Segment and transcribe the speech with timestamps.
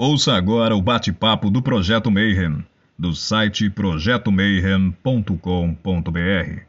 [0.00, 2.64] Ouça agora o bate-papo do Projeto Mayhem,
[2.96, 6.62] do site projetomayhem.com.br.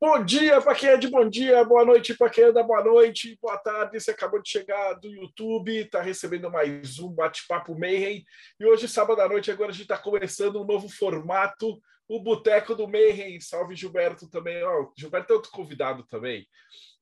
[0.00, 2.82] Bom dia para quem é de bom dia, boa noite para quem é da boa
[2.82, 4.00] noite, boa tarde.
[4.00, 8.24] Você acabou de chegar do YouTube, está recebendo mais um bate-papo Mayhem.
[8.58, 12.74] E hoje, sábado à noite, agora a gente está começando um novo formato, o Boteco
[12.74, 13.40] do Mayhem.
[13.40, 14.60] Salve Gilberto também.
[14.64, 16.44] Ó, Gilberto é outro convidado também.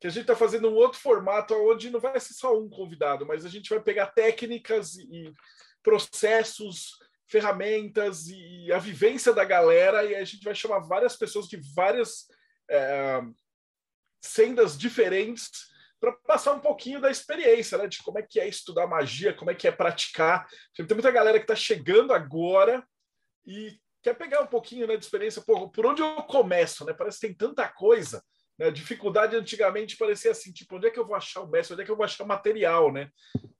[0.05, 3.25] Que a gente está fazendo um outro formato onde não vai ser só um convidado,
[3.25, 5.33] mas a gente vai pegar técnicas e
[5.83, 11.59] processos ferramentas e a vivência da galera, e a gente vai chamar várias pessoas de
[11.75, 12.27] várias
[12.70, 13.23] é,
[14.23, 15.48] sendas diferentes
[15.98, 17.86] para passar um pouquinho da experiência, né?
[17.86, 20.47] De como é que é estudar magia, como é que é praticar.
[20.77, 22.86] Tem muita galera que está chegando agora
[23.47, 25.41] e quer pegar um pouquinho né, de experiência.
[25.41, 26.92] Por, por onde eu começo, né?
[26.92, 28.23] Parece que tem tanta coisa.
[28.58, 28.70] Né?
[28.70, 31.74] Dificuldade antigamente parecia assim, tipo, onde é que eu vou achar o mestre?
[31.74, 33.10] Onde é que eu vou achar material, né?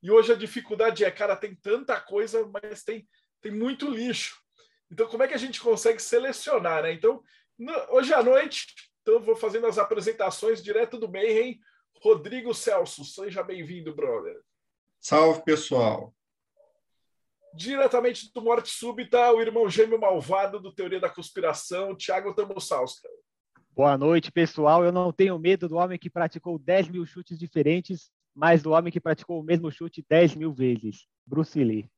[0.02, 3.06] E hoje a dificuldade é, cara, tem tanta coisa, mas tem,
[3.40, 4.36] tem muito lixo.
[4.90, 6.92] Então, como é que a gente consegue selecionar, né?
[6.92, 7.23] Então,
[7.59, 8.66] no, hoje à noite,
[9.04, 11.60] então, vou fazendo as apresentações direto do Mayhem.
[12.01, 14.40] Rodrigo Celso, seja bem-vindo, brother.
[14.98, 16.14] Salve, pessoal.
[17.54, 23.08] Diretamente do Morte Súbita, o irmão gêmeo malvado do Teoria da Conspiração, Thiago Tamossalska.
[23.76, 24.84] Boa noite, pessoal.
[24.84, 28.92] Eu não tenho medo do homem que praticou 10 mil chutes diferentes, mas do homem
[28.92, 31.90] que praticou o mesmo chute 10 mil vezes, Bruce Lee.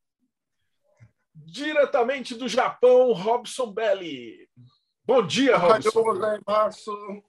[1.35, 4.49] Diretamente do Japão, Robson Belli.
[5.05, 7.23] Bom dia, Robson.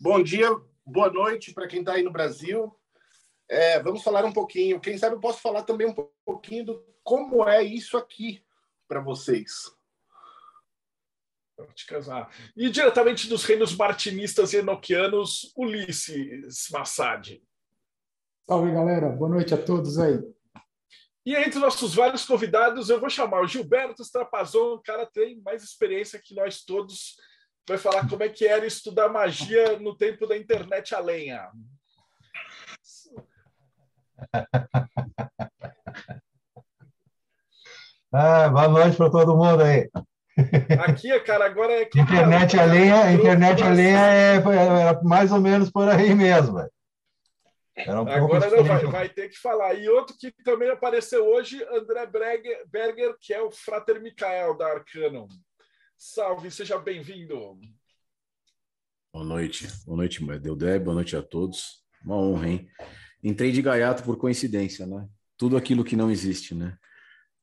[0.00, 0.48] Bom dia,
[0.84, 2.76] boa noite para quem está aí no Brasil.
[3.48, 4.80] É, vamos falar um pouquinho.
[4.80, 5.94] Quem sabe eu posso falar também um
[6.26, 8.44] pouquinho do como é isso aqui
[8.88, 9.72] para vocês.
[12.56, 17.40] E diretamente dos reinos martinistas e enoquianos, Ulisses Massad.
[18.46, 19.08] Salve, galera.
[19.08, 20.20] Boa noite a todos aí.
[21.26, 25.62] E entre nossos vários convidados, eu vou chamar o Gilberto Strapazon, o cara tem mais
[25.62, 27.16] experiência que nós todos.
[27.66, 31.50] Vai falar como é que era estudar magia no tempo da internet a lenha.
[38.16, 39.90] Ah, boa noite para todo mundo aí.
[40.84, 42.00] Aqui, cara, agora é que.
[42.00, 46.58] Internet alheia, internet alheia é, é, mais ou menos por aí mesmo.
[47.76, 49.74] Um Agora não, vai, vai, ter que falar.
[49.74, 54.66] E outro que também apareceu hoje, André Berger, Berger que é o Frater Michael da
[54.68, 55.26] Arcanum.
[55.96, 57.58] Salve, seja bem-vindo.
[59.12, 61.84] Boa noite, boa noite, Deudé, boa noite a todos.
[62.04, 62.68] Uma honra, hein?
[63.22, 65.08] Entrei de gaiato por coincidência, né?
[65.36, 66.76] Tudo aquilo que não existe, né?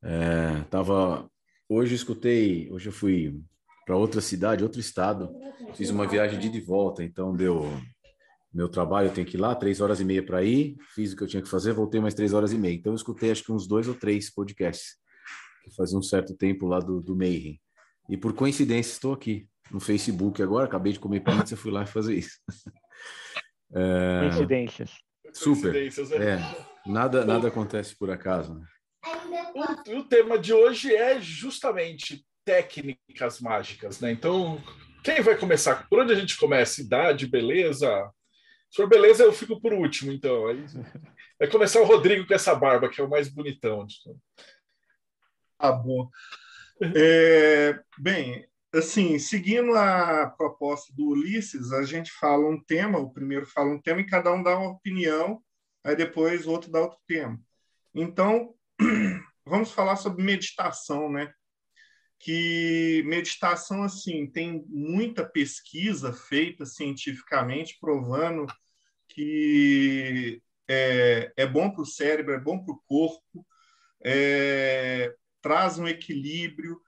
[0.02, 1.30] É, tava
[1.72, 3.40] hoje escutei, hoje eu fui
[3.86, 5.34] para outra cidade, outro estado,
[5.74, 7.66] fiz uma viagem de ida e volta, então deu
[8.52, 11.16] meu trabalho, eu tenho que ir lá, três horas e meia para ir, fiz o
[11.16, 12.74] que eu tinha que fazer, voltei mais três horas e meia.
[12.74, 14.96] Então, eu escutei acho que uns dois ou três podcasts,
[15.64, 17.58] que fazia um certo tempo lá do, do Mayhem.
[18.10, 22.16] E por coincidência, estou aqui no Facebook agora, acabei de comer pizza, fui lá fazer
[22.16, 22.38] isso.
[23.74, 24.28] É...
[24.28, 24.90] Coincidências.
[25.32, 25.72] Super.
[25.72, 25.88] Né?
[26.20, 28.52] É, nada, nada acontece por acaso.
[28.52, 28.66] Né?
[29.04, 34.12] O, o tema de hoje é justamente técnicas mágicas, né?
[34.12, 34.62] Então,
[35.02, 35.88] quem vai começar?
[35.88, 36.80] Por onde a gente começa?
[36.80, 38.10] Idade, beleza?
[38.70, 40.46] Se for beleza, eu fico por último, então.
[40.46, 40.64] Aí
[41.38, 43.86] vai começar o Rodrigo com essa barba, que é o mais bonitão.
[45.58, 46.08] Ah, bom.
[46.96, 53.46] É, bem, assim, seguindo a proposta do Ulisses, a gente fala um tema, o primeiro
[53.46, 55.42] fala um tema e cada um dá uma opinião,
[55.84, 57.38] aí depois o outro dá outro tema.
[57.94, 58.54] Então,
[59.44, 61.32] vamos falar sobre meditação, né?
[62.22, 68.46] que meditação assim tem muita pesquisa feita cientificamente provando
[69.08, 73.44] que é, é bom para o cérebro, é bom para o corpo,
[74.04, 76.80] é, traz um equilíbrio,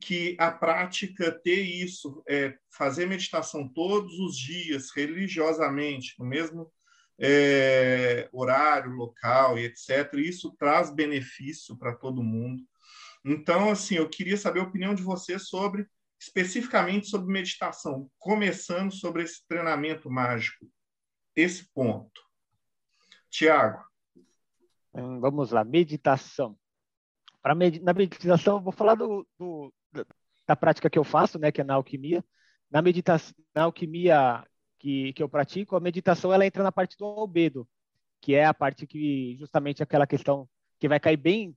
[0.00, 6.70] que a prática ter isso, é, fazer meditação todos os dias, religiosamente, no mesmo
[7.18, 12.62] é, horário, local e etc., isso traz benefício para todo mundo.
[13.24, 15.86] Então, assim, eu queria saber a opinião de você sobre,
[16.20, 20.66] especificamente sobre meditação, começando sobre esse treinamento mágico,
[21.34, 22.20] esse ponto.
[23.30, 23.84] Tiago.
[24.92, 26.56] Hum, vamos lá, meditação.
[27.56, 29.72] Med na meditação, vou falar do, do,
[30.46, 32.24] da prática que eu faço, né, que é na alquimia.
[32.70, 34.46] Na meditação, na alquimia
[34.84, 37.66] que, que eu pratico, a meditação ela entra na parte do albedo,
[38.20, 40.46] que é a parte que justamente aquela questão
[40.78, 41.56] que vai cair bem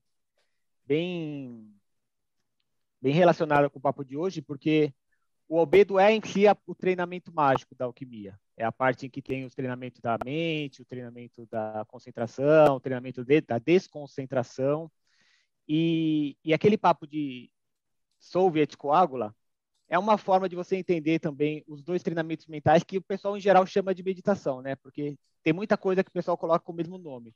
[0.85, 1.69] bem
[3.01, 4.93] bem relacionada com o papo de hoje, porque
[5.45, 8.39] o albedo é em si o treinamento mágico da alquimia.
[8.55, 12.79] é a parte em que tem os treinamentos da mente, o treinamento da concentração, o
[12.79, 14.89] treinamento de, da desconcentração.
[15.67, 17.51] E, e aquele papo de
[18.19, 19.35] Soviet coágula
[19.89, 23.41] é uma forma de você entender também os dois treinamentos mentais que o pessoal em
[23.41, 24.75] geral chama de meditação, né?
[24.75, 27.33] Porque tem muita coisa que o pessoal coloca com o mesmo nome.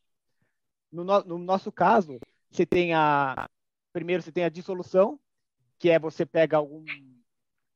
[0.92, 2.19] No, no, no nosso caso,
[2.50, 3.50] você tem a
[3.94, 5.19] primeiro você tem a dissolução,
[5.80, 6.83] que é você pega algum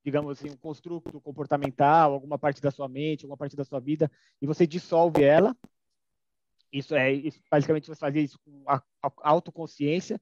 [0.05, 4.11] digamos assim, um construto comportamental, alguma parte da sua mente, alguma parte da sua vida,
[4.39, 5.57] e você dissolve ela.
[6.71, 10.21] Isso é, isso, basicamente, você fazia isso com a, a autoconsciência.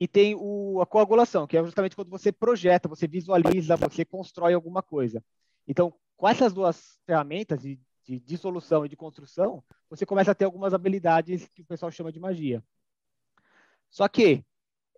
[0.00, 4.54] E tem o, a coagulação, que é justamente quando você projeta, você visualiza, você constrói
[4.54, 5.22] alguma coisa.
[5.66, 10.44] Então, com essas duas ferramentas de, de dissolução e de construção, você começa a ter
[10.44, 12.62] algumas habilidades que o pessoal chama de magia.
[13.90, 14.44] Só que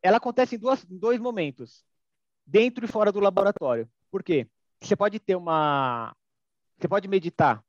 [0.03, 1.85] ela acontece em, duas, em dois momentos
[2.47, 3.89] dentro e fora do laboratório.
[4.11, 4.49] Por quê?
[4.81, 6.15] Você pode ter uma.
[6.79, 7.63] Você pode meditar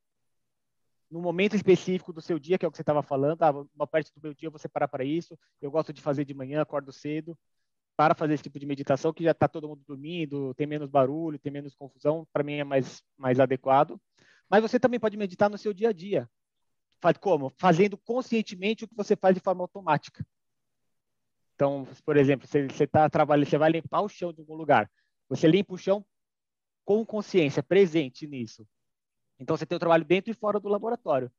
[1.11, 3.43] no momento específico do seu dia, que é o que você estava falando.
[3.43, 5.37] Ah, uma parte do meu dia você parar para isso.
[5.61, 7.37] Eu gosto de fazer de manhã, acordo cedo
[7.95, 11.37] para fazer esse tipo de meditação, que já está todo mundo dormindo, tem menos barulho,
[11.37, 12.27] tem menos confusão.
[12.33, 14.01] Para mim é mais, mais adequado.
[14.49, 16.27] Mas você também pode meditar no seu dia a dia.
[16.99, 17.51] Faz como?
[17.57, 20.25] Fazendo conscientemente o que você faz de forma automática.
[21.53, 24.89] Então, por exemplo, você está trabalhando, você vai limpar o chão de algum lugar.
[25.29, 26.03] Você limpa o chão
[26.83, 28.67] com consciência, presente nisso.
[29.41, 31.31] Então, você tem o trabalho dentro e fora do laboratório.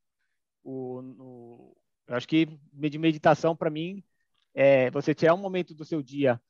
[0.64, 1.76] O, no,
[2.08, 4.02] eu acho que de meditação, para mim,
[4.52, 6.40] é você tirar um momento do seu dia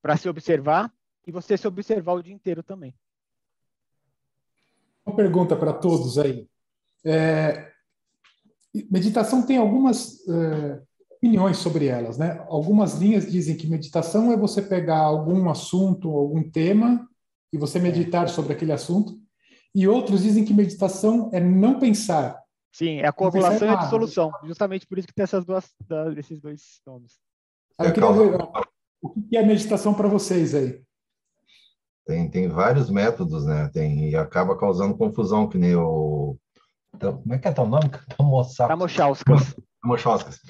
[0.00, 0.90] para se observar
[1.26, 2.94] e você se observar o dia inteiro também.
[5.04, 6.48] Uma pergunta para todos aí.
[7.04, 7.70] É,
[8.90, 12.42] meditação tem algumas é, opiniões sobre elas, né?
[12.48, 17.06] Algumas linhas dizem que meditação é você pegar algum assunto, algum tema
[17.52, 19.22] e você meditar sobre aquele assunto,
[19.74, 22.40] e outros dizem que meditação é não pensar.
[22.72, 24.32] Sim, é a coagulação e a dissolução.
[24.44, 25.72] Justamente por isso que tem essas duas,
[26.16, 27.18] esses dois nomes.
[27.78, 28.38] eu queria ver
[29.02, 30.82] o que é meditação para vocês aí.
[32.06, 33.70] Tem, tem vários métodos, né?
[33.72, 36.36] Tem, e acaba causando confusão, que nem o.
[36.94, 37.90] Então, como é que é teu nome?
[38.68, 39.56] Tamochauskas.
[39.80, 40.40] Tamochauskas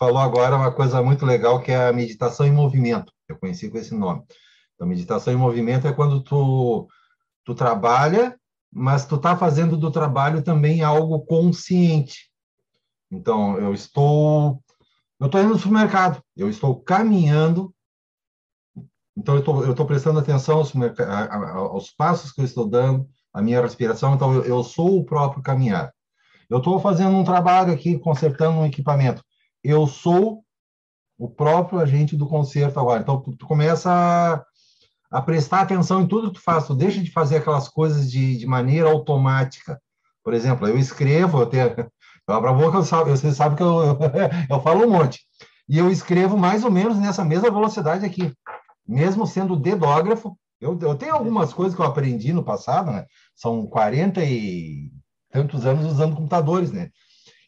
[0.00, 3.12] falou agora uma coisa muito legal que é a meditação em movimento.
[3.28, 4.22] Eu conheci com esse nome.
[4.74, 6.88] Então, meditação em movimento é quando tu,
[7.44, 8.39] tu trabalha,
[8.72, 12.30] mas tu está fazendo do trabalho também algo consciente.
[13.10, 14.62] Então, eu estou
[15.18, 17.74] eu estou indo no supermercado, eu estou caminhando,
[19.14, 20.72] então eu estou, eu estou prestando atenção aos,
[21.54, 25.42] aos, passos que eu estou dando, a minha respiração, então eu, eu sou o próprio
[25.42, 25.92] caminhar.
[26.48, 29.22] Eu estou fazendo um trabalho aqui, consertando um equipamento
[29.62, 30.44] eu sou
[31.18, 33.00] o próprio agente do concerto agora.
[33.00, 34.44] Então, tu, tu começa
[35.10, 38.36] a, prestar atenção em tudo que tu faz, tu deixa de fazer aquelas coisas de,
[38.36, 39.80] de maneira automática.
[40.22, 41.70] Por exemplo, eu escrevo, eu tenho...
[42.28, 43.98] Eu abro a boca, eu sabe, você sabe que eu, eu,
[44.48, 45.18] eu falo um monte.
[45.68, 48.32] E eu escrevo mais ou menos nessa mesma velocidade aqui.
[48.86, 53.06] Mesmo sendo dedógrafo, eu, eu tenho algumas coisas que eu aprendi no passado, né?
[53.34, 54.92] São 40 e
[55.32, 56.90] tantos anos usando computadores, né?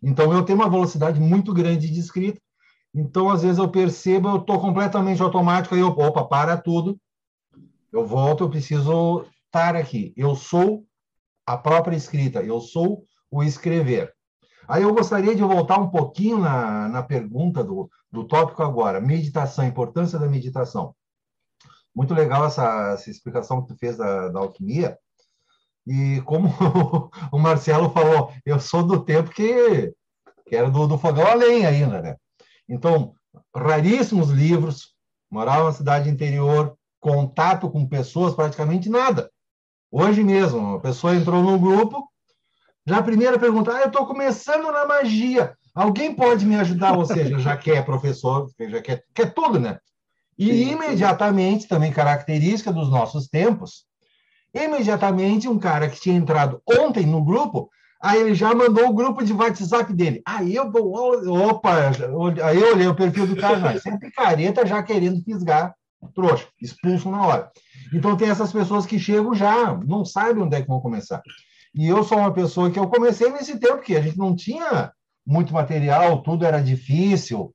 [0.02, 2.40] Então, eu tenho uma velocidade muito grande de escrita.
[2.94, 6.98] Então, às vezes, eu percebo, eu estou completamente automático, aí eu, opa, para tudo.
[7.92, 10.14] Eu volto, eu preciso estar aqui.
[10.16, 10.84] Eu sou
[11.46, 14.12] a própria escrita, eu sou o escrever.
[14.66, 19.66] Aí eu gostaria de voltar um pouquinho na, na pergunta do, do tópico agora, meditação,
[19.66, 20.94] importância da meditação.
[21.94, 24.96] Muito legal essa, essa explicação que tu fez da, da alquimia,
[25.86, 26.48] e como
[27.32, 29.92] o Marcelo falou, eu sou do tempo que,
[30.46, 32.16] que era do, do fogão a lenha ainda, né?
[32.68, 33.14] Então,
[33.54, 34.94] raríssimos livros,
[35.30, 39.30] morava na cidade interior, contato com pessoas, praticamente nada.
[39.90, 42.08] Hoje mesmo, uma pessoa entrou no grupo,
[42.86, 46.96] já a primeira pergunta, ah, eu estou começando na magia, alguém pode me ajudar?
[46.96, 49.78] Ou seja, já quer professor, já quer, quer tudo, né?
[50.38, 53.84] E sim, imediatamente, também característica dos nossos tempos,
[54.54, 57.70] Imediatamente, um cara que tinha entrado ontem no grupo,
[58.02, 60.20] aí ele já mandou o grupo de WhatsApp dele.
[60.26, 61.90] Aí eu, opa,
[62.44, 65.74] aí eu olhei o perfil do cara, sempre careta já querendo fisgar,
[66.14, 67.50] trouxa, expulso na hora.
[67.92, 71.22] Então tem essas pessoas que chegam já, não sabem onde é que vão começar.
[71.74, 74.92] E eu sou uma pessoa que eu comecei nesse tempo que a gente não tinha
[75.26, 77.54] muito material, tudo era difícil.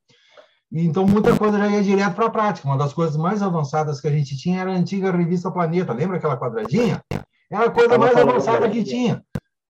[0.72, 2.68] Então, muita coisa já ia direto para a prática.
[2.68, 5.94] Uma das coisas mais avançadas que a gente tinha era a antiga revista Planeta.
[5.94, 7.02] Lembra aquela quadradinha?
[7.50, 9.24] Era a coisa mais avançada que tinha.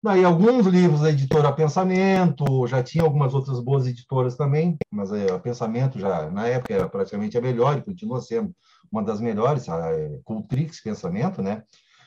[0.05, 5.39] Daí, alguns livros da editora Pensamento, já tinha algumas outras boas editoras também, mas a
[5.39, 8.55] Pensamento já, na época, era praticamente a melhor e continua sendo
[8.93, 11.63] uma das melhores, a é, Cultrix Pensamento, né?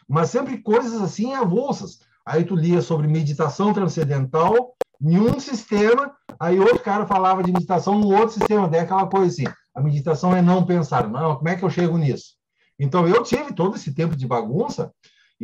[0.07, 1.97] Mas sempre coisas assim avulsas.
[2.23, 7.97] aí tu lia sobre meditação transcendental em um sistema, aí outro cara falava de meditação
[7.97, 11.09] no outro sistema, daí aquela coisa assim, a meditação é não pensar.
[11.09, 12.35] Não, como é que eu chego nisso?
[12.77, 14.93] Então, eu tive todo esse tempo de bagunça,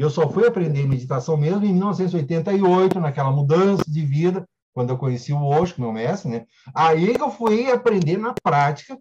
[0.02, 5.32] eu só fui aprender meditação mesmo em 1988, naquela mudança de vida, quando eu conheci
[5.32, 6.46] o Osho, meu mestre, né?
[6.74, 8.98] Aí que eu fui aprender na prática,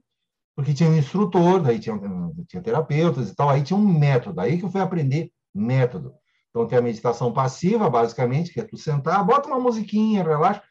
[0.54, 1.98] porque tinha um instrutor, daí tinha,
[2.46, 6.14] tinha terapeutas e tal, aí tinha um método, aí que eu fui aprender método.
[6.50, 10.62] Então, tem a meditação passiva, basicamente, que é tu sentar, bota uma musiquinha, relaxa.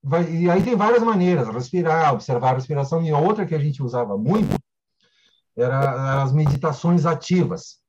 [0.00, 3.02] Vai, e aí tem várias maneiras, respirar, observar a respiração.
[3.02, 4.56] E outra que a gente usava muito
[5.56, 7.81] era as meditações ativas.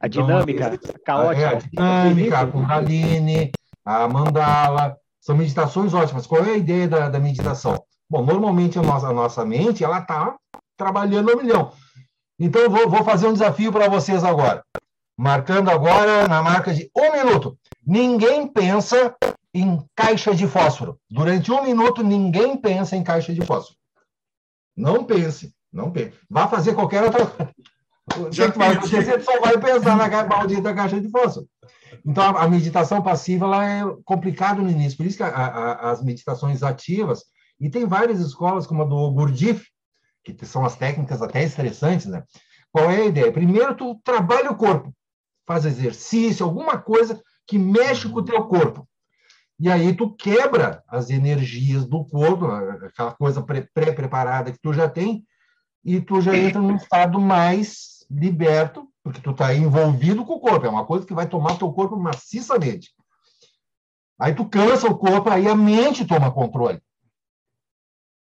[0.00, 1.42] A dinâmica, então, a caótica.
[1.42, 3.50] É, a dinâmica, a Kundalini,
[3.84, 6.26] a mandala, são meditações ótimas.
[6.26, 7.82] Qual é a ideia da, da meditação?
[8.08, 10.36] Bom, normalmente a nossa, a nossa mente ela está
[10.76, 11.72] trabalhando a milhão.
[12.38, 14.62] Então, eu vou, vou fazer um desafio para vocês agora.
[15.18, 17.58] Marcando agora na marca de um minuto.
[17.84, 19.16] Ninguém pensa
[19.52, 20.96] em caixa de fósforo.
[21.10, 23.76] Durante um minuto, ninguém pensa em caixa de fósforo.
[24.76, 26.12] Não pense, não pense.
[26.30, 27.26] Vá fazer qualquer outra
[28.16, 29.04] O que acontecer?
[29.04, 31.46] Você só vai pensar na maldita caixa de fósforo.
[32.04, 34.96] Então, a, a meditação passiva ela é complicada no início.
[34.96, 37.24] Por isso que a, a, as meditações ativas,
[37.60, 39.66] e tem várias escolas, como a do Gurdjieff,
[40.22, 42.22] que são as técnicas até estressantes, né?
[42.70, 43.32] Qual é a ideia?
[43.32, 44.92] Primeiro, tu trabalha o corpo
[45.48, 48.86] faz exercício, alguma coisa que mexe com o teu corpo.
[49.58, 55.24] E aí tu quebra as energias do corpo, aquela coisa pré-preparada que tu já tem,
[55.82, 60.66] e tu já entra num estado mais liberto, porque tu está envolvido com o corpo,
[60.66, 62.90] é uma coisa que vai tomar teu corpo maciçamente.
[64.20, 66.80] Aí tu cansa o corpo, aí a mente toma controle.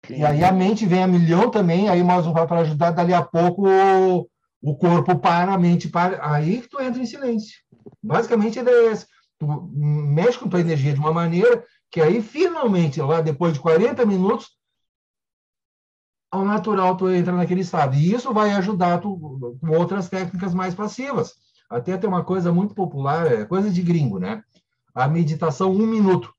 [0.10, 3.14] E aí a mente vem a milhão também, aí mais um vai para ajudar, dali
[3.14, 3.68] a pouco
[4.62, 7.58] o corpo para, a mente para, aí que tu entra em silêncio.
[8.02, 9.06] Basicamente, ele é esse.
[9.40, 14.06] Tu mexe com tua energia de uma maneira que aí, finalmente, lá depois de 40
[14.06, 14.50] minutos,
[16.32, 17.96] ao natural tu entra naquele estado.
[17.96, 21.36] E isso vai ajudar tu com outras técnicas mais passivas.
[21.70, 24.42] Até tem uma coisa muito popular, é coisa de gringo, né?
[24.94, 26.34] A meditação um minuto.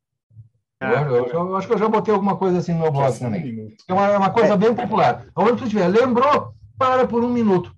[0.80, 3.18] Ah, eu, eu, eu, acho que eu já botei alguma coisa assim no meu blog
[3.18, 3.76] também.
[3.87, 5.26] É uma, é uma coisa bem popular.
[5.35, 6.54] Onde tu estiver, lembrou?
[6.78, 7.75] Para por um minuto.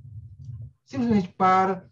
[0.84, 1.84] Simplesmente para,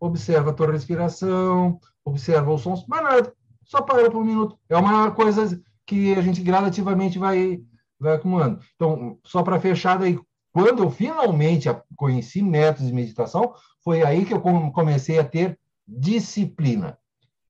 [0.00, 3.32] observa a tua respiração, observa os sons, mas nada,
[3.64, 4.56] só para por um minuto.
[4.68, 7.60] É uma coisa que a gente gradativamente vai,
[7.98, 8.60] vai acumulando.
[8.74, 10.18] Então, só para fechar daí,
[10.52, 16.98] quando eu finalmente conheci métodos de meditação, foi aí que eu comecei a ter disciplina,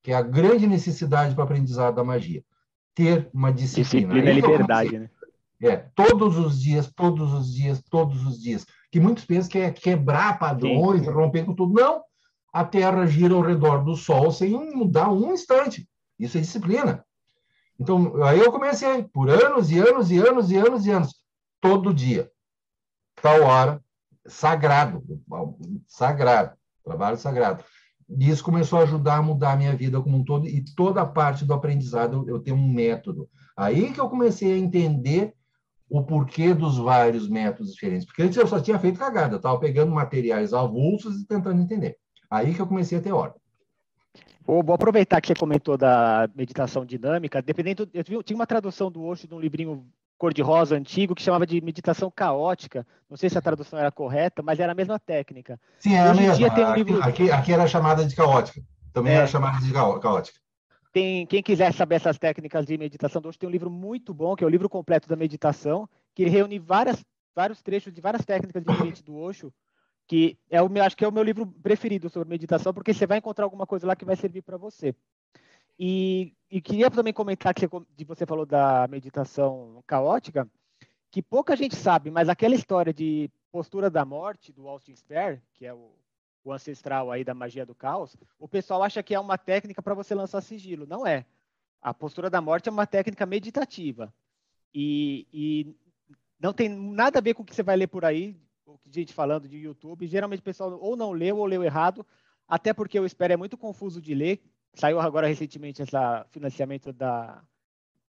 [0.03, 2.45] que é a grande necessidade para o aprendizado da magia.
[2.95, 4.15] Ter uma disciplina.
[4.15, 5.11] Disciplina é liberdade, né?
[5.63, 9.71] É, todos os dias, todos os dias, todos os dias que muitos pensam que é
[9.71, 11.11] quebrar padrões, Sim.
[11.11, 11.75] romper com tudo.
[11.75, 12.03] Não!
[12.53, 15.89] A Terra gira ao redor do Sol sem mudar um instante.
[16.19, 17.05] Isso é disciplina.
[17.79, 21.15] Então, aí eu comecei por anos e anos e anos e anos e anos,
[21.61, 22.31] todo dia,
[23.21, 23.83] tal hora,
[24.27, 25.03] sagrado,
[25.87, 27.63] sagrado, trabalho sagrado.
[28.09, 31.03] E isso começou a ajudar a mudar a minha vida como um todo, e toda
[31.03, 33.29] a parte do aprendizado eu tenho um método.
[33.57, 35.35] Aí que eu comecei a entender
[35.89, 38.07] o porquê dos vários métodos diferentes.
[38.07, 41.97] Porque antes eu só tinha feito cagada, estava pegando materiais avulsos e tentando entender.
[42.31, 43.41] Aí que eu comecei a ter ordem.
[44.47, 47.43] Vou, vou aproveitar que você comentou da meditação dinâmica.
[47.43, 49.85] Dependendo, eu tinha uma tradução do Osho de um livrinho
[50.17, 52.87] cor-de-rosa antigo que chamava de meditação caótica.
[53.11, 55.61] Não sei se a tradução era correta, mas era a mesma técnica.
[55.81, 56.51] Sim, era Hoje a mesma.
[56.51, 57.03] Dia um livro...
[57.03, 58.63] aqui, aqui era chamada de caótica.
[58.93, 59.17] Também é.
[59.17, 60.39] era chamada de caótica.
[60.93, 64.43] Tem, quem quiser saber essas técnicas de meditação hoje tem um livro muito bom, que
[64.43, 69.03] é o livro completo da meditação, que reúne várias, vários trechos de várias técnicas diferentes
[69.03, 69.53] do Osho,
[70.07, 73.07] que é o meu, acho que é o meu livro preferido sobre meditação, porque você
[73.07, 74.95] vai encontrar alguma coisa lá que vai servir para você.
[75.79, 77.67] E, e, queria também comentar que
[78.07, 80.49] você, falou da meditação caótica,
[81.11, 85.67] que pouca gente sabe, mas aquela história de postura da morte do Austin Spare, que
[85.67, 85.91] é o
[86.47, 89.95] o ancestral aí da magia do caos, o pessoal acha que é uma técnica para
[89.95, 90.87] você lançar sigilo.
[90.87, 91.27] Não é.
[91.83, 94.15] A postura da morte é uma técnica meditativa.
[94.73, 95.75] E, e,
[96.39, 98.37] não tem nada a ver com o que você vai ler por aí,
[98.91, 100.07] gente falando de YouTube.
[100.07, 102.07] Geralmente o pessoal ou não leu ou leu errado,
[102.49, 104.41] até porque o Espera é muito confuso de ler.
[104.75, 105.93] Saiu agora recentemente esse
[106.31, 107.43] financiamento da,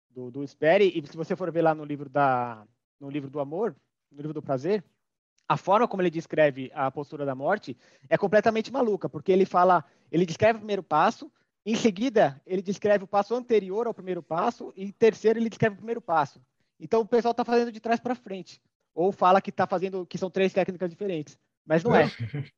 [0.10, 2.66] do, do Espere, e se você for ver lá no livro, da,
[3.00, 3.76] no livro do amor,
[4.12, 4.84] no livro do prazer,
[5.48, 7.78] a forma como ele descreve a postura da morte
[8.10, 11.32] é completamente maluca, porque ele fala, ele descreve o primeiro passo,
[11.66, 15.78] em seguida ele descreve o passo anterior ao primeiro passo e terceiro ele descreve o
[15.78, 16.42] primeiro passo.
[16.80, 18.62] Então o pessoal está fazendo de trás para frente,
[19.00, 22.04] ou fala que está fazendo que são três técnicas diferentes, mas não é.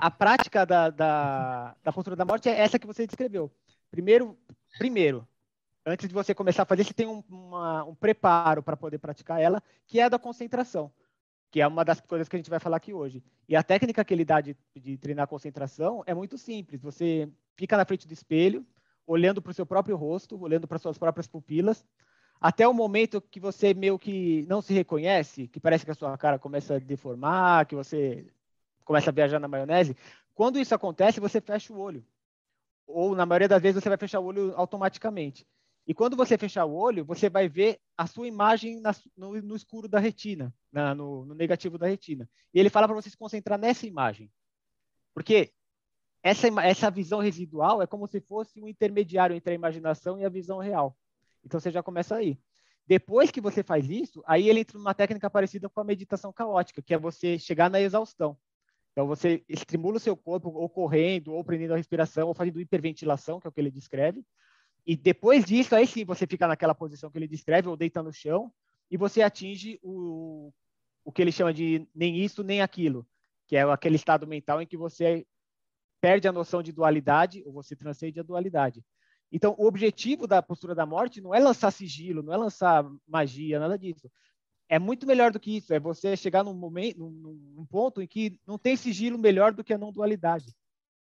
[0.00, 3.50] A, a prática da, da, da, postura da morte é essa que você descreveu.
[3.90, 4.38] primeiro,
[4.78, 5.26] primeiro,
[5.86, 9.40] antes de você começar a fazer, você tem um, uma, um preparo para poder praticar
[9.40, 10.92] ela, que é a da concentração,
[11.50, 13.24] que é uma das coisas que a gente vai falar aqui hoje.
[13.48, 16.82] E a técnica que ele dá de, de treinar concentração é muito simples.
[16.82, 18.64] Você fica na frente do espelho,
[19.06, 21.82] olhando para o seu próprio rosto, olhando para suas próprias pupilas,
[22.40, 26.16] até o momento que você meio que não se reconhece, que parece que a sua
[26.16, 28.26] cara começa a deformar, que você
[28.84, 29.96] começa a viajar na maionese.
[30.34, 32.04] Quando isso acontece, você fecha o olho.
[32.86, 35.46] Ou, na maioria das vezes, você vai fechar o olho automaticamente.
[35.86, 39.56] E quando você fechar o olho, você vai ver a sua imagem na, no, no,
[39.56, 42.28] escuro da retina, na, no, no, negativo da retina.
[42.52, 44.30] E ele fala para você se concentrar nessa imagem.
[45.14, 45.50] Porque
[46.22, 50.28] essa, essa visão residual é como se fosse um intermediário entre a imaginação e a
[50.28, 50.96] visão real.
[51.44, 52.38] Então você já começa aí.
[52.86, 56.80] Depois que você faz isso, aí ele entra numa técnica parecida com a meditação caótica,
[56.80, 58.36] que é você chegar na exaustão.
[58.92, 63.38] Então você estimula o seu corpo ou correndo, ou prendendo a respiração, ou fazendo hiperventilação,
[63.38, 64.24] que é o que ele descreve,
[64.88, 68.10] e depois disso, aí sim, você fica naquela posição que ele descreve, ou deita no
[68.10, 68.50] chão,
[68.90, 70.50] e você atinge o,
[71.04, 73.06] o que ele chama de nem isso, nem aquilo,
[73.46, 75.26] que é aquele estado mental em que você
[76.00, 78.82] perde a noção de dualidade, ou você transcende a dualidade.
[79.30, 83.60] Então, o objetivo da postura da morte não é lançar sigilo, não é lançar magia,
[83.60, 84.10] nada disso.
[84.68, 88.06] É muito melhor do que isso, é você chegar num momento, num, num ponto em
[88.06, 90.54] que não tem sigilo melhor do que a não dualidade.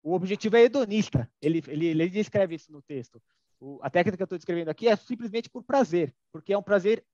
[0.03, 1.31] O objetivo é hedonista.
[1.41, 3.21] Ele, ele, ele descreve isso no texto.
[3.61, 6.63] O, a técnica que eu estou descrevendo aqui é simplesmente por prazer, porque é um
[6.63, 7.05] prazer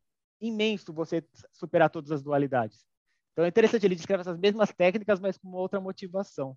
[0.40, 2.84] imenso você superar todas as dualidades.
[3.32, 6.56] Então é interessante, ele descreve essas mesmas técnicas, mas com uma outra motivação.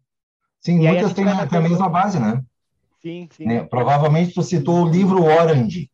[0.60, 2.44] Sim, e muitas têm a mesma base, né?
[3.08, 3.46] Sim, sim.
[3.46, 3.64] Né?
[3.64, 5.90] Provavelmente tu citou o livro Orange,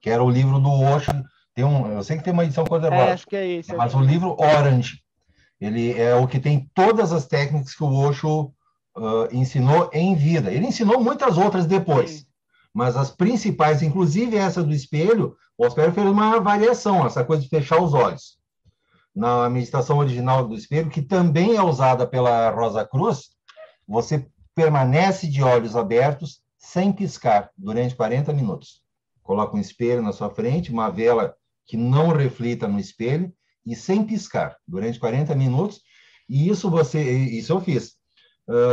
[0.00, 1.10] que era o livro do Osho.
[1.54, 3.10] Tem um, eu sei que tem uma edição conservada.
[3.10, 3.76] É, acho que é isso.
[3.76, 5.02] Mas o livro Orange,
[5.60, 8.52] ele é o que tem todas as técnicas que o Osho
[8.96, 10.50] uh, ensinou em vida.
[10.52, 12.10] Ele ensinou muitas outras depois.
[12.10, 12.30] Sim
[12.72, 17.48] mas as principais, inclusive essa do espelho, o Oscar fez uma variação, essa coisa de
[17.48, 18.38] fechar os olhos.
[19.14, 23.30] Na meditação original do espelho, que também é usada pela Rosa Cruz,
[23.86, 26.40] você permanece de olhos abertos
[26.72, 28.82] sem piscar durante 40 minutos.
[29.22, 31.34] Coloca um espelho na sua frente, uma vela
[31.66, 33.32] que não reflita no espelho
[33.66, 35.80] e sem piscar durante 40 minutos.
[36.28, 37.98] E isso você, isso eu fiz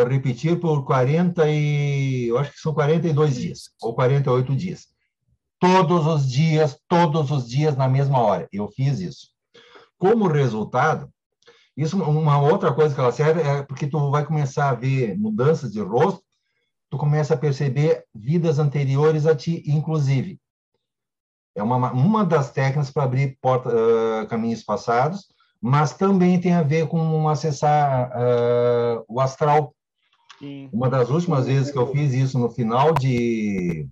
[0.10, 4.88] repetir por 40 e eu acho que são 42 dias ou 48 dias.
[5.60, 8.48] Todos os dias, todos os dias na mesma hora.
[8.52, 9.28] Eu fiz isso.
[9.98, 11.12] Como resultado,
[11.76, 15.72] isso uma outra coisa que ela serve é porque tu vai começar a ver mudanças
[15.72, 16.24] de rosto,
[16.90, 20.40] tu começa a perceber vidas anteriores a ti, inclusive.
[21.56, 25.28] É uma, uma das técnicas para abrir porta, uh, caminhos passados,
[25.60, 29.74] mas também tem a ver com acessar uh, o astral.
[30.38, 30.70] Sim.
[30.72, 33.90] Uma das últimas vezes que eu fiz isso no final de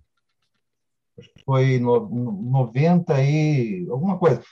[1.44, 4.44] foi no, 90 e alguma coisa.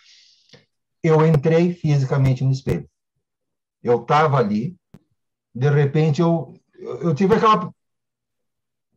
[1.03, 2.89] Eu entrei fisicamente no espelho.
[3.83, 4.75] Eu estava ali,
[5.53, 7.71] de repente eu, eu tive aquela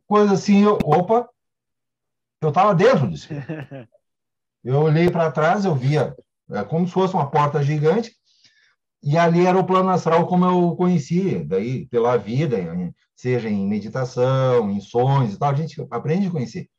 [0.07, 1.29] coisa assim, eu, opa,
[2.41, 3.43] eu estava dentro espelho.
[4.63, 6.13] Eu olhei para trás, eu via
[6.49, 8.15] é como se fosse uma porta gigante,
[9.03, 12.57] e ali era o plano astral como eu conhecia, daí pela vida,
[13.15, 16.69] seja em meditação, em sonhos e tal, a gente aprende a conhecer.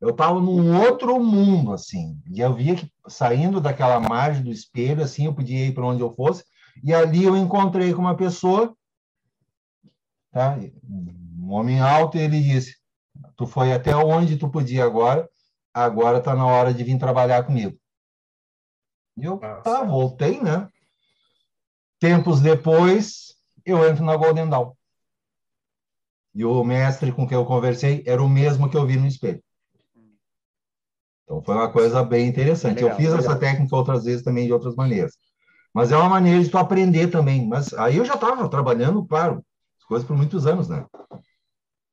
[0.00, 5.02] Eu estava num outro mundo, assim, e eu via que saindo daquela margem do espelho,
[5.02, 6.44] assim, eu podia ir para onde eu fosse,
[6.82, 8.74] e ali eu encontrei com uma pessoa,
[10.32, 10.58] tá?
[11.46, 12.76] Um homem alto, e ele disse:
[13.36, 15.28] Tu foi até onde tu podia agora,
[15.72, 17.78] agora está na hora de vir trabalhar comigo.
[19.16, 20.68] E eu, ah, tá, voltei, né?
[22.00, 24.72] Tempos depois, eu entro na Golden Dawn.
[26.34, 29.42] E o mestre com quem eu conversei era o mesmo que eu vi no espelho.
[31.24, 32.76] Então foi uma coisa bem interessante.
[32.76, 33.20] Legal, eu fiz legal.
[33.20, 35.12] essa técnica outras vezes também de outras maneiras.
[35.72, 37.48] Mas é uma maneira de tu aprender também.
[37.48, 39.42] Mas aí eu já estava trabalhando, claro,
[39.78, 40.84] as coisas por muitos anos, né?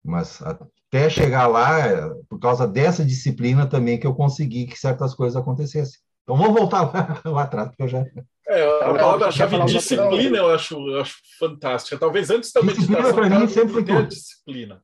[0.03, 5.35] Mas até chegar lá, por causa dessa disciplina também que eu consegui que certas coisas
[5.35, 5.99] acontecessem.
[6.23, 8.05] Então vamos voltar lá, lá atrás, porque eu já.
[8.47, 11.97] É, a palavra-chave disciplina eu acho, eu acho fantástica.
[11.97, 14.83] Talvez antes da disciplina meditação, para mim sempre foi ter disciplina.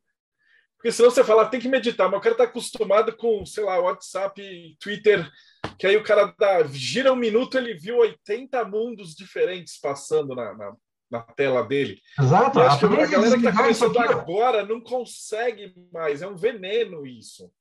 [0.79, 3.77] Porque senão você fala, tem que meditar, mas o cara está acostumado com, sei lá,
[3.79, 4.41] WhatsApp,
[4.79, 5.29] Twitter,
[5.77, 10.53] que aí o cara dá, gira um minuto, ele viu 80 mundos diferentes passando na,
[10.55, 10.73] na,
[11.09, 12.01] na tela dele.
[12.19, 12.59] Exato.
[12.59, 17.51] Acho que a galera que está começando agora não consegue mais, é um veneno isso.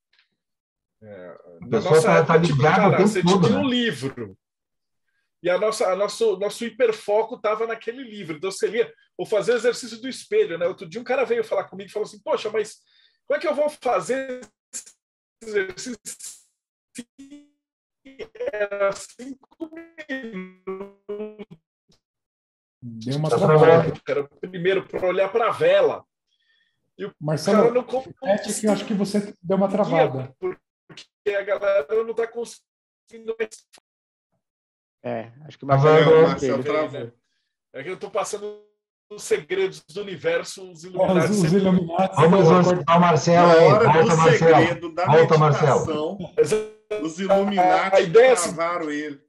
[1.02, 3.64] É, na nossa tá, época, tá tipo, cara, você todo, tinha né?
[3.64, 4.36] um livro.
[5.40, 8.36] E a nossa, a nosso, nosso hiperfoco estava naquele livro.
[8.36, 10.66] Então você lia, ou fazer exercício do espelho, né?
[10.66, 12.78] Outro dia um cara veio falar comigo e falou assim: Poxa, mas
[13.26, 14.40] como é que eu vou fazer
[15.40, 15.96] exercício
[18.52, 19.70] era cinco
[20.08, 21.47] minutos.
[22.80, 23.92] Deu uma Tá travada.
[24.08, 26.04] Era primeiro para olhar para a vela.
[26.96, 30.34] E o cara Marcelo, não repete que eu acho que você deu uma travada.
[30.38, 33.36] porque a galera não está conseguindo
[35.02, 36.62] É, acho que o Tá Marcelo é o Marcelo?
[36.64, 37.12] travou.
[37.72, 38.62] É que eu estou passando
[39.10, 41.30] os segredos do universo, os Os, iluminados.
[41.30, 42.16] os sempre- Illuminati.
[42.16, 43.58] Vamos juntar o Marcelo aí.
[43.68, 43.86] Volta,
[44.16, 44.56] Marcelo.
[45.06, 46.18] Volta, meditação,
[47.02, 47.20] os
[47.92, 49.27] A ideia é assim- travaram ele.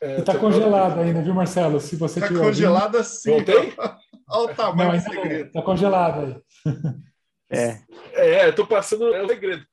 [0.00, 1.80] É, Está tô- congelado ainda, viu, Marcelo?
[1.80, 3.30] Se você Está tiver congelado assim.
[3.30, 3.74] Voltei?
[4.30, 5.46] Olha o Não, tamanho do ainda segredo.
[5.46, 6.42] está congelado aí.
[7.50, 7.80] É,
[8.12, 9.64] É, estou passando é o segredo.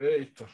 [0.00, 0.46] Eita.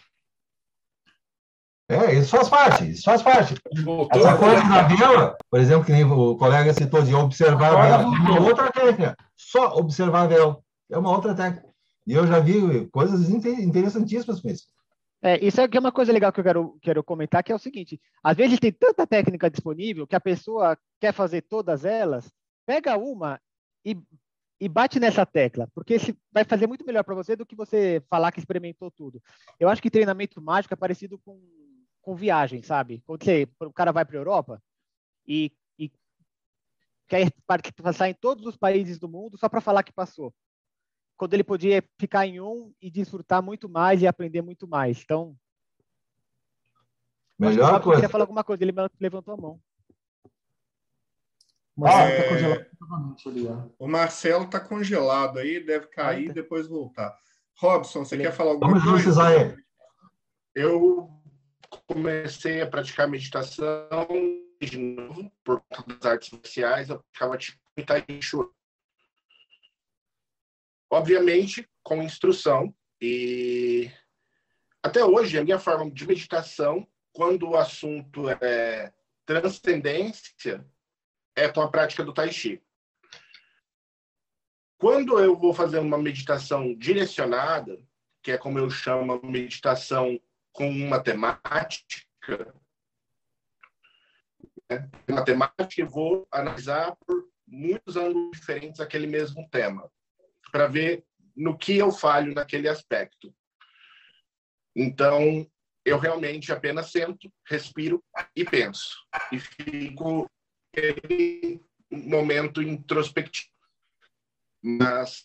[1.90, 3.54] É, isso faz parte, isso faz parte.
[3.84, 4.18] Voltou?
[4.20, 8.02] Essa coisa da vela, por exemplo, que nem o colega citou de observar a vela,
[8.02, 9.16] é uma outra técnica.
[9.36, 10.58] Só observar a vela.
[10.90, 11.66] É uma outra técnica.
[12.06, 14.64] E eu já vi coisas inte- interessantíssimas com isso.
[15.24, 17.98] É, isso é uma coisa legal que eu quero, quero comentar, que é o seguinte:
[18.22, 22.30] às vezes tem tanta técnica disponível que a pessoa quer fazer todas elas,
[22.66, 23.40] pega uma
[23.82, 23.96] e,
[24.60, 25.96] e bate nessa tecla, porque
[26.30, 29.18] vai fazer muito melhor para você do que você falar que experimentou tudo.
[29.58, 31.40] Eu acho que treinamento mágico é parecido com,
[32.02, 33.02] com viagem, sabe?
[33.06, 34.62] Quando você, o cara vai para a Europa
[35.26, 35.90] e, e
[37.08, 37.32] quer
[37.82, 40.34] passar em todos os países do mundo só para falar que passou
[41.16, 45.00] quando ele podia ficar em um e desfrutar muito mais e aprender muito mais.
[45.02, 45.36] Então,
[47.38, 47.96] Melhor coisa.
[48.00, 49.60] queria falar alguma coisa, ele levantou a mão.
[51.76, 53.70] O Marcelo É.
[53.78, 56.34] O Marcelo está congelado aí, deve cair e Eita.
[56.34, 57.16] depois voltar.
[57.56, 58.96] Robson, você Ele- quer falar alguma Vamos coisa?
[59.02, 59.56] precisar.
[60.54, 61.10] Eu
[61.88, 63.98] comecei a praticar meditação
[64.60, 68.36] de novo, por conta das artes marciais, eu praticava tipo Tai Chi.
[70.94, 72.72] Obviamente, com instrução.
[73.00, 73.90] E
[74.80, 78.94] até hoje, a minha forma de meditação, quando o assunto é
[79.26, 80.64] transcendência,
[81.34, 82.62] é com a prática do Tai Chi.
[84.78, 87.76] Quando eu vou fazer uma meditação direcionada,
[88.22, 90.16] que é como eu chamo meditação
[90.52, 92.54] com uma temática,
[94.70, 94.88] né?
[95.08, 99.90] uma temática e vou analisar por muitos ângulos diferentes aquele mesmo tema,
[100.54, 103.34] para ver no que eu falho naquele aspecto.
[104.76, 105.44] Então,
[105.84, 108.00] eu realmente apenas sento, respiro
[108.36, 108.96] e penso.
[109.32, 110.30] E fico
[111.10, 113.50] em momento introspectivo.
[114.62, 115.24] Mas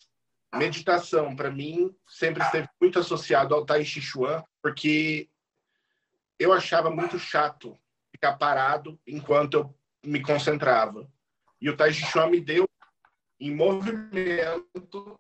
[0.56, 5.30] meditação, para mim, sempre esteve muito associado ao Tai Chi Chuan, porque
[6.40, 7.80] eu achava muito chato
[8.12, 11.08] ficar parado enquanto eu me concentrava.
[11.62, 12.68] E o Tai Chi Chuan me deu,
[13.40, 15.20] em movimento,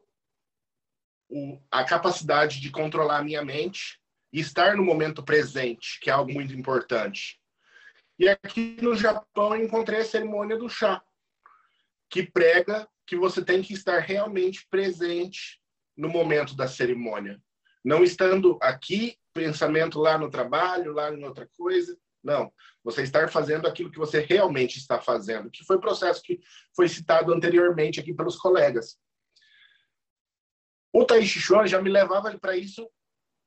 [1.30, 4.00] o, a capacidade de controlar a minha mente
[4.34, 7.40] e estar no momento presente, que é algo muito importante.
[8.18, 11.02] E aqui no Japão eu encontrei a cerimônia do chá,
[12.10, 15.60] que prega que você tem que estar realmente presente
[15.96, 17.42] no momento da cerimônia.
[17.84, 21.98] Não estando aqui, pensamento lá no trabalho, lá em outra coisa.
[22.24, 22.52] Não.
[22.84, 26.40] Você estar fazendo aquilo que você realmente está fazendo, que foi o processo que
[26.76, 28.98] foi citado anteriormente aqui pelos colegas.
[30.92, 32.90] O Tai Chi Chuan já me levava para isso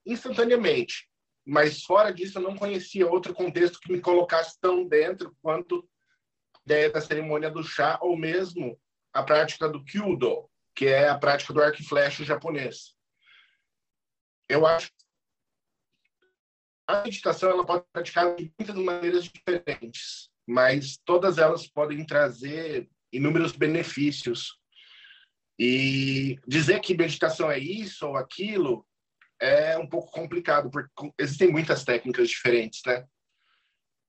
[0.06, 1.08] instantaneamente,
[1.44, 5.88] mas fora disso eu não conhecia outro contexto que me colocasse tão dentro quanto
[6.64, 8.80] da cerimônia do chá ou mesmo
[9.12, 12.94] a prática do Kyudo, que é a prática do arco e flecha japonês.
[14.48, 15.01] Eu acho que
[16.86, 22.88] a meditação ela pode ser praticada de muitas maneiras diferentes, mas todas elas podem trazer
[23.12, 24.58] inúmeros benefícios.
[25.58, 28.86] E dizer que meditação é isso ou aquilo
[29.40, 33.04] é um pouco complicado, porque existem muitas técnicas diferentes, né?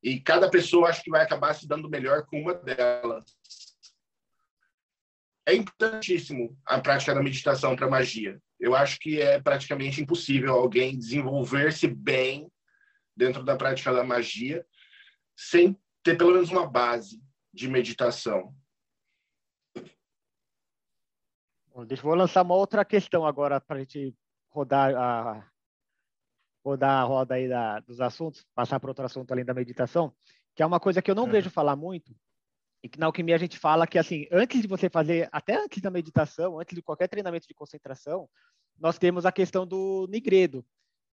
[0.01, 3.23] E cada pessoa acho que vai acabar se dando melhor com uma delas.
[5.45, 8.41] É importantíssimo a prática da meditação para magia.
[8.59, 12.49] Eu acho que é praticamente impossível alguém desenvolver-se bem
[13.15, 14.65] dentro da prática da magia
[15.35, 17.21] sem ter pelo menos uma base
[17.53, 18.53] de meditação.
[21.67, 24.15] Bom, deixa eu vou lançar uma outra questão agora para a gente
[24.51, 25.49] rodar a
[26.65, 30.15] rodar a roda aí da, dos assuntos, passar para outro assunto além da meditação,
[30.55, 31.31] que é uma coisa que eu não É.
[31.31, 32.15] vejo falar muito
[32.81, 35.81] e que na alquimia a gente fala que assim, antes de você fazer, até antes
[35.81, 38.29] da meditação, antes de qualquer treinamento de concentração,
[38.79, 40.65] nós temos a questão do nigredo,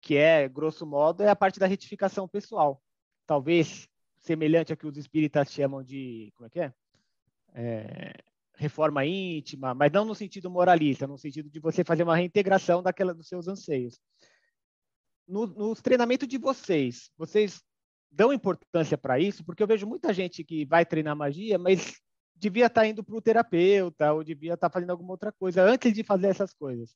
[0.05, 2.81] que é, grosso modo, é a parte da retificação pessoal.
[3.27, 3.89] Talvez
[4.19, 6.75] semelhante ao que os espíritas chamam de, como é que é?
[7.55, 8.13] É,
[8.55, 13.15] reforma íntima, mas não no sentido moralista, no sentido de você fazer uma reintegração daquela
[13.15, 13.99] dos seus anseios.
[15.27, 17.63] no, nos treinamentos de vocês, vocês
[18.11, 19.43] dão importância para isso?
[19.43, 21.99] Porque eu vejo muita gente que vai treinar magia, mas
[22.37, 25.63] devia estar tá indo para o terapeuta ou devia estar tá fazendo alguma outra coisa
[25.63, 26.95] antes de fazer essas coisas.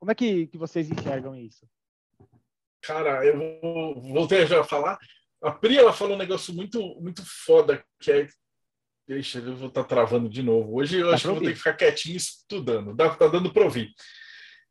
[0.00, 1.64] Como é que, que vocês enxergam isso?
[2.82, 4.98] Cara, eu vou, voltei já a falar.
[5.42, 8.28] A Pri, ela falou um negócio muito, muito foda, que é...
[9.06, 10.76] Deixa, eu vou estar tá travando de novo.
[10.76, 12.94] Hoje eu acho que vou ter que ficar quietinho estudando.
[12.94, 13.92] Dá, tá dando para ouvir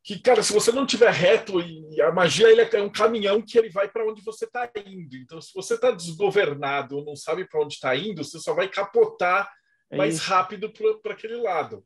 [0.02, 3.58] que, cara, se você não tiver reto, e a magia ele é um caminhão que
[3.58, 5.16] ele vai para onde você está indo.
[5.16, 8.68] Então, se você está desgovernado ou não sabe para onde está indo, você só vai
[8.68, 9.50] capotar
[9.90, 10.28] é mais isso.
[10.28, 11.84] rápido para aquele lado.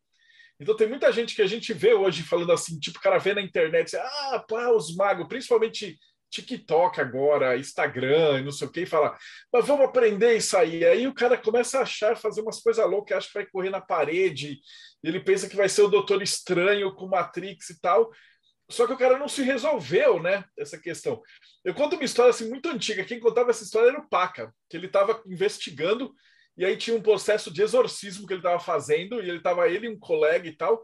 [0.60, 3.34] Então, tem muita gente que a gente vê hoje falando assim, tipo, o cara vê
[3.34, 5.98] na internet, ah, pá, os magos, principalmente
[6.34, 9.16] TikTok agora, Instagram, não sei o que, e fala,
[9.52, 10.84] mas vamos aprender isso aí.
[10.84, 13.80] Aí o cara começa a achar, fazer umas coisas loucas, acha que vai correr na
[13.80, 14.58] parede,
[15.02, 18.10] ele pensa que vai ser o Doutor Estranho com Matrix e tal.
[18.70, 20.42] Só que o cara não se resolveu, né?
[20.58, 21.20] Essa questão.
[21.62, 23.04] Eu conto uma história assim muito antiga.
[23.04, 26.14] Quem contava essa história era o Paca, que ele estava investigando
[26.56, 29.88] e aí tinha um processo de exorcismo que ele estava fazendo e ele estava ele
[29.88, 30.82] um colega e tal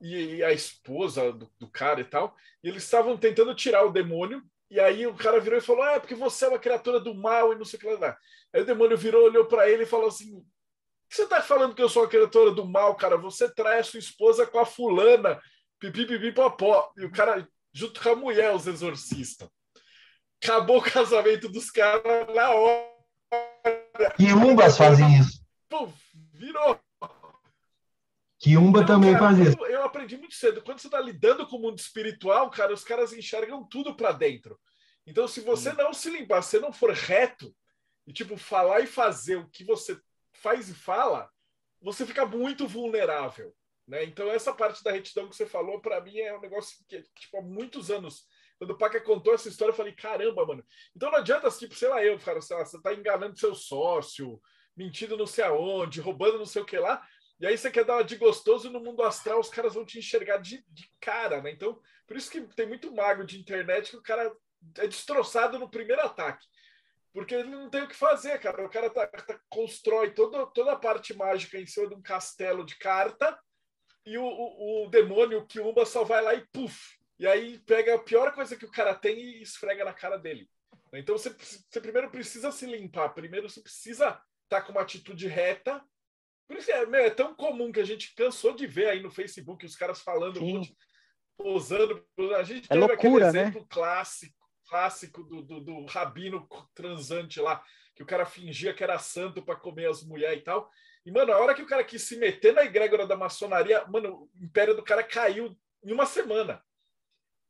[0.00, 2.36] e, e a esposa do, do, cara e tal.
[2.62, 5.92] E eles estavam tentando tirar o demônio e aí o cara virou e falou: Ah,
[5.92, 8.16] é porque você é uma criatura do mal e não sei o que lá.
[8.52, 10.44] Aí o demônio virou, olhou para ele e falou assim:
[11.08, 13.16] você tá falando que eu sou a criatura do mal, cara?
[13.16, 15.40] Você trai a sua esposa com a fulana,
[15.78, 16.92] pipi, pipi, popó.
[16.96, 19.48] E o cara, junto com a mulher, os exorcistas.
[20.42, 22.88] Acabou o casamento dos caras na hora.
[24.16, 25.40] Quiumbas fazem isso.
[25.68, 25.88] Pô,
[26.34, 26.78] virou.
[28.82, 29.58] Então, também cara, faz isso.
[29.64, 30.62] Eu, eu aprendi muito cedo.
[30.62, 34.58] Quando você está lidando com o mundo espiritual, cara, os caras enxergam tudo para dentro.
[35.06, 37.54] Então, se você não se limpar, se não for reto,
[38.06, 39.98] e tipo, falar e fazer o que você
[40.34, 41.28] faz e fala,
[41.80, 43.54] você fica muito vulnerável.
[43.86, 44.04] Né?
[44.04, 47.38] Então, essa parte da retidão que você falou, para mim, é um negócio que, tipo,
[47.38, 48.24] há muitos anos,
[48.58, 50.64] quando o Paca contou essa história, eu falei, caramba, mano.
[50.94, 54.40] Então não adianta, tipo, sei lá, eu, cara, sei lá, você tá enganando seu sócio,
[54.76, 57.02] mentindo não sei aonde, roubando não sei o que lá,
[57.40, 59.98] e aí você quer dar uma de gostoso no mundo astral, os caras vão te
[59.98, 61.50] enxergar de, de cara, né?
[61.50, 64.32] Então, por isso que tem muito mago de internet que o cara
[64.78, 66.44] é destroçado no primeiro ataque.
[67.12, 68.64] Porque ele não tem o que fazer, cara.
[68.64, 72.64] O cara tá, tá, constrói toda, toda a parte mágica em cima de um castelo
[72.64, 73.38] de carta
[74.04, 76.98] e o, o, o demônio, o Kiumba, só vai lá e puf!
[77.18, 80.48] E aí pega a pior coisa que o cara tem e esfrega na cara dele.
[80.94, 85.26] Então você, você primeiro precisa se limpar, primeiro você precisa estar tá com uma atitude
[85.26, 85.84] reta.
[86.48, 89.10] Por isso é, meu, é tão comum que a gente cansou de ver aí no
[89.10, 90.40] Facebook os caras falando,
[91.36, 92.04] posando.
[92.36, 93.48] A gente é teve loucura, aquele né?
[93.48, 93.66] exemplo né?
[93.68, 99.42] clássico clássico do, do, do, rabino transante lá, que o cara fingia que era santo
[99.42, 100.70] para comer as mulheres e tal.
[101.04, 104.30] E, mano, a hora que o cara quis se meter na egrégora da maçonaria, mano,
[104.34, 106.62] o império do cara caiu em uma semana.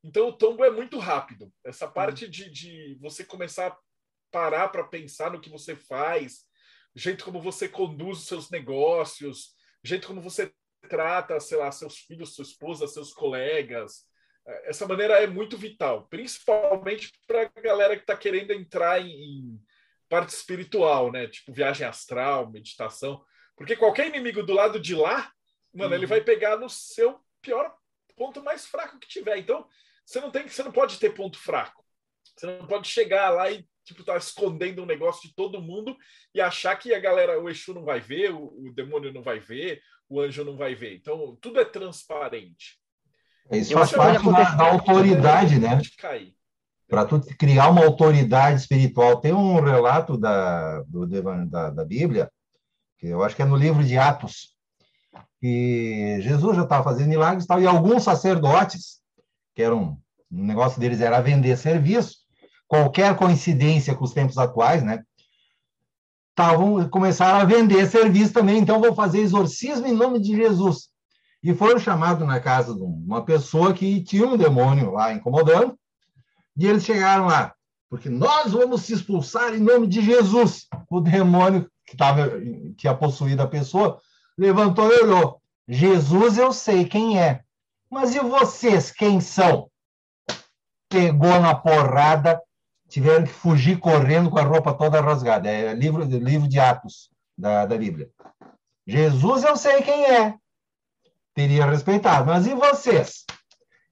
[0.03, 1.53] Então o tombo é muito rápido.
[1.65, 3.79] Essa parte de, de você começar a
[4.31, 6.47] parar para pensar no que você faz,
[6.95, 10.53] jeito como você conduz os seus negócios, jeito como você
[10.89, 14.09] trata, sei lá, seus filhos, sua esposa, seus colegas,
[14.65, 19.61] essa maneira é muito vital, principalmente para a galera que está querendo entrar em, em,
[20.09, 21.27] parte espiritual, né?
[21.29, 23.23] Tipo viagem astral, meditação.
[23.55, 25.31] Porque qualquer inimigo do lado de lá,
[25.75, 25.97] mano, uhum.
[25.97, 27.77] ele vai pegar no seu pior
[28.17, 29.37] ponto mais fraco que tiver.
[29.37, 29.69] Então,
[30.05, 31.85] você não tem, você não pode ter ponto fraco.
[32.35, 35.97] Você não pode chegar lá e tipo tá escondendo um negócio de todo mundo
[36.35, 39.41] e achar que a galera, o Exu não vai ver, o, o demônio não vai
[39.41, 40.97] ver, o anjo não vai ver.
[40.97, 42.79] Então, tudo é transparente.
[43.51, 45.81] Isso faz parte da, da, autoridade, né?
[46.87, 49.21] Para tu criar uma autoridade espiritual.
[49.21, 52.31] Tem um relato da, do, da, da Bíblia,
[52.99, 54.55] que eu acho que é no livro de Atos,
[55.41, 59.01] que Jesus já estava fazendo milagres e tal, e alguns sacerdotes,
[59.55, 59.99] que eram,
[60.31, 62.18] um negócio deles era vender serviço,
[62.69, 65.03] qualquer coincidência com os tempos atuais, né?
[66.37, 70.89] Tavam, começaram a vender serviço também, então vou fazer exorcismo em nome de Jesus
[71.43, 75.79] e foram chamados na casa de uma pessoa que tinha um demônio lá incomodando,
[76.57, 77.55] e eles chegaram lá,
[77.89, 80.67] porque nós vamos se expulsar em nome de Jesus.
[80.91, 82.31] O demônio que tava,
[82.77, 84.01] tinha possuído a pessoa
[84.37, 85.41] levantou e olhou.
[85.69, 87.43] Jesus eu sei quem é,
[87.91, 89.71] mas e vocês quem são?
[90.89, 92.41] Pegou na porrada,
[92.89, 95.49] tiveram que fugir correndo com a roupa toda rasgada.
[95.49, 98.09] É livro, livro de Atos da, da Bíblia.
[98.87, 100.35] Jesus eu sei quem é,
[101.35, 102.27] teria respeitado.
[102.27, 103.25] Mas e vocês?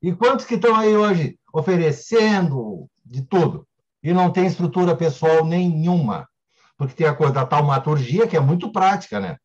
[0.02, 3.66] E quantos que estão aí hoje oferecendo de tudo
[4.02, 6.28] e não tem estrutura pessoal nenhuma?
[6.76, 9.36] Porque tem a coisa da taumaturgia, que é muito prática, né?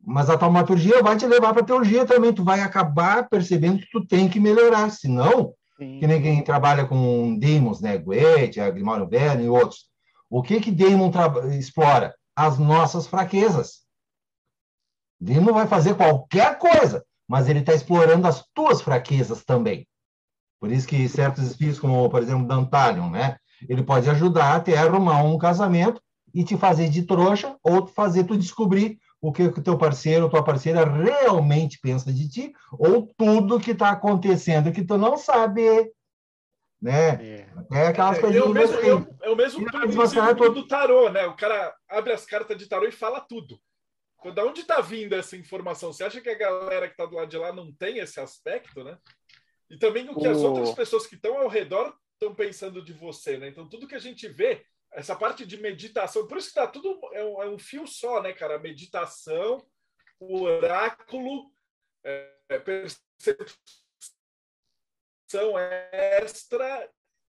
[0.00, 2.32] Mas a taumaturgia vai te levar para a teologia também.
[2.32, 4.90] Tu vai acabar percebendo que tu tem que melhorar.
[4.90, 6.00] Senão, Sim.
[6.00, 7.98] Que quem trabalha com demons, né?
[7.98, 9.86] Goethe, Grimório Verne e outros.
[10.28, 11.10] O que que demon
[11.58, 12.14] explora?
[12.34, 13.84] As nossas fraquezas.
[15.20, 19.86] Demon vai fazer qualquer coisa, mas ele está explorando as tuas fraquezas também.
[20.60, 23.36] Por isso que certos espíritos, como por exemplo Dantalion, né?
[23.68, 26.00] Ele pode ajudar até arrumar um casamento
[26.34, 30.30] e te fazer de trouxa ou fazer tu descobrir o que o teu parceiro ou
[30.30, 35.62] tua parceira realmente pensa de ti ou tudo que está acontecendo que tu não sabe,
[36.80, 37.10] né?
[37.20, 38.40] É, é aquelas é, coisas.
[38.40, 39.08] É o mesmo, assim.
[39.22, 41.26] é o mesmo princípio do tarô, né?
[41.26, 43.60] O cara abre as cartas de tarô e fala tudo.
[44.32, 45.92] Da onde está vindo essa informação?
[45.92, 48.84] Você acha que a galera que está do lado de lá não tem esse aspecto,
[48.84, 48.96] né?
[49.68, 53.38] E também o que as outras pessoas que estão ao redor estão pensando de você,
[53.38, 53.48] né?
[53.48, 54.64] Então tudo que a gente vê
[54.96, 58.22] essa parte de meditação, por isso que tá tudo é um, é um fio só,
[58.22, 58.58] né, cara?
[58.58, 59.62] Meditação,
[60.18, 61.52] o oráculo,
[62.02, 63.58] é, é percepção
[65.92, 66.90] extra,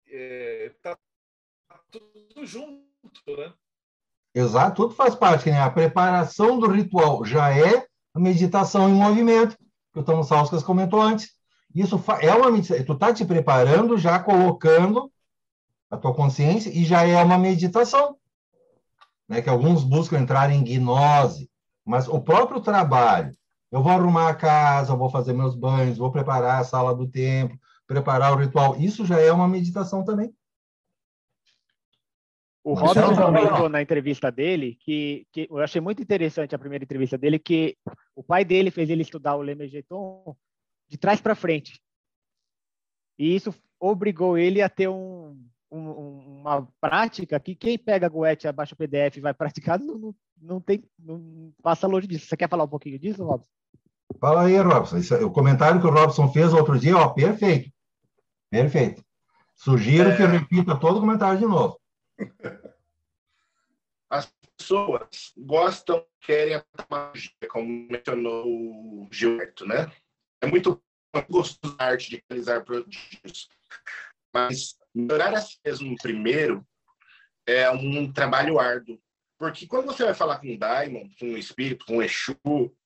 [0.08, 0.98] é, tá
[1.92, 3.54] tudo junto, né?
[4.34, 5.62] Exato, tudo faz parte, né?
[5.62, 9.56] A preparação do ritual já é a meditação em movimento,
[9.94, 11.30] que o Tom Sauskas comentou antes.
[11.76, 15.12] Isso é uma meditação, tu tá te preparando, já colocando
[15.92, 18.16] a tua consciência e já é uma meditação,
[19.28, 19.42] né?
[19.42, 21.52] Que alguns buscam entrar em gnose,
[21.86, 23.36] mas o próprio trabalho,
[23.70, 27.60] eu vou arrumar a casa, vou fazer meus banhos, vou preparar a sala do templo,
[27.86, 30.34] preparar o ritual, isso já é uma meditação também.
[32.64, 37.18] O Robson comentou na entrevista dele que, que eu achei muito interessante a primeira entrevista
[37.18, 37.76] dele que
[38.16, 40.38] o pai dele fez ele estudar o Lemegeton
[40.88, 41.82] de trás para frente.
[43.18, 48.74] E isso obrigou ele a ter um, um, uma prática que quem pega Goethe, abaixa
[48.74, 52.28] o PDF e vai praticar, não, não, não tem, não passa longe disso.
[52.28, 53.50] Você quer falar um pouquinho disso, Robson?
[54.20, 54.98] Fala aí, Robson.
[54.98, 57.72] Isso, o comentário que o Robson fez outro dia, ó, perfeito.
[58.50, 59.04] Perfeito.
[59.56, 60.18] Sugiro é...
[60.18, 61.80] que repita todo o comentário de novo.
[64.10, 69.90] As pessoas gostam, querem a magia, como mencionou o Gilberto, né?
[70.42, 70.82] É muito
[71.30, 73.50] gostoso a arte de realizar prodígios.
[74.34, 76.68] Mas melhorar a si mesmo primeiro
[77.46, 79.02] é um trabalho árduo.
[79.38, 82.38] Porque quando você vai falar com um daimon, com um espírito, com um Exu,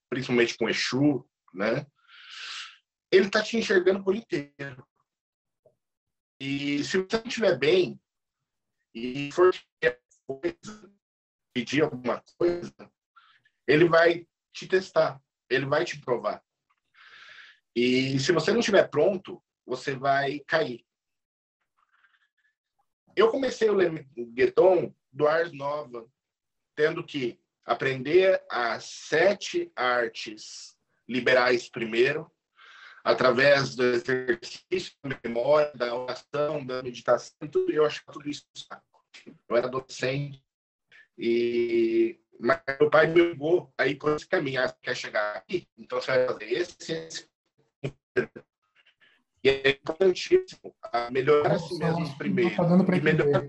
[0.09, 1.85] principalmente com um Exu, né?
[3.11, 4.85] Ele está te enxergando por inteiro.
[6.39, 7.99] E se você não estiver bem
[8.93, 9.53] e for
[10.25, 10.91] coisa,
[11.53, 12.73] pedir alguma coisa,
[13.67, 16.43] ele vai te testar, ele vai te provar.
[17.75, 20.84] E se você não estiver pronto, você vai cair.
[23.15, 26.05] Eu comecei o Lemegueton do Ars Nova,
[26.75, 32.29] tendo que aprender as sete artes liberais primeiro,
[33.03, 38.45] através do exercício da memória, da oração, da meditação, tudo, eu achava tudo isso
[39.47, 40.43] Eu era docente
[41.17, 46.01] e mas meu pai me ligou aí por esse caminho, ah, quer chegar aqui, então
[46.01, 47.29] você vai fazer esse, esse
[49.45, 50.75] e é importantíssimo
[51.11, 52.55] melhorar a si mesmo primeiro.
[52.55, 53.47] Tá dando para melhorar...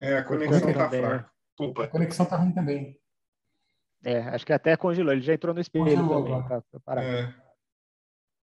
[0.00, 1.30] É, a conexão está fraca.
[1.56, 1.84] Desculpa.
[1.84, 3.00] A conexão está ruim também.
[4.04, 5.12] É, acho que até congelou.
[5.12, 5.84] Ele já entrou no espelho.
[5.84, 6.42] Congelou, também,
[6.84, 7.32] tá, é.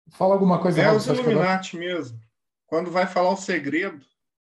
[0.10, 0.82] Fala alguma coisa.
[0.82, 2.20] É os Illuminati mesmo.
[2.66, 4.04] Quando vai falar o segredo.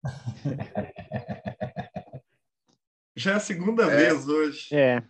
[3.16, 3.96] já é a segunda é.
[3.96, 4.76] vez hoje.
[4.76, 5.04] É.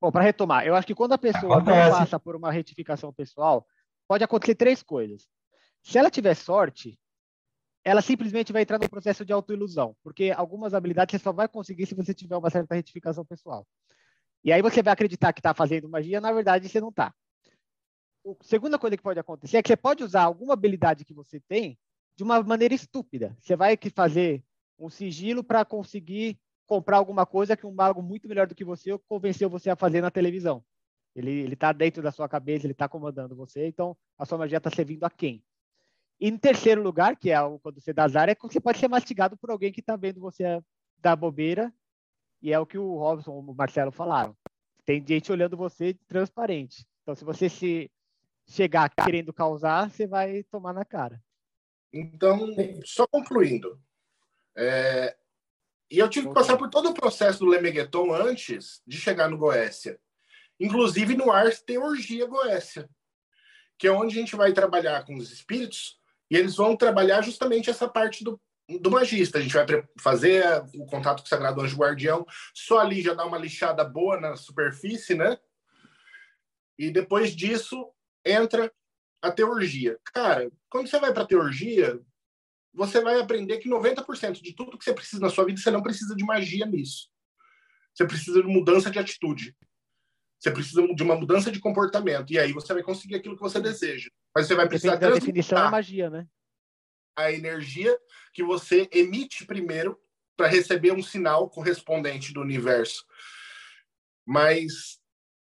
[0.00, 3.66] Bom, para retomar, eu acho que quando a pessoa não passa por uma retificação pessoal,
[4.12, 5.26] pode acontecer três coisas.
[5.82, 7.00] Se ela tiver sorte,
[7.82, 11.86] ela simplesmente vai entrar no processo de autoilusão, porque algumas habilidades você só vai conseguir
[11.86, 13.66] se você tiver uma certa retificação pessoal.
[14.44, 17.14] E aí você vai acreditar que está fazendo magia, na verdade você não está.
[18.26, 21.40] A segunda coisa que pode acontecer é que você pode usar alguma habilidade que você
[21.40, 21.78] tem
[22.14, 23.34] de uma maneira estúpida.
[23.40, 24.44] Você vai fazer
[24.78, 28.90] um sigilo para conseguir comprar alguma coisa que um mago muito melhor do que você
[29.08, 30.62] convenceu você a fazer na televisão.
[31.14, 34.70] Ele está dentro da sua cabeça, ele está comandando você, então a sua magia está
[34.70, 35.44] servindo a quem?
[36.18, 38.78] E em terceiro lugar, que é o, quando você dá azar, é que você pode
[38.78, 40.62] ser mastigado por alguém que está vendo você
[40.98, 41.72] dar bobeira,
[42.40, 44.36] e é o que o Robson e o Marcelo falaram.
[44.84, 46.86] Tem gente olhando você transparente.
[47.02, 47.90] Então, se você se
[48.46, 51.22] chegar querendo causar, você vai tomar na cara.
[51.92, 52.48] Então,
[52.84, 53.80] só concluindo.
[54.56, 55.16] É...
[55.90, 59.36] E eu tive que passar por todo o processo do Lemegueton antes de chegar no
[59.36, 60.00] Goécia.
[60.58, 62.88] Inclusive no Ars tem orgia Goécia,
[63.78, 65.98] que é onde a gente vai trabalhar com os espíritos
[66.30, 68.40] e eles vão trabalhar justamente essa parte do,
[68.80, 69.38] do magista.
[69.38, 69.66] A gente vai
[69.98, 70.44] fazer
[70.76, 74.36] o contato com o Sagrado Anjo Guardião, só ali já dá uma lixada boa na
[74.36, 75.36] superfície, né?
[76.78, 77.92] E depois disso
[78.24, 78.72] entra
[79.20, 79.98] a teurgia.
[80.12, 82.00] Cara, quando você vai para a teurgia,
[82.72, 85.82] você vai aprender que 90% de tudo que você precisa na sua vida, você não
[85.82, 87.10] precisa de magia nisso.
[87.94, 89.54] Você precisa de mudança de atitude.
[90.42, 92.32] Você precisa de uma mudança de comportamento.
[92.32, 94.10] E aí você vai conseguir aquilo que você deseja.
[94.34, 96.26] Mas você vai precisar Depende da definição da magia, né?
[97.16, 97.96] A energia
[98.34, 99.96] que você emite primeiro
[100.36, 103.04] para receber um sinal correspondente do universo.
[104.26, 104.98] Mas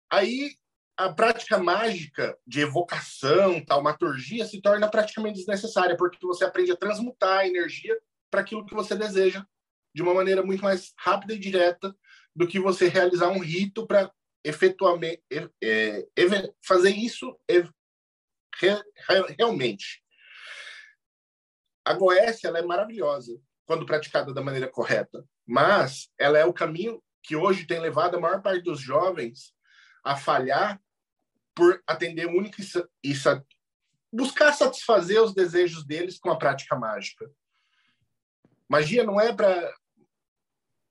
[0.08, 0.52] aí
[0.96, 7.40] a prática mágica de evocação, taumaturgia, se torna praticamente desnecessária, porque você aprende a transmutar
[7.40, 7.98] a energia
[8.30, 9.44] para aquilo que você deseja
[9.92, 11.92] de uma maneira muito mais rápida e direta
[12.32, 14.08] do que você realizar um rito para
[14.44, 15.22] efetuamente
[15.62, 16.06] é,
[16.62, 17.38] fazer isso
[19.38, 20.04] realmente.
[21.84, 27.02] A Goécia ela é maravilhosa quando praticada da maneira correta, mas ela é o caminho
[27.22, 29.54] que hoje tem levado a maior parte dos jovens
[30.04, 30.80] a falhar
[31.54, 32.62] por atender única
[33.02, 33.14] e
[34.12, 37.30] buscar satisfazer os desejos deles com a prática mágica.
[38.68, 39.74] Magia não é para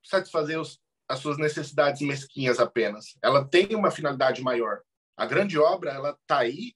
[0.03, 0.82] satisfazer os,
[1.13, 3.17] as suas necessidades mesquinhas apenas.
[3.21, 4.81] Ela tem uma finalidade maior.
[5.15, 6.73] A grande obra ela está aí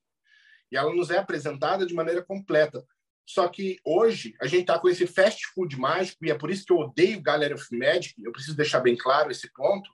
[0.72, 2.86] e ela nos é apresentada de maneira completa.
[3.26, 6.66] Só que hoje a gente está com esse fast food mágico e é por isso
[6.66, 8.14] que eu odeio Gallery of Magic.
[8.24, 9.90] Eu preciso deixar bem claro esse ponto.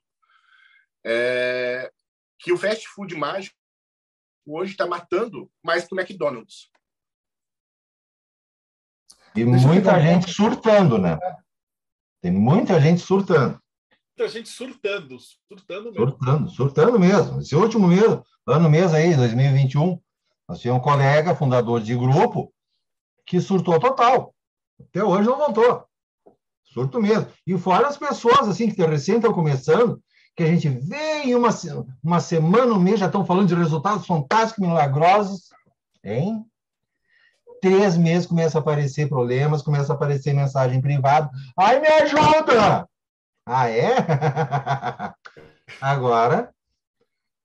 [1.05, 1.91] É,
[2.37, 3.55] que o fast food mágico
[4.45, 6.69] hoje está matando mais que o McDonald's.
[9.35, 11.17] E muita gente surtando, né?
[12.21, 13.62] Tem muita gente surtando.
[14.15, 16.05] Muita gente surtando, surtando mesmo.
[16.05, 17.41] Surtando, surtando mesmo.
[17.41, 19.99] Esse último mês, ano mês aí, 2021,
[20.47, 22.53] nós tínhamos um colega, fundador de grupo,
[23.25, 24.35] que surtou total.
[24.79, 25.85] Até hoje não voltou.
[26.63, 27.27] Surto mesmo.
[27.45, 29.99] E fora as pessoas, assim, que recém estão começando,
[30.35, 31.49] que a gente vê em uma,
[32.03, 35.49] uma semana, um mês, já estão falando de resultados fantásticos, milagrosos,
[36.03, 36.45] hein?
[37.59, 41.31] Três meses começa a aparecer problemas, começa a aparecer mensagem privada.
[41.57, 42.87] Ai, me ajuda!
[43.45, 43.95] Ah, é?
[45.81, 46.53] agora,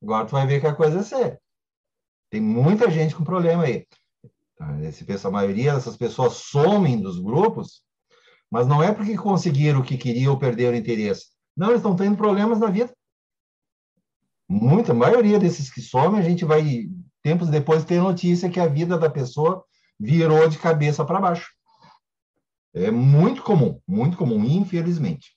[0.03, 1.40] agora tu vai ver que a coisa é séria.
[2.30, 3.86] Tem muita gente com problema aí.
[4.82, 7.82] Esse, a maioria dessas pessoas somem dos grupos,
[8.51, 11.26] mas não é porque conseguiram o que queriam ou perderam interesse.
[11.57, 12.92] Não, eles estão tendo problemas na vida.
[14.49, 16.88] Muita maioria desses que somem, a gente vai,
[17.22, 19.64] tempos depois, ter notícia que a vida da pessoa
[19.99, 21.51] virou de cabeça para baixo.
[22.74, 25.36] É muito comum, muito comum, infelizmente.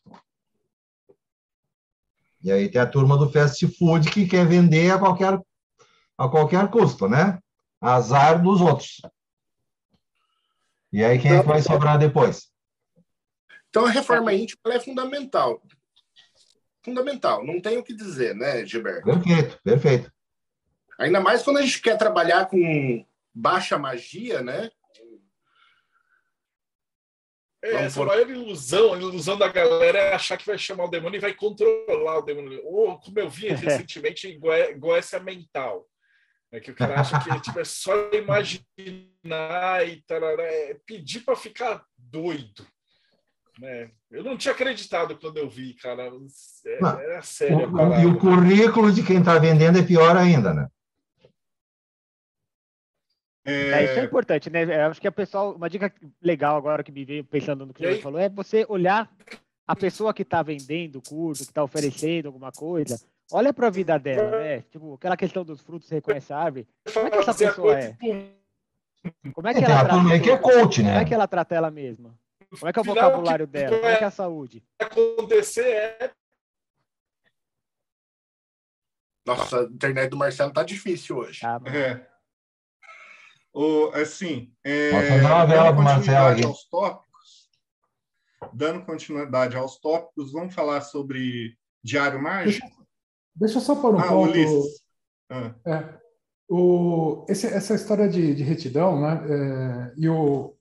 [2.43, 5.39] E aí tem a turma do fast food que quer vender a qualquer,
[6.17, 7.39] a qualquer custo, né?
[7.79, 9.01] Azar dos outros.
[10.91, 12.49] E aí quem é que vai sobrar depois?
[13.69, 15.61] Então a reforma íntima é fundamental
[16.83, 19.05] fundamental, não tem o que dizer, né, Gilberto?
[19.05, 20.11] Perfeito, perfeito.
[20.99, 24.69] Ainda mais quando a gente quer trabalhar com baixa magia, né?
[27.63, 28.07] É, essa por...
[28.07, 31.33] maior ilusão, a ilusão da galera é achar que vai chamar o demônio e vai
[31.33, 32.59] controlar o demônio.
[32.65, 35.87] Ou, como eu vi recentemente, igual essa mental.
[36.51, 41.35] É que o cara acha que tipo, é só imaginar e tarará, é pedir para
[41.35, 42.67] ficar doido.
[43.57, 43.89] Né?
[44.09, 46.11] Eu não tinha acreditado quando eu vi, cara.
[46.65, 47.71] É, era sério.
[47.73, 50.67] O, e o currículo de quem está vendendo é pior ainda, né?
[53.45, 53.51] É...
[53.51, 53.83] é...
[53.85, 54.63] isso é importante, né?
[54.63, 57.85] Eu acho que a pessoal, uma dica legal agora que me veio pensando no que
[57.85, 59.11] você falou é você olhar
[59.67, 62.99] a pessoa que está vendendo o curso, que está oferecendo alguma coisa,
[63.31, 64.61] olha para a vida dela, né?
[64.69, 66.67] Tipo, aquela questão dos frutos reconhece a árvore.
[66.93, 67.97] Como é que essa pessoa é?
[69.33, 70.19] Como é que ela trata?
[70.19, 70.89] Que é coach, né?
[70.89, 72.13] Como é que ela trata ela mesma?
[72.49, 73.77] Como é que é o vocabulário que dela?
[73.77, 74.63] Como é que é a saúde?
[74.79, 76.11] Acontecer é.
[79.25, 81.41] Nossa, a internet do Marcelo tá difícil hoje.
[81.41, 82.10] Tá, é.
[83.53, 86.45] O, assim, é, Marcelo aqui.
[86.45, 87.49] Aos tópicos,
[88.53, 92.65] dando continuidade aos tópicos, vamos falar sobre Diário Mágico?
[92.65, 92.85] Deixa,
[93.35, 94.33] deixa eu só pôr um ah, ponto.
[95.29, 95.55] Ah.
[95.65, 95.99] É,
[96.49, 99.21] o, esse, essa história de, de retidão, né?
[99.29, 100.55] É, e o,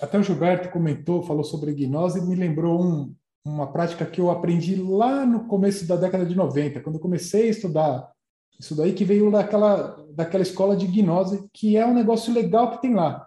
[0.00, 3.14] até o Gilberto comentou, falou sobre gnose e me lembrou um,
[3.44, 7.48] uma prática que eu aprendi lá no começo da década de 90, quando eu comecei
[7.48, 8.10] a estudar
[8.58, 12.82] isso daí, que veio daquela, daquela escola de gnose, que é um negócio legal que
[12.82, 13.26] tem lá.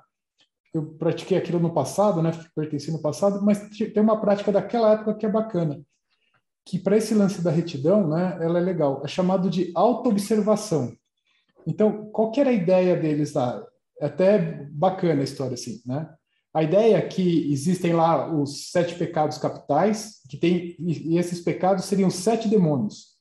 [0.73, 2.31] Eu pratiquei aquilo no passado, né?
[2.55, 5.81] Pertenci no passado, mas tem uma prática daquela época que é bacana.
[6.65, 8.37] Que para esse lance da retidão, né?
[8.41, 9.01] Ela é legal.
[9.03, 10.95] É chamado de auto-observação.
[11.65, 13.63] Então, qual que era a ideia deles lá?
[13.99, 16.09] É até bacana a história, assim, né?
[16.53, 21.85] A ideia é que existem lá os sete pecados capitais, que tem, e esses pecados
[21.85, 23.12] seriam sete demônios.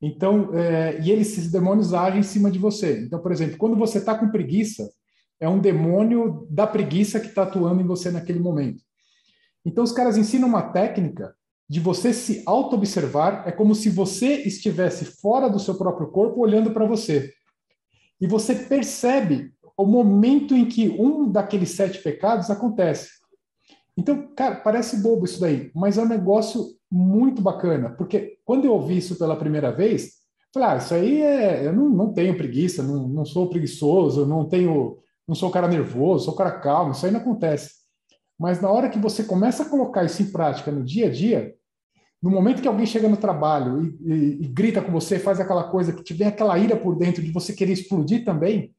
[0.00, 3.00] Então, é, e eles, esses demônios agem em cima de você.
[3.00, 4.88] Então, por exemplo, quando você está com preguiça,
[5.40, 8.82] é um demônio da preguiça que está atuando em você naquele momento.
[9.64, 11.34] Então, os caras ensinam uma técnica
[11.68, 16.70] de você se auto-observar, é como se você estivesse fora do seu próprio corpo olhando
[16.70, 17.32] para você.
[18.20, 23.10] E você percebe o momento em que um daqueles sete pecados acontece.
[23.96, 28.72] Então, cara, parece bobo isso daí, mas é um negócio muito bacana, porque quando eu
[28.72, 30.16] ouvi isso pela primeira vez,
[30.52, 31.66] falei, ah, isso aí é.
[31.66, 34.98] Eu não, não tenho preguiça, não, não sou preguiçoso, não tenho.
[35.28, 37.70] Não sou cara nervoso, sou cara calmo, isso aí não acontece.
[38.38, 41.52] Mas na hora que você começa a colocar isso em prática no dia a dia,
[42.22, 45.64] no momento que alguém chega no trabalho e, e, e grita com você, faz aquela
[45.64, 48.72] coisa que te vem aquela ira por dentro de você querer explodir também,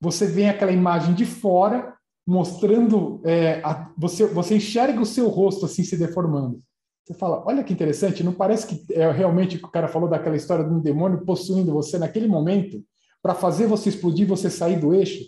[0.00, 1.94] você vê aquela imagem de fora
[2.26, 6.62] mostrando, é, a, você, você enxerga o seu rosto assim se deformando.
[7.04, 10.36] Você fala, olha que interessante, não parece que é realmente que o cara falou daquela
[10.36, 12.82] história de um demônio possuindo você naquele momento
[13.22, 15.22] para fazer você explodir, você sair do eixo?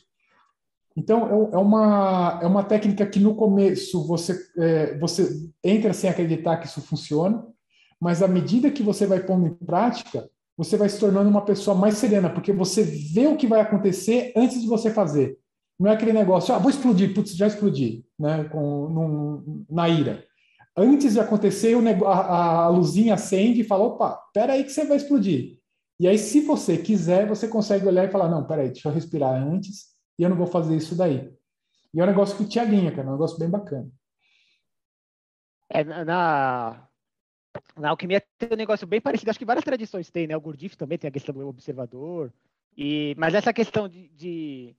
[0.96, 5.28] Então, é, é uma, é uma técnica que no começo você, é, você
[5.62, 7.46] entra sem acreditar que isso funciona,
[8.00, 11.76] mas à medida que você vai pondo em prática, você vai se tornando uma pessoa
[11.76, 15.36] mais serena, porque você vê o que vai acontecer antes de você fazer.
[15.78, 20.24] Não é aquele negócio, ah, vou explodir, putz, já explodi, né, com, num, na ira.
[20.76, 24.84] Antes de acontecer, o, a, a luzinha acende e fala, opa, espera aí que você
[24.84, 25.58] vai explodir.
[25.98, 29.34] E aí, se você quiser, você consegue olhar e falar, não, peraí, deixa eu respirar
[29.34, 31.32] antes, e eu não vou fazer isso daí.
[31.94, 33.90] E é um negócio que te alinha, cara, é um negócio bem bacana.
[35.70, 36.86] É, na,
[37.76, 40.36] na alquimia tem um negócio bem parecido, acho que várias tradições têm, né?
[40.36, 42.30] O Gurdjieff também tem a questão do observador,
[42.76, 44.76] e, mas essa questão de, de,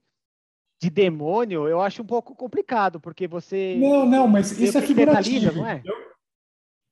[0.80, 3.76] de demônio eu acho um pouco complicado, porque você...
[3.80, 5.52] Não, não, mas isso é figurativo.
[5.52, 5.82] Não é?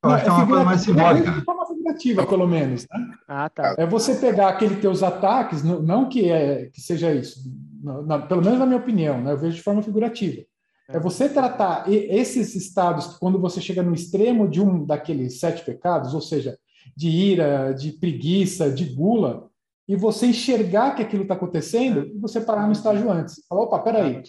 [0.04, 1.44] Eu acho que é uma coisa mais simbólica.
[1.46, 2.82] É uma figurativa, pelo menos.
[2.82, 3.14] Né?
[3.28, 3.74] Ah, tá.
[3.78, 7.40] É você pegar aqueles teus ataques, não que, é, que seja isso,
[7.82, 9.32] na, pelo menos na minha opinião, né?
[9.32, 10.42] eu vejo de forma figurativa.
[10.88, 16.14] É você tratar esses estados, quando você chega no extremo de um daqueles sete pecados,
[16.14, 16.56] ou seja,
[16.96, 19.48] de ira, de preguiça, de gula,
[19.88, 23.44] e você enxergar que aquilo está acontecendo, e você parar no estágio antes.
[23.48, 24.22] Falar, opa, peraí,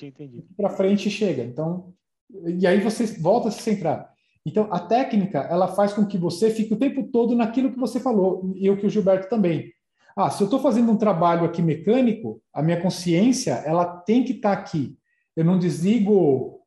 [0.56, 1.44] para frente chega.
[1.44, 1.94] Então,
[2.46, 4.10] e aí você volta a se centrar.
[4.46, 8.00] Então, a técnica, ela faz com que você fique o tempo todo naquilo que você
[8.00, 9.72] falou, e o que o Gilberto também.
[10.16, 14.34] Ah, se eu estou fazendo um trabalho aqui mecânico, a minha consciência, ela tem que
[14.34, 14.98] estar tá aqui
[15.38, 16.62] eu não desligo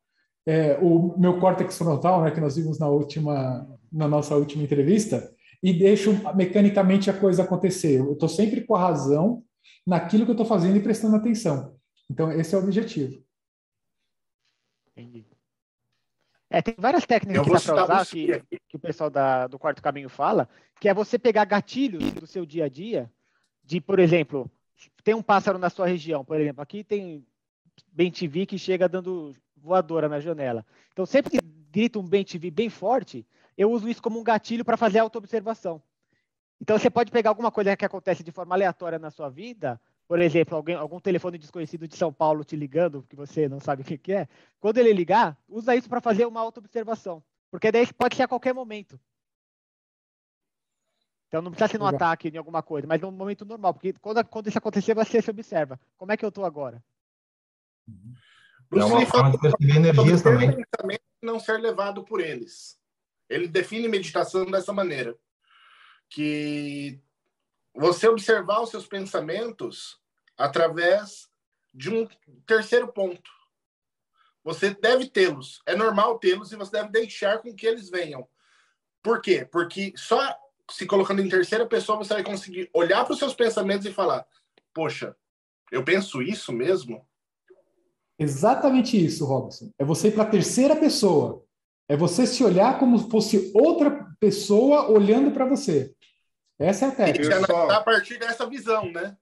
[0.47, 5.29] é, o meu córtex frontal, né, que nós vimos na última, na nossa última entrevista,
[5.61, 7.99] e deixo mecanicamente a coisa acontecer.
[7.99, 9.43] Eu estou sempre com a razão
[9.85, 11.77] naquilo que eu estou fazendo e prestando atenção.
[12.09, 13.23] Então, esse é o objetivo.
[14.91, 15.25] Entendi.
[16.49, 20.49] É, tem várias técnicas que usar, que, que, o pessoal da, do Quarto Caminho fala,
[20.81, 23.09] que é você pegar gatilhos do seu dia a dia,
[23.63, 24.51] de, por exemplo,
[25.01, 27.25] tem um pássaro na sua região, por exemplo, aqui tem
[27.93, 30.65] bem que chega dando voadora na janela.
[30.91, 31.39] Então, sempre que
[31.71, 33.25] grita um bem TV bem forte,
[33.57, 35.81] eu uso isso como um gatilho para fazer autoobservação.
[36.59, 39.79] Então, você pode pegar alguma coisa que acontece de forma aleatória na sua vida,
[40.11, 43.81] por exemplo, alguém, algum telefone desconhecido de São Paulo te ligando, que você não sabe
[43.81, 44.27] o que, que é.
[44.59, 47.23] Quando ele ligar, usa isso para fazer uma autoobservação.
[47.49, 48.99] Porque daí pode ser a qualquer momento.
[51.29, 54.21] Então não precisa ser no ataque em alguma coisa, mas num momento normal, porque quando,
[54.25, 55.79] quando isso acontecer, você se observa.
[55.95, 56.83] Como é que eu estou agora?
[58.69, 60.57] Bruce é uma forma de perceber energias também.
[61.21, 62.77] Não ser levado por eles.
[63.31, 65.17] Ele define meditação dessa maneira,
[66.09, 66.99] que
[67.73, 69.99] você observar os seus pensamentos
[70.37, 71.29] através
[71.73, 72.07] de um
[72.45, 73.31] terceiro ponto.
[74.43, 78.27] Você deve tê-los, é normal tê-los e você deve deixar com que eles venham.
[79.01, 79.45] Por quê?
[79.45, 80.19] Porque só
[80.69, 84.25] se colocando em terceira pessoa você vai conseguir olhar para os seus pensamentos e falar:
[84.73, 85.15] Poxa,
[85.71, 87.07] eu penso isso mesmo?
[88.17, 89.71] Exatamente isso, Robson.
[89.79, 91.43] É você ir para a terceira pessoa.
[91.87, 95.93] É você se olhar como se fosse outra pessoa olhando para você.
[96.57, 97.39] Essa é a técnica.
[97.39, 97.69] E só...
[97.69, 99.17] a partir dessa visão, né?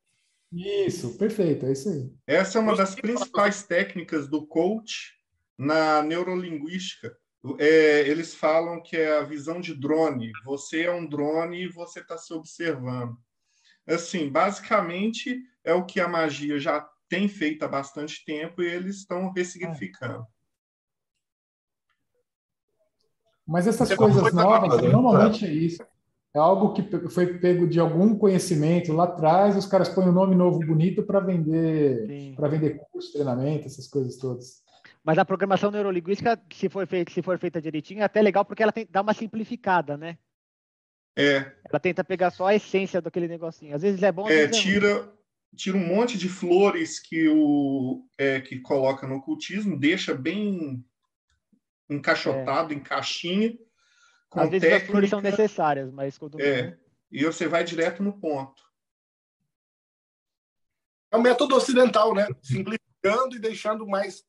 [0.52, 2.12] Isso, perfeito, é isso aí.
[2.26, 5.14] Essa é uma das principais técnicas do coach
[5.58, 7.16] na neurolinguística.
[7.58, 10.32] É, eles falam que é a visão de drone.
[10.44, 13.16] Você é um drone e você está se observando.
[13.88, 18.98] Assim, basicamente é o que a magia já tem feito há bastante tempo e eles
[18.98, 20.26] estão ressignificando.
[23.50, 25.84] Mas essas Você coisas novas, normalmente é isso.
[26.36, 30.36] É algo que foi pego de algum conhecimento lá atrás, os caras põem um nome
[30.36, 34.62] novo bonito para vender, para vender curso, treinamento, essas coisas todas.
[35.04, 38.62] Mas a programação neurolinguística, se for feita, se for feita direitinho, é até legal porque
[38.62, 40.20] ela tem, dá uma simplificada, né?
[41.18, 41.52] É.
[41.68, 43.76] Ela tenta pegar só a essência daquele negocinho.
[43.76, 45.12] Às vezes é bom, É, vezes é tira,
[45.56, 50.86] tira um monte de flores que o é, que coloca no ocultismo, deixa bem
[51.90, 53.58] encaixotado, em caixinha,
[54.30, 56.78] com Às vezes as flores são técnica, necessárias, mas quando é,
[57.12, 58.62] e você vai direto no ponto.
[61.12, 62.28] É um método ocidental, né?
[62.44, 64.24] Simplificando e deixando mais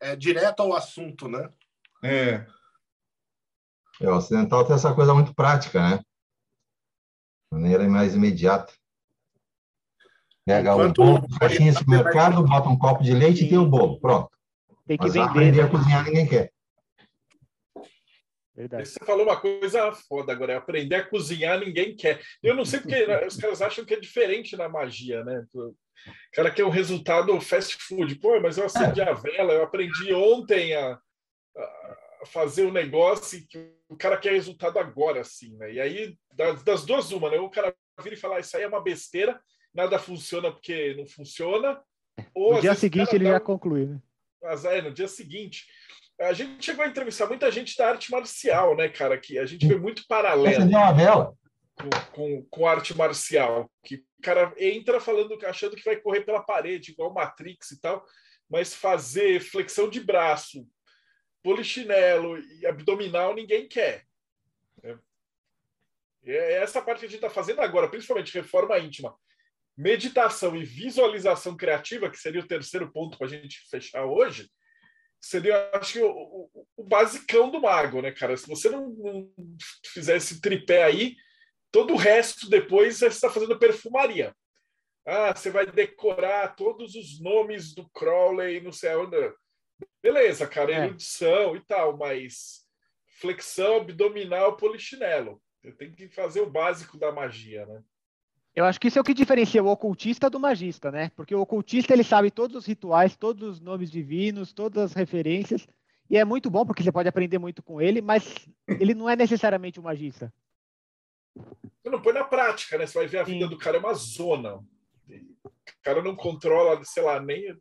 [0.00, 1.48] é, direto ao assunto, né?
[2.02, 2.44] É,
[4.00, 6.00] É, o ocidental tem essa coisa muito prática, né?
[7.52, 8.72] Maneira mais imediata.
[10.44, 13.66] Pega Enquanto- o bolo, caixinha de supermercado, bota um copo de leite e tem o
[13.68, 13.98] bolo.
[14.00, 14.30] Pronto.
[14.84, 15.28] tem que Mas vender.
[15.28, 15.68] aprender né?
[15.68, 16.52] a cozinhar ninguém quer.
[18.56, 18.88] Verdade.
[18.88, 22.22] Você falou uma coisa foda agora, é aprender a cozinhar ninguém quer.
[22.42, 22.94] Eu não sei porque
[23.28, 25.44] os caras acham que é diferente na magia, né?
[25.54, 25.74] O
[26.32, 28.14] cara quer o resultado fast food.
[28.16, 30.98] Pô, mas eu acendi a vela, eu aprendi ontem a,
[32.22, 35.74] a fazer o um negócio que o cara quer resultado agora, assim, né?
[35.74, 37.38] E aí, das, das duas, uma, né?
[37.38, 39.38] O cara vira e fala, "Ah, isso aí é uma besteira,
[39.74, 41.82] nada funciona porque não funciona.
[42.34, 44.00] Ou, No dia seguinte ele já um- conclui, né?
[44.42, 45.66] mas é, no dia seguinte.
[46.20, 49.18] A gente chegou a entrevistar muita gente da arte marcial, né, cara?
[49.18, 51.34] Que a gente vê muito paralelo Acender uma vela.
[51.76, 53.70] com, com, com arte marcial.
[53.84, 58.04] Que o cara entra falando, achando que vai correr pela parede, igual Matrix e tal,
[58.48, 60.66] mas fazer flexão de braço,
[61.42, 64.02] polichinelo e abdominal ninguém quer.
[66.24, 69.14] E É essa parte que a gente está fazendo agora, principalmente reforma íntima.
[69.76, 74.50] Meditação e visualização criativa, que seria o terceiro ponto para a gente fechar hoje,
[75.20, 78.36] seria, acho que, o, o, o basicão do mago, né, cara?
[78.36, 79.32] Se você não, não
[79.84, 81.16] fizer esse tripé aí,
[81.70, 84.34] todo o resto depois você está fazendo perfumaria.
[85.04, 89.16] Ah, você vai decorar todos os nomes do Crowley, não sei onde.
[90.02, 90.84] Beleza, cara, É.
[90.86, 92.66] erudição e tal, mas
[93.20, 95.40] flexão abdominal, polichinelo.
[95.62, 97.82] Você tem que fazer o básico da magia, né?
[98.56, 101.10] Eu acho que isso é o que diferencia o ocultista do magista, né?
[101.14, 105.68] Porque o ocultista ele sabe todos os rituais, todos os nomes divinos, todas as referências,
[106.08, 109.14] e é muito bom porque você pode aprender muito com ele, mas ele não é
[109.14, 110.32] necessariamente um magista.
[111.34, 112.86] Você não põe na prática, né?
[112.86, 113.50] Você vai ver a vida Sim.
[113.50, 114.54] do cara é uma zona.
[114.56, 117.54] O cara não controla, sei lá, nem,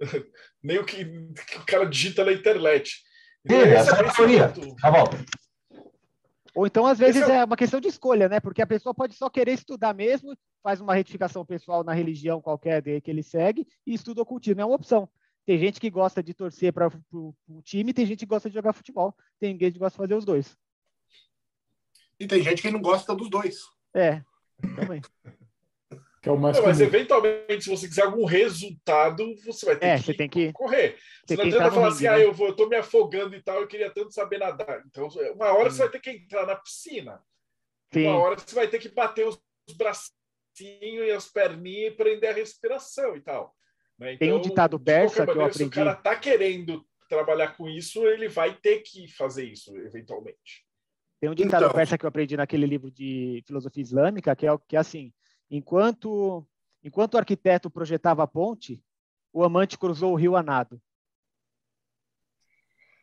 [0.60, 3.04] nem o que, que o cara digita na internet.
[3.48, 4.52] Sim, essa é a teoria.
[4.80, 5.04] Tá bom.
[6.58, 8.40] Ou então, às vezes, é é uma questão de escolha, né?
[8.40, 12.82] Porque a pessoa pode só querer estudar mesmo, faz uma retificação pessoal na religião qualquer
[12.82, 14.60] dele que ele segue e estuda ocultismo.
[14.60, 15.08] É uma opção.
[15.46, 18.72] Tem gente que gosta de torcer para o time, tem gente que gosta de jogar
[18.72, 20.56] futebol, tem gente que gosta de fazer os dois.
[22.18, 23.60] E tem gente que não gosta dos dois.
[23.94, 24.20] É,
[24.74, 25.00] também.
[26.22, 29.86] Que é o mais Não, mas eventualmente, se você quiser algum resultado, você vai ter
[29.86, 30.52] É, que você tem que.
[30.52, 30.96] correr.
[31.26, 32.10] Você não adianta falar assim, né?
[32.10, 34.82] ah, eu, vou, eu tô me afogando e tal, eu queria tanto saber nadar.
[34.86, 37.22] Então, uma hora você vai ter que entrar na piscina.
[37.92, 38.06] Sim.
[38.06, 39.40] Uma hora você vai ter que bater os
[39.76, 43.54] bracinhos e as perninhas e prender a respiração e tal.
[43.98, 44.16] né?
[44.16, 45.74] Tem um Então, ditado persa que eu maneira, Se o aprendi.
[45.74, 50.66] cara tá querendo trabalhar com isso, ele vai ter que fazer isso, eventualmente.
[51.20, 51.74] Tem um ditado Então.
[51.74, 55.12] persa que eu aprendi naquele livro de filosofia islâmica, que é, o- que é assim:
[55.50, 56.46] enquanto,
[56.82, 58.82] enquanto o arquiteto projetava a ponte,
[59.32, 60.80] o amante cruzou o rio a nado.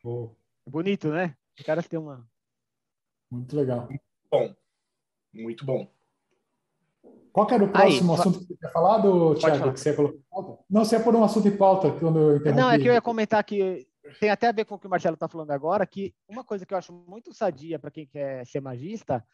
[0.02, 0.34] Pô,
[0.66, 1.36] Bonito, né?
[1.58, 2.28] Os caras têm uma.
[3.30, 3.88] muito legal.
[4.30, 4.54] Bom,
[5.32, 5.90] muito bom.
[7.32, 9.72] Qual que era o próximo Aí, fa- assunto que você tinha falado, Thiago, falar.
[9.72, 10.64] que você pauta?
[10.70, 12.60] Não, você ia pôr um assunto em pauta quando eu interrompi.
[12.62, 13.86] Não, é que eu ia comentar que
[14.18, 16.64] tem até a ver com o que o Marcelo está falando agora, que uma coisa
[16.64, 19.24] que eu acho muito sadia para quem quer ser magista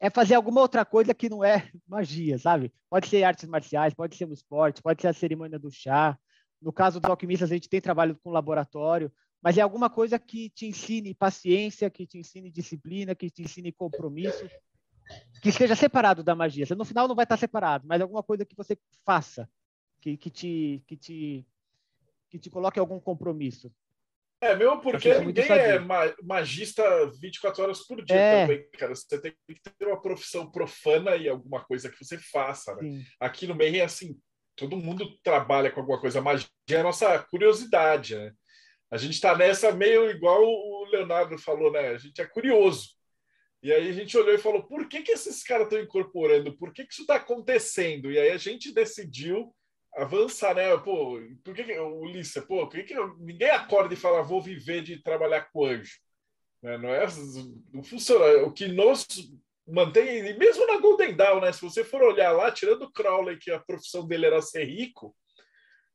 [0.00, 2.72] é fazer alguma outra coisa que não é magia, sabe?
[2.88, 6.18] Pode ser artes marciais, pode ser um esporte, pode ser a cerimônia do chá.
[6.60, 10.48] No caso dos alquimistas, a gente tem trabalho com laboratório, mas é alguma coisa que
[10.48, 14.48] te ensine paciência, que te ensine disciplina, que te ensine compromisso,
[15.42, 16.64] que esteja separado da magia.
[16.76, 19.48] No final não vai estar separado, mas alguma coisa que você faça,
[20.00, 21.46] que, que te que te
[22.30, 23.70] que te coloque algum compromisso.
[24.40, 25.78] É, mesmo porque ninguém é
[26.22, 26.82] magista
[27.20, 28.42] 24 horas por dia É.
[28.42, 28.94] também, cara.
[28.94, 32.82] Você tem que ter uma profissão profana e alguma coisa que você faça, né?
[32.82, 33.04] Sim.
[33.20, 34.18] Aqui no meio é assim,
[34.56, 36.22] todo mundo trabalha com alguma coisa.
[36.22, 38.32] Magia é a nossa curiosidade, né?
[38.90, 41.88] A gente está nessa meio igual o Leonardo falou, né?
[41.88, 42.88] A gente é curioso.
[43.62, 46.56] E aí a gente olhou e falou, por que, que esses caras estão incorporando?
[46.56, 48.10] Por que, que isso está acontecendo?
[48.10, 49.54] E aí a gente decidiu
[49.96, 50.76] avançar, né?
[50.78, 54.82] Pô, por que, que Ulisses, pô, por que, que ninguém acorda e fala, vou viver
[54.82, 55.98] de trabalhar com anjo?
[56.62, 56.78] Né?
[56.78, 57.06] Não é,
[57.72, 58.46] não funciona.
[58.46, 59.06] O que nos
[59.66, 61.52] mantém, e mesmo na Golden Dawn, né?
[61.52, 65.14] Se você for olhar lá, tirando o Crowley, que a profissão dele era ser rico,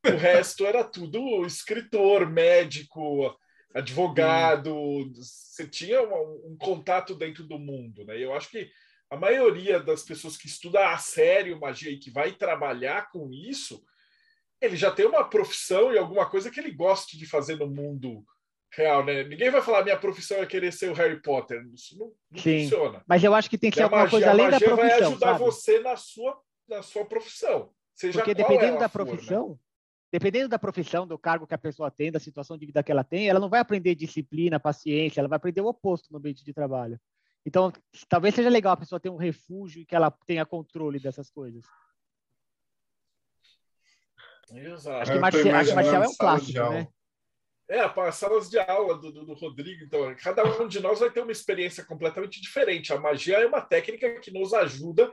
[0.06, 3.36] o resto era tudo escritor, médico,
[3.74, 4.74] advogado.
[5.16, 8.18] Você tinha um, um contato dentro do mundo, né?
[8.18, 8.70] E eu acho que
[9.10, 13.84] a maioria das pessoas que estuda a sério magia e que vai trabalhar com isso,
[14.60, 18.26] ele já tem uma profissão e alguma coisa que ele goste de fazer no mundo
[18.74, 19.24] real, né?
[19.24, 21.64] Ninguém vai falar minha profissão é querer ser o Harry Potter.
[21.74, 23.04] Isso não, não funciona.
[23.08, 24.76] Mas eu acho que tem que ser alguma magia, coisa além da profissão.
[24.76, 25.40] vai ajudar sabe?
[25.40, 27.72] você na sua, na sua profissão.
[27.94, 29.56] Seja Porque dependendo da for, profissão, né?
[30.12, 33.04] dependendo da profissão, do cargo que a pessoa tem, da situação de vida que ela
[33.04, 36.54] tem, ela não vai aprender disciplina, paciência, ela vai aprender o oposto no ambiente de
[36.54, 37.00] trabalho.
[37.46, 37.72] Então,
[38.10, 41.64] talvez seja legal a pessoa ter um refúgio e que ela tenha controle dessas coisas.
[44.52, 45.02] Exato.
[45.02, 46.88] Acho que, Marci acho que Marcial é um clássico, né?
[47.68, 49.84] É, as salas de aula do, do, do, Rodrigo.
[49.84, 52.94] Então, cada um de nós vai ter uma experiência completamente diferente.
[52.94, 55.12] A magia é uma técnica que nos ajuda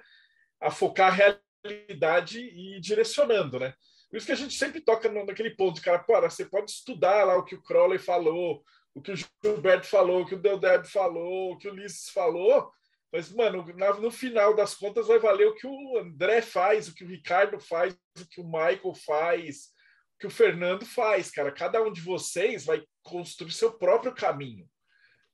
[0.60, 3.74] a focar a realidade e ir direcionando, né?
[4.10, 7.38] Por isso que a gente sempre toca naquele ponto, cara, pô, você pode estudar lá
[7.38, 8.62] o que o Crowley falou,
[8.94, 12.70] o que o Gilberto falou, o que o Deldeb falou, o que o Ulisses falou,
[13.12, 13.66] mas, mano,
[14.00, 17.60] no final das contas vai valer o que o André faz, o que o Ricardo
[17.60, 19.66] faz, o que o Michael faz,
[20.14, 21.52] o que o Fernando faz, cara.
[21.52, 24.66] Cada um de vocês vai construir seu próprio caminho.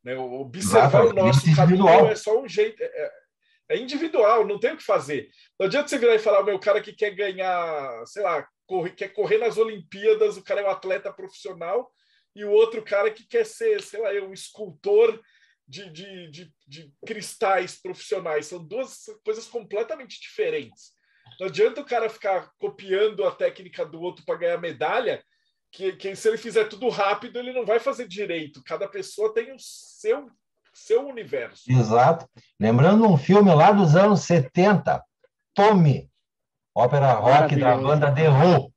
[0.02, 0.16] Né?
[0.16, 2.82] Observar Exato, o nosso caminho é só um jeito.
[2.82, 3.12] É,
[3.70, 5.30] é, individual, não tem o que fazer.
[5.58, 9.08] Não adianta você virar e falar, meu cara que quer ganhar, sei lá, corre, quer
[9.08, 11.92] correr nas Olimpíadas, o cara é um atleta profissional,
[12.38, 15.20] e o outro cara que quer ser, sei lá, um escultor
[15.66, 18.46] de, de, de, de cristais profissionais.
[18.46, 20.92] São duas coisas completamente diferentes.
[21.40, 25.20] Não adianta o cara ficar copiando a técnica do outro para ganhar medalha,
[25.72, 28.62] que, que se ele fizer tudo rápido, ele não vai fazer direito.
[28.64, 30.30] Cada pessoa tem o seu,
[30.72, 31.64] seu universo.
[31.68, 32.24] Exato.
[32.58, 35.04] Lembrando um filme lá dos anos 70,
[35.52, 36.08] Tommy,
[36.72, 38.72] ópera rock da banda The Who.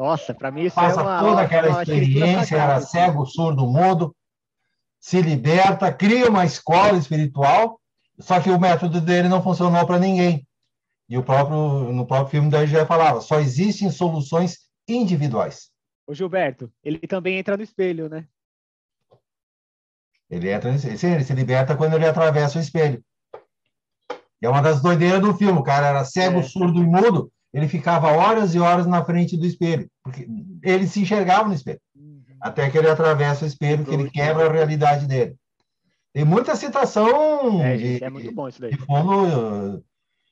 [0.00, 4.16] Nossa, para mim isso Passa é uma, toda aquela uma experiência, era cego, surdo, mudo,
[4.98, 7.78] se liberta, cria uma escola espiritual,
[8.18, 10.48] só que o método dele não funcionou para ninguém.
[11.06, 15.70] E o próprio, no próprio filme daí já falava, só existem soluções individuais.
[16.06, 18.26] O Gilberto, ele também entra no espelho, né?
[20.30, 23.04] Ele entra, ele se liberta quando ele atravessa o espelho.
[24.40, 25.58] E é uma das doideiras do filme.
[25.58, 26.42] O cara era cego, é.
[26.42, 27.30] surdo e mudo.
[27.52, 29.90] Ele ficava horas e horas na frente do espelho.
[30.02, 30.26] Porque
[30.62, 31.80] ele se enxergava no espelho.
[31.96, 32.22] Uhum.
[32.40, 35.36] Até que ele atravessa o espelho, que ele quebra a realidade dele.
[36.12, 38.72] Tem muita citação é, de, é muito bom isso daí.
[38.72, 39.84] de fundo uh,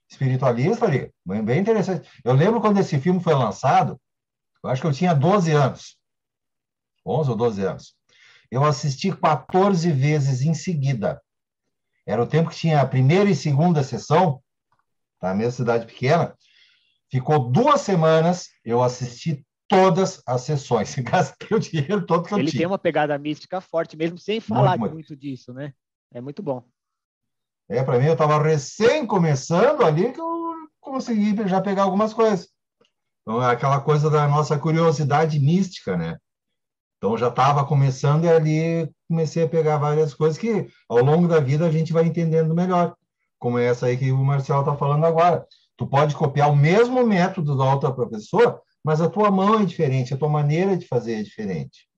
[0.08, 1.12] espiritualista ali.
[1.24, 2.08] Bem interessante.
[2.24, 4.00] Eu lembro quando esse filme foi lançado,
[4.62, 5.96] eu acho que eu tinha 12 anos.
[7.06, 7.94] 11 ou 12 anos.
[8.50, 11.20] Eu assisti 14 vezes em seguida.
[12.06, 14.42] Era o tempo que tinha a primeira e segunda sessão,
[15.20, 15.34] tá?
[15.34, 16.34] Mesma cidade pequena.
[17.10, 20.94] Ficou duas semanas, eu assisti todas as sessões.
[21.00, 22.60] Gastei o dinheiro todo que eu Ele tinha.
[22.60, 25.08] tem uma pegada mística forte, mesmo sem falar muito, muito.
[25.10, 25.72] muito disso, né?
[26.12, 26.64] É muito bom.
[27.68, 32.48] É, para mim, eu estava recém começando ali que eu consegui já pegar algumas coisas.
[33.22, 36.16] Então, é aquela coisa da nossa curiosidade mística, né?
[36.98, 41.38] Então já estava começando e ali comecei a pegar várias coisas que ao longo da
[41.38, 42.96] vida a gente vai entendendo melhor,
[43.38, 45.46] como é essa aí que o Marcelo está falando agora.
[45.78, 50.12] Tu pode copiar o mesmo método da outra professora, mas a tua mão é diferente,
[50.12, 51.88] a tua maneira de fazer é diferente.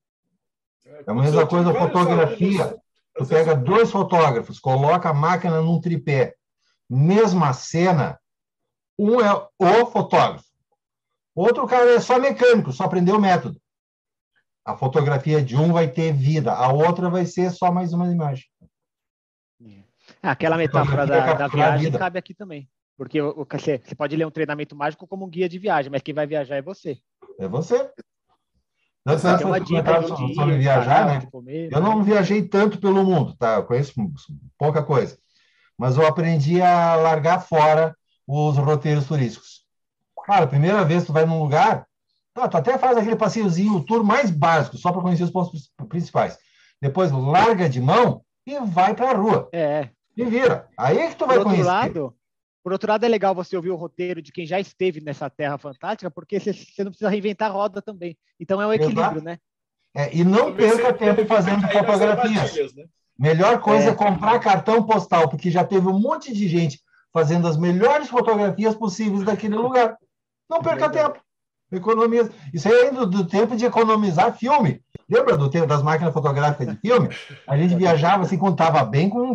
[0.85, 2.77] É a mesma coisa a fotografia.
[3.17, 6.35] Tu pega dois fotógrafos, coloca a máquina num tripé,
[6.89, 8.21] mesma cena,
[8.99, 10.45] um é o fotógrafo,
[11.35, 13.59] outro cara é só mecânico, só aprendeu o método.
[14.63, 18.45] A fotografia de um vai ter vida, a outra vai ser só mais uma imagem.
[20.23, 22.69] É, aquela metáfora da, da viagem cabe aqui também.
[23.01, 26.03] Porque o, você, você pode ler um treinamento mágico como um guia de viagem, mas
[26.03, 26.99] quem vai viajar é você.
[27.39, 27.91] É você.
[29.07, 31.27] Não, você tem uma dica sobre, sobre viajar, né?
[31.33, 33.55] Comer, eu não viajei tanto pelo mundo, tá?
[33.55, 33.95] Eu conheço
[34.59, 35.17] pouca coisa.
[35.79, 37.97] Mas eu aprendi a largar fora
[38.27, 39.65] os roteiros turísticos.
[40.27, 41.87] Cara, a primeira vez que tu vai num lugar,
[42.35, 45.73] Tá, tu até faz aquele passeiozinho, o tour mais básico, só para conhecer os pontos
[45.89, 46.37] principais.
[46.83, 49.49] Depois larga de mão e vai para a rua.
[49.55, 49.89] É.
[50.15, 50.69] E vira.
[50.77, 51.65] Aí é que tu vai por conhecer.
[51.65, 52.15] Lado,
[52.63, 55.57] por outro lado, é legal você ouvir o roteiro de quem já esteve nessa terra
[55.57, 58.17] fantástica, porque você, você não precisa reinventar a roda também.
[58.39, 59.23] Então é um equilíbrio, Exato.
[59.23, 59.39] né?
[59.95, 62.75] É, e não perca tempo fazendo fotografias.
[62.75, 62.85] Né?
[63.19, 63.89] Melhor coisa é.
[63.89, 66.81] é comprar cartão postal, porque já teve um monte de gente
[67.13, 69.97] fazendo as melhores fotografias possíveis daquele lugar.
[70.49, 71.21] Não perca tempo.
[71.73, 72.29] Economia.
[72.53, 74.83] Isso aí é do, do, tempo de economizar filme.
[75.09, 77.09] Lembra do tempo das máquinas fotográficas de filme?
[77.47, 79.35] A gente viajava assim, contava bem com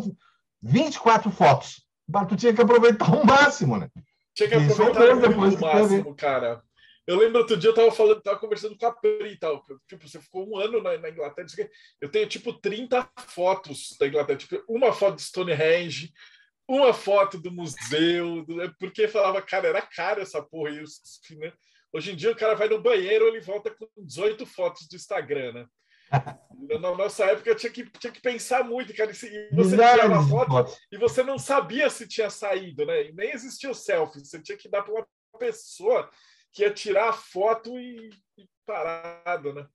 [0.61, 1.84] 24 fotos.
[2.07, 3.89] Mas tu tinha que aproveitar o máximo, né?
[4.33, 4.99] Tinha que aproveitar
[5.37, 6.61] o máximo, cara.
[7.07, 9.63] Eu lembro outro dia eu tava falando, tava conversando com a Pri e tal.
[9.87, 11.47] Tipo, você ficou um ano na, na Inglaterra.
[12.01, 14.39] Eu tenho tipo 30 fotos da Inglaterra.
[14.39, 16.11] Tipo, uma foto de Stonehenge,
[16.67, 20.71] uma foto do museu, do- porque falava, cara, era caro essa porra.
[20.71, 20.99] E os-
[21.37, 21.53] né?
[21.93, 25.53] Hoje em dia o cara vai no banheiro, ele volta com 18 fotos do Instagram,
[25.53, 25.65] né?
[26.79, 29.11] Na nossa época tinha que, tinha que pensar muito, cara.
[29.11, 29.13] E
[29.53, 33.09] você tirava a foto e você não sabia se tinha saído, né?
[33.09, 34.25] E nem existia o selfie.
[34.25, 35.05] Você tinha que dar para uma
[35.37, 36.09] pessoa
[36.51, 39.67] que ia tirar a foto e, e parado, né?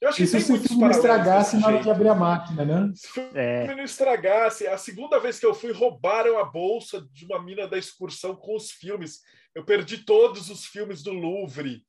[0.00, 2.14] Eu acho que Isso tem se o filme não estragasse na hora de abrir a
[2.14, 2.92] máquina, né?
[2.94, 3.74] Se o filme É.
[3.74, 7.76] não estragasse, a segunda vez que eu fui, roubaram a bolsa de uma mina da
[7.76, 9.20] excursão com os filmes.
[9.54, 11.82] Eu perdi todos os filmes do Louvre,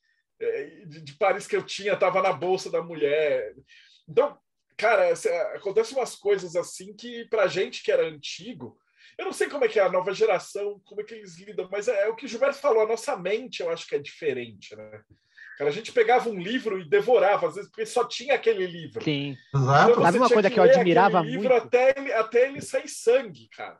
[0.87, 3.53] de, de Paris que eu tinha, estava na bolsa da mulher.
[4.07, 4.37] Então,
[4.77, 5.13] cara,
[5.55, 8.77] acontecem umas coisas assim que, pra gente que era antigo,
[9.17, 11.67] eu não sei como é que é a nova geração, como é que eles lidam,
[11.71, 13.99] mas é, é o que o Gilberto falou, a nossa mente eu acho que é
[13.99, 15.01] diferente, né?
[15.57, 19.03] Cara, a gente pegava um livro e devorava, às vezes, porque só tinha aquele livro.
[19.03, 19.37] Sim.
[19.53, 19.91] Exato.
[19.91, 21.63] Então, Sabe uma coisa que eu ler admirava aquele livro muito?
[21.67, 23.77] Até ele, até ele sair sangue, cara.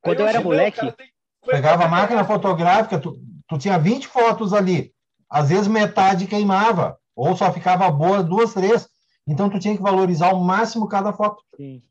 [0.00, 1.12] Quando Aí eu era hoje não, moleque- cara, tem-
[1.46, 3.18] Pegava a máquina fotográfica, tu,
[3.48, 4.94] tu tinha 20 fotos ali.
[5.28, 8.88] Às vezes metade queimava, ou só ficava boa duas, três.
[9.26, 11.42] Então tu tinha que valorizar ao máximo cada foto.
[11.56, 11.82] Sim.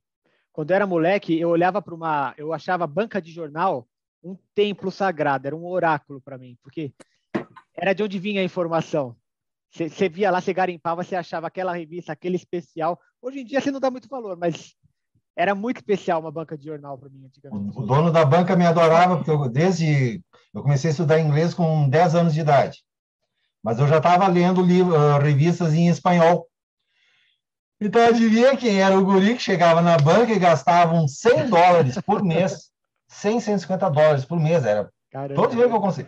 [0.52, 2.34] Quando eu era moleque, eu olhava para uma.
[2.38, 3.88] Eu achava a banca de jornal
[4.24, 6.94] um templo sagrado, era um oráculo para mim, porque
[7.76, 9.16] era de onde vinha a informação.
[9.72, 13.00] Você via lá, você garimpava, você achava aquela revista, aquele especial.
[13.22, 14.76] Hoje em dia você não dá muito valor, mas
[15.36, 17.78] era muito especial uma banca de jornal para mim antigamente.
[17.78, 20.22] O dono da banca me adorava, porque eu, desde.
[20.54, 22.84] Eu comecei a estudar inglês com 10 anos de idade.
[23.64, 26.48] Mas eu já estava lendo livro, ah, revistas em espanhol.
[27.80, 31.98] Então, adivinha quem era o guri que chegava na banca e gastava uns 100 dólares
[32.06, 32.72] por mês.
[33.08, 34.66] 100, 150 dólares por mês.
[34.66, 35.36] Era Caramba.
[35.36, 36.08] Todo dia que eu comecei.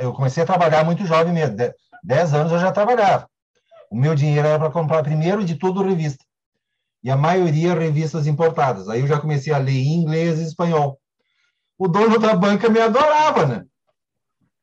[0.00, 1.56] Eu, comecei a trabalhar muito jovem mesmo.
[1.56, 3.28] De- Dez anos eu já trabalhava.
[3.90, 6.24] O meu dinheiro era para comprar, primeiro de tudo, revista.
[7.02, 8.88] E a maioria revistas importadas.
[8.88, 10.98] Aí eu já comecei a ler em inglês e espanhol.
[11.76, 13.64] O dono da banca me adorava, né?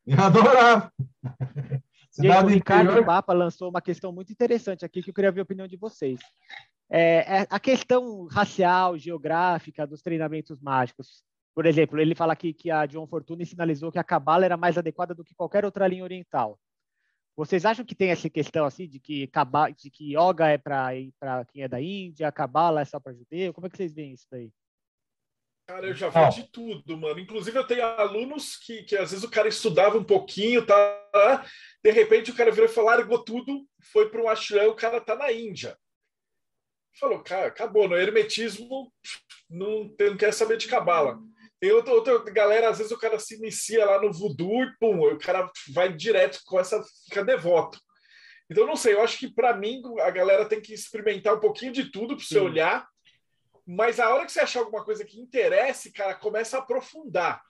[0.06, 0.92] Me adorava.
[2.18, 5.42] Gente, o Ricardo interior, Papa lançou uma questão muito interessante aqui que eu queria ver
[5.42, 6.20] a opinião de vocês.
[6.90, 11.24] É, é a questão racial, geográfica dos treinamentos mágicos.
[11.54, 14.78] Por exemplo, ele fala aqui que a John Fortune sinalizou que a Cabala era mais
[14.78, 16.60] adequada do que qualquer outra linha oriental.
[17.36, 21.46] Vocês acham que tem essa questão assim de que Cabala, de que yoga é para
[21.48, 23.54] quem é da Índia, a Cabala é só para judeu?
[23.54, 24.52] Como é que vocês veem isso daí?
[25.68, 26.30] Cara, eu já vi Ó.
[26.30, 27.20] de tudo, mano.
[27.20, 31.46] Inclusive, eu tenho alunos que, que às vezes o cara estudava um pouquinho, tá?
[31.84, 35.02] De repente o cara virou e falou, largou tudo, foi para um ashram, o cara
[35.02, 35.78] tá na Índia.
[36.98, 37.88] Falou, cara, acabou.
[37.88, 38.92] No hermetismo,
[39.50, 41.20] não, tem- não quer saber de cabala.
[41.60, 45.02] Tem outra, outra galera, às vezes o cara se inicia lá no voodoo e pum,
[45.02, 47.78] o cara vai direto com essa, fica devoto.
[48.50, 51.74] Então, não sei, eu acho que para mim a galera tem que experimentar um pouquinho
[51.74, 52.88] de tudo para você olhar,
[53.68, 57.42] mas a hora que você achar alguma coisa que interesse, cara, começa a aprofundar.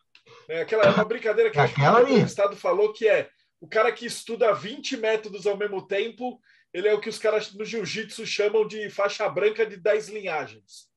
[0.50, 0.62] Né?
[0.62, 2.18] Aquela é uma brincadeira que que o.
[2.26, 3.30] Estado falou que é
[3.62, 6.40] o cara que estuda 20 métodos ao mesmo tempo,
[6.74, 10.88] ele é o que os caras no jiu-jitsu chamam de faixa branca de 10 linhagens.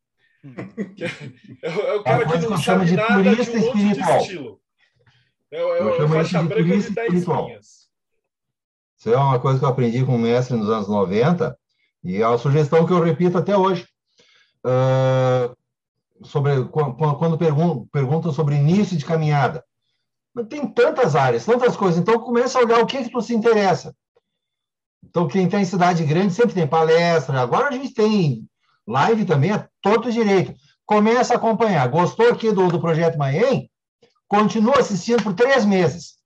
[0.96, 1.08] Que é,
[1.62, 3.60] é o- é o cara que coisa que não chamo sabe de nada de um
[3.60, 4.18] monte de espiritual.
[4.20, 4.60] estilo.
[5.52, 7.46] É, é chamo faixa de branca de turista 10 espiritual.
[7.46, 7.88] linhas.
[8.98, 11.58] Isso é uma coisa que eu aprendi com o mestre nos anos 90
[12.04, 13.86] e é uma sugestão que eu repito até hoje.
[14.64, 15.54] Ah,
[16.22, 19.64] sobre quan- quan- quando pergun- perguntam sobre início de caminhada.
[20.48, 21.98] Tem tantas áreas, tantas coisas.
[22.00, 23.94] Então começa a olhar o que que tu se interessa.
[25.04, 27.40] Então quem está em cidade grande sempre tem palestra.
[27.40, 28.46] Agora a gente tem
[28.86, 30.54] live também a todo direito.
[30.86, 31.88] Começa a acompanhar.
[31.88, 33.70] Gostou aqui do, do projeto Maem?
[34.28, 36.20] Continua assistindo por três meses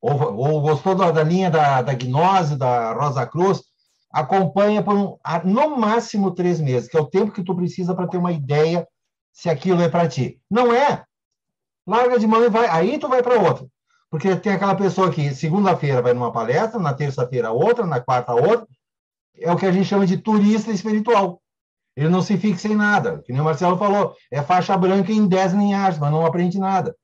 [0.00, 3.62] ou, ou gostou da, da linha da, da Gnose, da Rosa Cruz,
[4.16, 8.06] acompanha por um, no máximo três meses, que é o tempo que tu precisa para
[8.06, 8.88] ter uma ideia
[9.30, 10.40] se aquilo é para ti.
[10.50, 11.04] Não é?
[11.86, 12.66] Larga de mão e vai.
[12.66, 13.66] Aí tu vai para outra.
[14.10, 18.66] Porque tem aquela pessoa que segunda-feira vai numa palestra, na terça-feira outra, na quarta outra.
[19.38, 21.42] É o que a gente chama de turista espiritual.
[21.94, 23.22] Ele não se fixa em nada.
[23.22, 26.96] Que nem o Marcelo falou, é faixa branca em 10 linhagens, mas não aprende nada.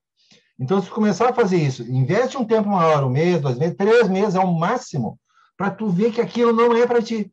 [0.58, 4.08] Então, se começar a fazer isso, investe um tempo maior, um mês, dois meses, três
[4.08, 5.18] meses é o máximo,
[5.56, 7.32] para tu ver que aquilo não é para ti.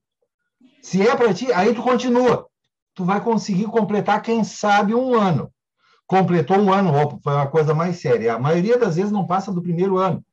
[0.81, 2.47] Se é para ti, aí tu continua.
[2.93, 5.51] Tu vai conseguir completar, quem sabe, um ano.
[6.05, 6.91] Completou um ano,
[7.23, 8.33] foi uma coisa mais séria.
[8.33, 10.23] A maioria das vezes não passa do primeiro ano.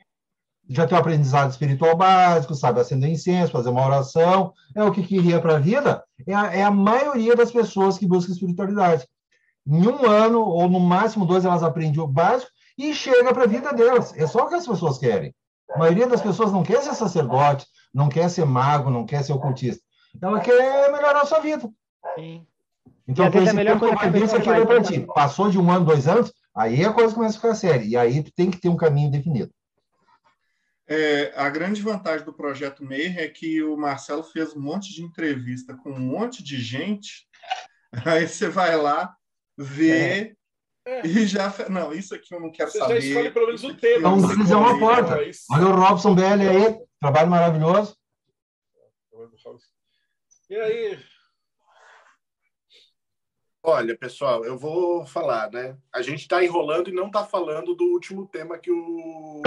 [0.68, 5.03] Já tem o aprendizado espiritual básico, sabe acender incenso, fazer uma oração, é o que
[5.03, 6.03] queria para a vida.
[6.26, 9.07] É a, é a maioria das pessoas que buscam espiritualidade.
[9.66, 13.49] Em um ano, ou no máximo dois, elas aprendem o básico e chega para a
[13.49, 14.12] vida delas.
[14.16, 15.34] É só o que as pessoas querem.
[15.71, 19.33] A maioria das pessoas não quer ser sacerdote, não quer ser mago, não quer ser
[19.33, 19.83] ocultista.
[20.21, 21.69] Ela quer melhorar a sua vida.
[22.14, 22.47] Sim.
[23.09, 24.67] Então, vezes esse é melhor tempo quando a vai vir, cabeça isso aqui vai, vai
[24.67, 25.07] para ti.
[25.14, 27.85] Passou de um ano, dois anos, aí a coisa começa a ficar séria.
[27.85, 29.53] E aí tem que ter um caminho definido.
[30.89, 35.03] É, a grande vantagem do projeto Meir é que o Marcelo fez um monte de
[35.03, 37.27] entrevista com um monte de gente.
[38.05, 39.17] Aí você vai lá,
[39.59, 40.37] vê
[40.87, 41.05] É.
[41.07, 41.53] e já.
[41.68, 42.99] Não, isso aqui eu não quero Você já saber.
[43.01, 43.99] escolhe pelo menos o tema.
[43.99, 45.16] Então, que você isso é uma porta.
[45.16, 47.97] mas- Olha o Robson BL aí, trabalho maravilhoso.
[50.49, 50.99] E aí,
[53.68, 55.76] Olha, pessoal, eu vou falar, né?
[55.93, 59.43] A gente está enrolando e não está falando do último tema que o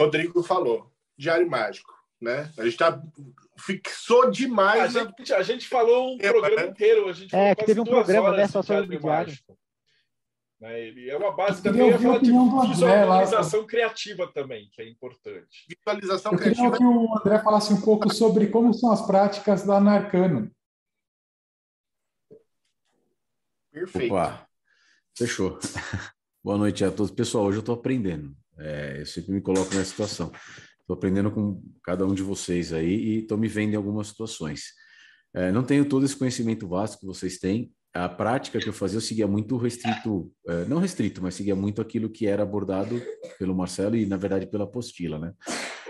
[0.00, 2.52] Rodrigo falou, Diário Mágico, né?
[2.58, 3.00] A gente tá,
[3.56, 4.94] fixou a demais.
[4.94, 6.68] na- gente, a gente falou um Tema, programa né?
[6.68, 7.08] inteiro.
[7.08, 9.28] A gente É, teve um programa, horas né, de só sobre Diário o diário.
[9.28, 9.58] Mágico.
[10.60, 13.22] Né, Ele é uma base Eu também, queria ouvir a falar de André lá.
[13.22, 15.66] visualização criativa também, que é importante.
[15.68, 19.64] Visualização Eu queria criativa que o André falasse um pouco sobre como são as práticas
[19.64, 20.50] lá na Arcano.
[23.72, 24.14] perfeita.
[24.14, 24.46] Opa,
[25.16, 25.58] fechou.
[26.44, 27.10] Boa noite a todos.
[27.10, 28.36] Pessoal, hoje eu estou aprendendo.
[28.58, 30.30] É, eu sempre me coloco nessa situação.
[30.80, 34.74] Estou aprendendo com cada um de vocês aí e estou me vendo em algumas situações.
[35.32, 37.72] É, não tenho todo esse conhecimento vasto que vocês têm.
[37.92, 41.80] A prática que eu fazia, eu seguia muito restrito, é, não restrito, mas seguia muito
[41.80, 43.02] aquilo que era abordado
[43.38, 45.34] pelo Marcelo e, na verdade, pela apostila, né?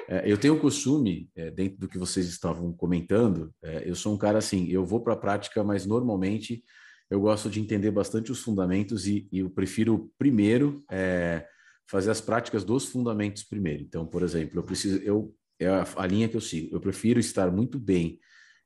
[0.09, 4.19] É, eu tenho o costume, é, dentro do que vocês estavam comentando, eu sou um
[4.19, 6.65] cara assim, eu vou para a prática, mas normalmente
[7.11, 11.47] eu gosto de entender bastante os fundamentos e, e eu prefiro primeiro é,
[11.87, 13.83] fazer as práticas dos fundamentos primeiro.
[13.83, 16.75] Então, por exemplo, eu preciso, eu é a, a linha que eu sigo.
[16.75, 18.19] Eu prefiro estar muito bem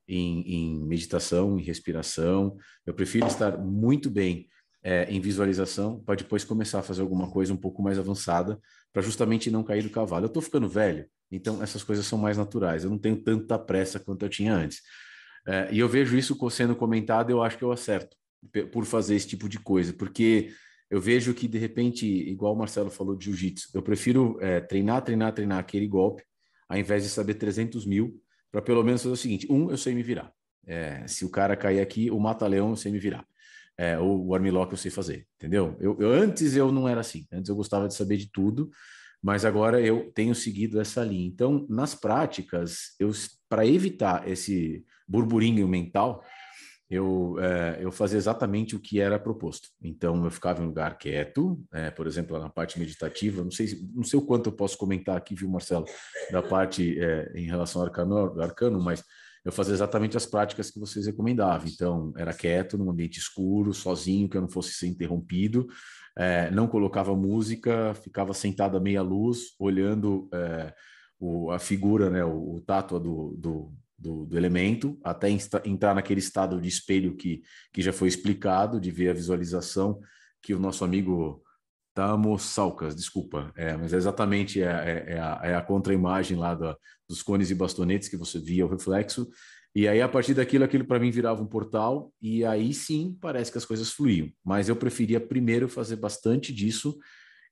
[0.06, 2.56] em, em meditação, em respiração.
[2.84, 4.48] Eu prefiro estar muito bem
[4.82, 8.60] é, em visualização para depois começar a fazer alguma coisa um pouco mais avançada
[8.92, 10.24] para justamente não cair do cavalo.
[10.24, 12.84] Eu estou ficando velho, então essas coisas são mais naturais.
[12.84, 14.82] Eu não tenho tanta pressa quanto eu tinha antes.
[15.46, 18.16] É, e eu vejo isso sendo comentado, eu acho que eu acerto
[18.70, 20.50] por fazer esse tipo de coisa, porque
[20.90, 25.02] eu vejo que de repente, igual o Marcelo falou de jiu-jitsu, eu prefiro é, treinar,
[25.02, 26.22] treinar, treinar aquele golpe,
[26.68, 28.20] ao invés de saber 300 mil,
[28.54, 30.32] para pelo menos fazer o seguinte: um, eu sei me virar.
[30.64, 33.26] É, se o cara cair aqui, o mata-leão eu sei me virar.
[33.76, 35.76] É, ou o armlock eu sei fazer, entendeu?
[35.80, 38.70] Eu, eu- antes eu não era assim, antes eu gostava de saber de tudo,
[39.20, 41.26] mas agora eu tenho seguido essa linha.
[41.26, 43.10] Então, nas práticas, eu
[43.48, 46.22] para evitar esse burburinho mental,
[46.88, 49.68] eu, é, eu fazia exatamente o que era proposto.
[49.82, 53.68] Então, eu ficava em um lugar quieto, é, por exemplo, na parte meditativa, não sei,
[53.68, 55.84] se- não sei o quanto eu posso comentar aqui, viu, Marcelo,
[56.30, 59.02] da parte é, em relação ao arcano, arcano, mas
[59.44, 61.68] eu fazia exatamente as práticas que vocês recomendavam.
[61.68, 65.66] Então, era quieto, num ambiente escuro, sozinho, que eu não fosse ser interrompido,
[66.52, 70.30] não colocava música, ficava sentado à meia luz, olhando
[71.20, 73.72] o, a figura, né, o, o tátua do, do,
[74.04, 75.30] do, do elemento, até
[75.64, 77.42] entrar naquele estado de espelho que,
[77.72, 79.98] que já foi explicado, de ver a visualização
[80.42, 81.42] que o nosso amigo
[81.94, 86.54] Tamo Salcas, desculpa, é, mas é exatamente é, é, é a, é a contra-imagem lá
[86.54, 86.76] da,
[87.08, 89.26] dos cones e bastonetes que você via o reflexo,
[89.74, 93.50] e aí a partir daquilo, aquilo para mim virava um portal, e aí sim parece
[93.50, 96.98] que as coisas fluíam, mas eu preferia primeiro fazer bastante disso,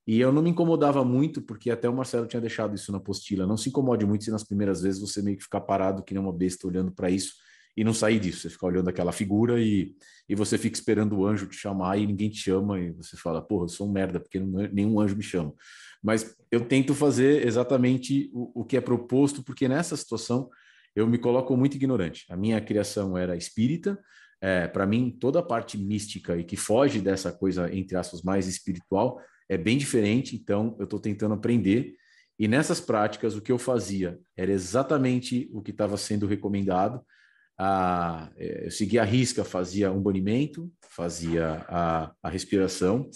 [0.06, 3.46] e eu não me incomodava muito, porque até o Marcelo tinha deixado isso na apostila.
[3.46, 6.22] Não se incomode muito se nas primeiras vezes você meio que ficar parado, que nem
[6.22, 7.34] uma besta, olhando para isso
[7.76, 8.40] e não sair disso.
[8.40, 9.94] Você fica olhando aquela figura e,
[10.28, 13.40] e você fica esperando o anjo te chamar e ninguém te chama, e você fala,
[13.40, 15.54] porra, eu sou um merda, porque nenhum anjo me chama.
[16.02, 20.50] Mas eu tento fazer exatamente o, o que é proposto, porque nessa situação
[20.96, 22.26] eu me coloco muito ignorante.
[22.28, 23.98] A minha criação era espírita,
[24.40, 28.48] é, para mim, toda a parte mística e que foge dessa coisa, entre aspas, mais
[28.48, 31.94] espiritual, é bem diferente, então eu estou tentando aprender.
[32.38, 37.00] E nessas práticas, o que eu fazia era exatamente o que estava sendo recomendado.
[37.58, 43.08] Ah, eu seguia a risca, fazia um banimento, fazia a, a respiração,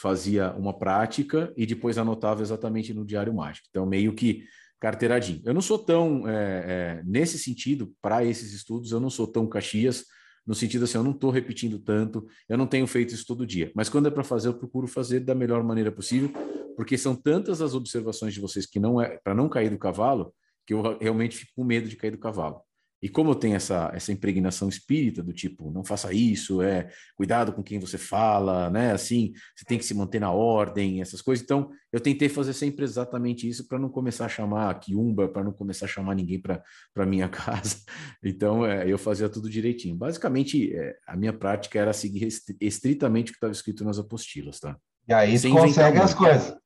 [0.00, 3.66] fazia uma prática e depois anotava exatamente no diário mágico.
[3.70, 4.44] Então, meio que
[4.80, 5.42] carteiradinho.
[5.44, 9.46] Eu não sou tão, eh, eh, nesse sentido, para esses estudos, eu não sou tão
[9.46, 10.06] caxias,
[10.50, 13.70] no sentido assim, eu não estou repetindo tanto, eu não tenho feito isso todo dia.
[13.72, 16.28] Mas quando é para fazer, eu procuro fazer da melhor maneira possível,
[16.74, 20.34] porque são tantas as observações de vocês que não é para não cair do cavalo,
[20.66, 22.62] que eu realmente fico com medo de cair do cavalo.
[23.02, 27.52] E como eu tenho essa, essa impregnação espírita do tipo, não faça isso, é cuidado
[27.52, 28.92] com quem você fala, né?
[28.92, 31.42] Assim, você tem que se manter na ordem, essas coisas.
[31.42, 35.42] Então, eu tentei fazer sempre exatamente isso para não começar a chamar a quiumba, para
[35.42, 37.76] não começar a chamar ninguém para minha casa.
[38.22, 39.96] Então, é, eu fazia tudo direitinho.
[39.96, 42.28] Basicamente, é, a minha prática era seguir
[42.60, 44.76] estritamente o que estava escrito nas apostilas, tá?
[45.08, 46.59] E aí Sem consegue as coisas.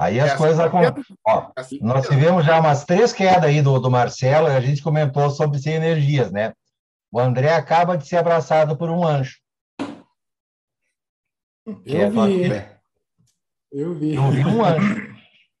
[0.00, 1.14] Aí as Essa- coisas acontecem.
[1.26, 4.82] Ó, Assim, nós tivemos já umas três quedas aí do, do Marcelo e a gente
[4.82, 6.54] comentou sobre sem energias, né?
[7.12, 9.36] O André acaba de ser abraçado por um anjo.
[11.84, 12.44] Eu é vi.
[13.72, 14.14] Eu vi.
[14.14, 15.10] Eu vi um anjo.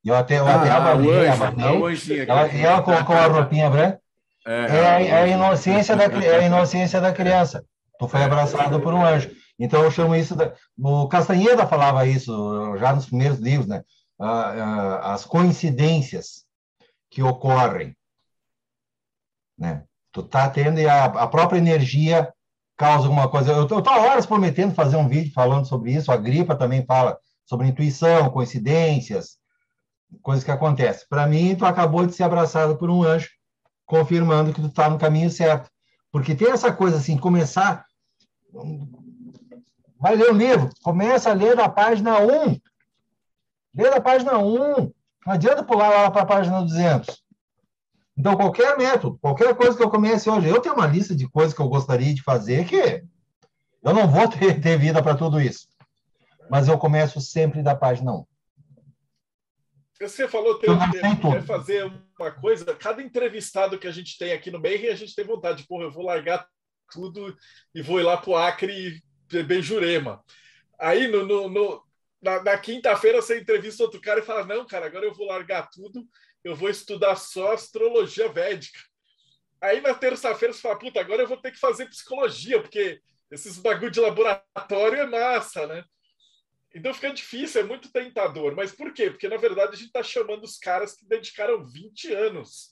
[0.02, 1.28] E eu até, eu até Ah, anjo, abanei.
[1.28, 2.30] ah, o anjinho aqui.
[2.30, 4.00] Ela, e ela colocou a roupinha branca.
[4.46, 7.62] É, É, a- é a inocência da, é a inocência da criança.
[7.98, 9.30] Tu foi abraçado por um anjo.
[9.58, 10.34] Então eu chamo isso.
[10.34, 13.82] Da, o Castanheda falava isso já nos primeiros livros, né?
[14.20, 16.44] As coincidências
[17.08, 17.96] que ocorrem,
[19.58, 19.84] né?
[20.12, 22.32] Tu tá tendo e a, a própria energia
[22.76, 23.52] causa alguma coisa.
[23.52, 26.10] Eu estou horas prometendo fazer um vídeo falando sobre isso.
[26.10, 29.38] A gripa também fala sobre intuição, coincidências,
[30.22, 31.06] coisas que acontecem.
[31.08, 33.28] Para mim, tu acabou de ser abraçado por um anjo
[33.86, 35.70] confirmando que tu está no caminho certo.
[36.12, 37.84] Porque tem essa coisa assim, começar.
[39.98, 42.60] Vai ler um livro, começa a ler da página 1.
[43.74, 44.92] Lê da página 1.
[45.26, 47.22] Não adianta pular lá para a página 200.
[48.16, 51.54] Então, qualquer método, qualquer coisa que eu comece hoje, eu tenho uma lista de coisas
[51.54, 53.02] que eu gostaria de fazer que
[53.82, 55.68] eu não vou ter, ter vida para tudo isso.
[56.50, 58.26] Mas eu começo sempre da página 1.
[60.00, 61.32] Você falou tem, tudo.
[61.32, 61.84] quer fazer
[62.18, 62.74] uma coisa.
[62.74, 65.90] Cada entrevistado que a gente tem aqui no meio, a gente tem vontade, porra, eu
[65.90, 66.46] vou largar
[66.90, 67.36] tudo
[67.74, 70.24] e vou ir lá pro Acre e beber Jurema.
[70.78, 71.82] Aí no, no- no-
[72.22, 75.68] na, na quinta-feira você entrevista outro cara e fala: Não, cara, agora eu vou largar
[75.70, 76.06] tudo,
[76.44, 78.78] eu vou estudar só astrologia védica.
[79.60, 83.00] Aí na terça-feira você fala: Puta, agora eu vou ter que fazer psicologia, porque
[83.30, 85.84] esses bagulho de laboratório é massa, né?
[86.74, 88.54] Então fica difícil, é muito tentador.
[88.54, 89.10] Mas por quê?
[89.10, 92.70] Porque, na verdade, a gente está chamando os caras que dedicaram 20 anos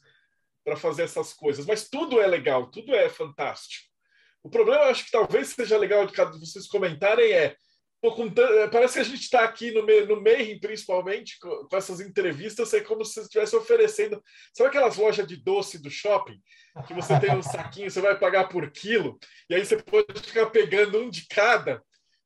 [0.64, 1.66] para fazer essas coisas.
[1.66, 3.88] Mas tudo é legal, tudo é fantástico.
[4.42, 7.56] O problema, eu acho que talvez seja legal de vocês comentarem é.
[8.00, 11.66] Pô, tan- é, parece que a gente está aqui no, me- no Mayhem, principalmente, com,
[11.68, 14.22] com essas entrevistas, é como se você estivesse oferecendo.
[14.52, 16.40] Sabe aquelas lojas de doce do shopping?
[16.86, 19.18] Que você tem um saquinho, você vai pagar por quilo,
[19.50, 21.82] e aí você pode ficar pegando um de cada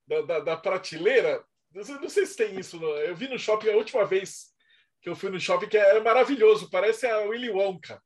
[0.07, 1.43] da, da, da prateleira.
[1.83, 2.79] Sei, não sei se tem isso.
[2.79, 2.89] não.
[2.99, 4.53] Eu vi no shopping a última vez
[5.01, 8.01] que eu fui no shopping, que era maravilhoso, parece a Willy Wonka.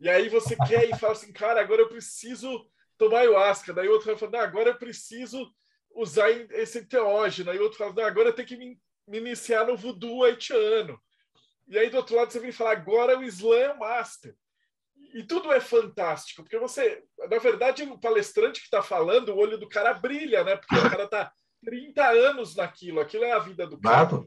[0.00, 3.72] E aí você quer e fala assim, cara, agora eu preciso tomar ayahuasca.
[3.72, 5.52] Daí o outro vai falar, não, agora eu preciso
[5.94, 7.50] usar esse enteógeno.
[7.50, 11.00] Aí o outro fala, agora eu tenho que me, me iniciar no voodoo haitiano.
[11.68, 14.34] E aí do outro lado você vem falar, agora o Islã é o master.
[15.14, 19.58] E tudo é fantástico, porque você, na verdade, o palestrante que está falando, o olho
[19.58, 20.56] do cara brilha, né?
[20.56, 21.32] Porque o cara está
[21.64, 24.22] 30 anos naquilo, aquilo é a vida do cara.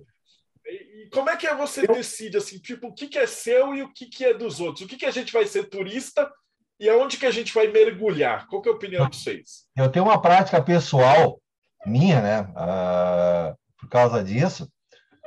[0.65, 3.81] E, e como é que você decide, assim, tipo, o que, que é seu e
[3.81, 4.85] o que, que é dos outros?
[4.85, 6.31] O que, que a gente vai ser turista
[6.79, 8.47] e aonde que a gente vai mergulhar?
[8.47, 9.67] Qual que é a opinião de vocês?
[9.75, 11.41] Eu tenho uma prática pessoal
[11.85, 12.51] minha, né?
[12.55, 14.69] ah, por causa disso.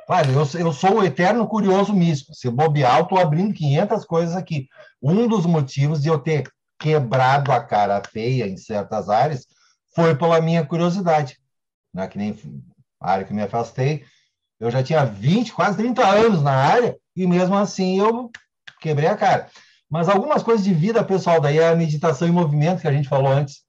[0.08, 2.34] Olha, eu, eu sou o eterno curioso místico.
[2.34, 4.66] Se bobear, estou abrindo 500 coisas aqui.
[5.02, 9.46] Um dos motivos de eu ter quebrado a cara feia em certas áreas
[9.94, 11.38] foi pela minha curiosidade.
[11.92, 12.08] Né?
[12.08, 12.38] Que nem
[13.00, 14.04] a área que me afastei.
[14.58, 18.30] Eu já tinha 20, quase 30 anos na área e mesmo assim eu
[18.80, 19.48] quebrei a cara.
[19.90, 23.08] Mas algumas coisas de vida pessoal, daí é a meditação em movimento que a gente
[23.08, 23.62] falou antes.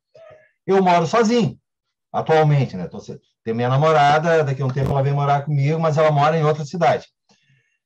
[0.65, 1.57] Eu moro sozinho,
[2.11, 2.87] atualmente, né?
[2.87, 2.99] Tô,
[3.43, 6.43] tenho minha namorada, daqui a um tempo ela vem morar comigo, mas ela mora em
[6.43, 7.07] outra cidade.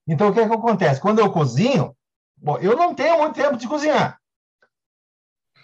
[0.07, 0.99] Então, o que é que acontece?
[0.99, 1.95] Quando eu cozinho,
[2.37, 4.19] bom, eu não tenho muito tempo de cozinhar.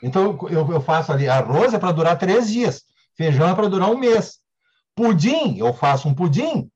[0.01, 2.84] Então, eu, eu faço ali, arroz é para durar três dias,
[3.18, 4.39] feijão é para durar um mês.
[4.95, 6.70] Pudim, eu faço um pudim.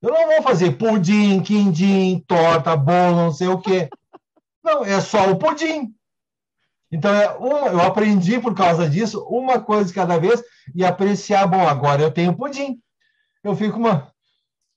[0.00, 3.88] Eu não vou fazer pudim, quindim, torta, bolo, não sei o quê.
[4.64, 5.94] Não, é só o pudim.
[6.92, 7.24] Então, é
[7.72, 10.42] eu aprendi por causa disso, uma coisa de cada vez,
[10.74, 12.78] e apreciar, bom, agora eu tenho pudim.
[13.42, 14.12] Eu fico uma,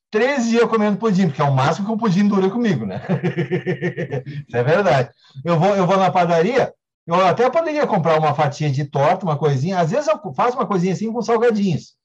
[0.09, 3.01] três dias comendo pudim, porque é o máximo que o pudim dura comigo, né?
[4.47, 5.09] Isso é verdade.
[5.43, 6.73] Eu vou, eu vou na padaria,
[7.05, 10.65] eu até poderia comprar uma fatia de torta, uma coisinha, às vezes eu faço uma
[10.65, 11.95] coisinha assim com salgadinhos,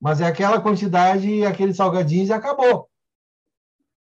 [0.00, 2.88] mas é aquela quantidade, aqueles salgadinhos e acabou.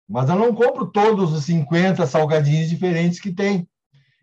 [0.07, 3.67] Mas eu não compro todos os 50 salgadinhos diferentes que tem.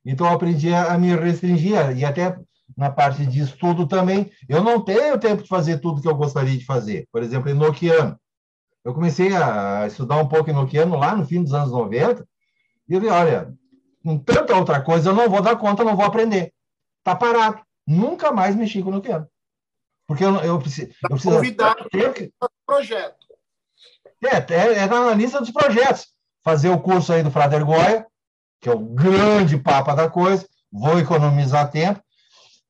[0.04, 2.38] Então, eu aprendi a me restringir, e até
[2.76, 4.30] na parte de estudo também.
[4.48, 7.06] Eu não tenho tempo de fazer tudo que eu gostaria de fazer.
[7.12, 8.18] Por exemplo, enoquiano.
[8.84, 12.26] Eu comecei a estudar um pouco enoquiano lá no fim dos anos 90,
[12.88, 13.52] e eu vi, olha,
[14.02, 16.52] com tanta outra coisa, eu não vou dar conta, não vou aprender.
[16.98, 17.60] Está parado.
[17.86, 19.28] Nunca mais mexi com enoquiano.
[20.06, 20.90] Porque eu, eu preciso...
[21.02, 23.16] Eu preciso Convidado ter que- para o projeto.
[24.24, 26.08] é, é, é na lista dos projetos.
[26.42, 28.06] Fazer o curso aí do Frater Goya,
[28.60, 32.00] que é o grande papa da coisa, vou economizar tempo.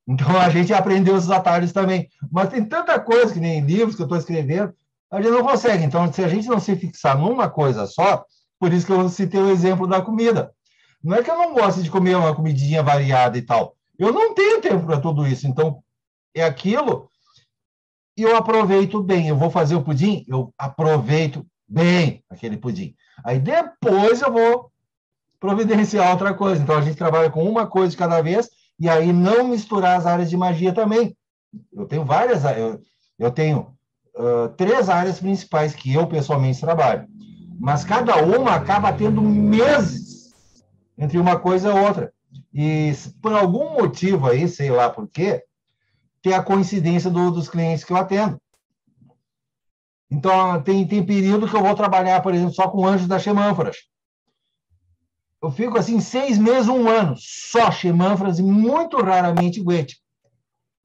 [0.07, 2.09] Então a gente aprendeu esses atalhos também.
[2.31, 4.73] Mas tem tanta coisa que nem livros que eu estou escrevendo,
[5.11, 5.85] a gente não consegue.
[5.85, 8.25] Então, se a gente não se fixar numa coisa só,
[8.59, 10.53] por isso que eu citei o exemplo da comida.
[11.03, 13.75] Não é que eu não gosto de comer uma comidinha variada e tal.
[13.99, 15.47] Eu não tenho tempo para tudo isso.
[15.47, 15.83] Então,
[16.35, 17.11] é aquilo
[18.17, 19.29] e eu aproveito bem.
[19.29, 22.95] Eu vou fazer o pudim, eu aproveito bem aquele pudim.
[23.25, 24.70] Aí depois eu vou
[25.41, 26.63] providenciar outra coisa.
[26.63, 30.07] Então a gente trabalha com uma coisa de cada vez e aí não misturar as
[30.07, 31.17] áreas de magia também.
[31.73, 32.81] Eu tenho várias, eu,
[33.19, 33.75] eu tenho
[34.15, 37.09] uh, três áreas principais que eu pessoalmente trabalho,
[37.59, 40.33] mas cada uma acaba tendo meses
[40.97, 42.13] entre uma coisa e outra.
[42.53, 45.43] E por algum motivo aí, sei lá por quê,
[46.23, 48.41] tem a coincidência do, dos clientes que eu atendo.
[50.11, 53.77] Então, tem, tem período que eu vou trabalhar, por exemplo, só com anjos da Xemânforas.
[55.43, 60.01] Eu fico assim seis meses, um ano, só Xemânforas e muito raramente Guete.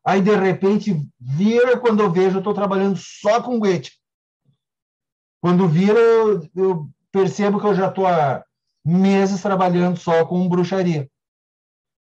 [0.06, 4.00] Aí, de repente, vira quando eu vejo, eu estou trabalhando só com Guete.
[5.42, 8.44] Quando vira, eu, eu percebo que eu já estou há
[8.84, 11.10] meses trabalhando só com bruxaria.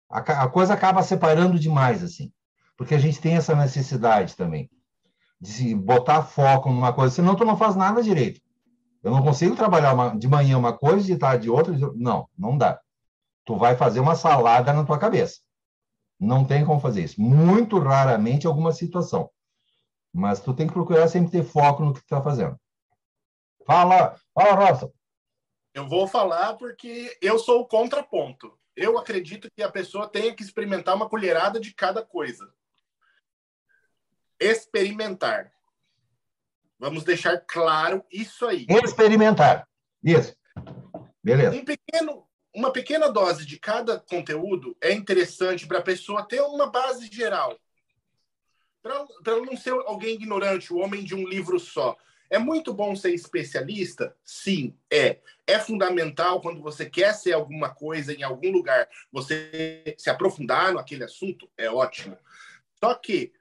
[0.08, 2.32] A, a coisa acaba separando demais, assim
[2.78, 4.70] porque a gente tem essa necessidade também
[5.40, 8.40] de se botar foco numa coisa, senão tu não faz nada direito.
[9.02, 11.72] Eu não consigo trabalhar uma, de manhã uma coisa, de tarde outra.
[11.94, 12.80] Não, não dá.
[13.44, 15.40] Tu vai fazer uma salada na tua cabeça.
[16.18, 17.20] Não tem como fazer isso.
[17.20, 19.30] Muito raramente alguma situação.
[20.12, 22.58] Mas tu tem que procurar sempre ter foco no que tu está fazendo.
[23.64, 24.92] Fala, fala, Rosa.
[25.72, 28.58] Eu vou falar porque eu sou o contraponto.
[28.74, 32.52] Eu acredito que a pessoa tenha que experimentar uma colherada de cada coisa
[34.40, 35.52] experimentar.
[36.78, 38.66] Vamos deixar claro isso aí.
[38.84, 39.68] Experimentar.
[40.02, 40.36] Isso.
[41.22, 41.56] Beleza.
[41.56, 42.24] Um pequeno,
[42.54, 47.58] uma pequena dose de cada conteúdo é interessante para a pessoa ter uma base geral.
[48.80, 51.96] Para não ser alguém ignorante, o homem de um livro só.
[52.30, 54.14] É muito bom ser especialista?
[54.22, 55.18] Sim, é.
[55.46, 61.04] É fundamental quando você quer ser alguma coisa em algum lugar, você se aprofundar naquele
[61.04, 62.16] assunto, é ótimo.
[62.78, 63.32] Só que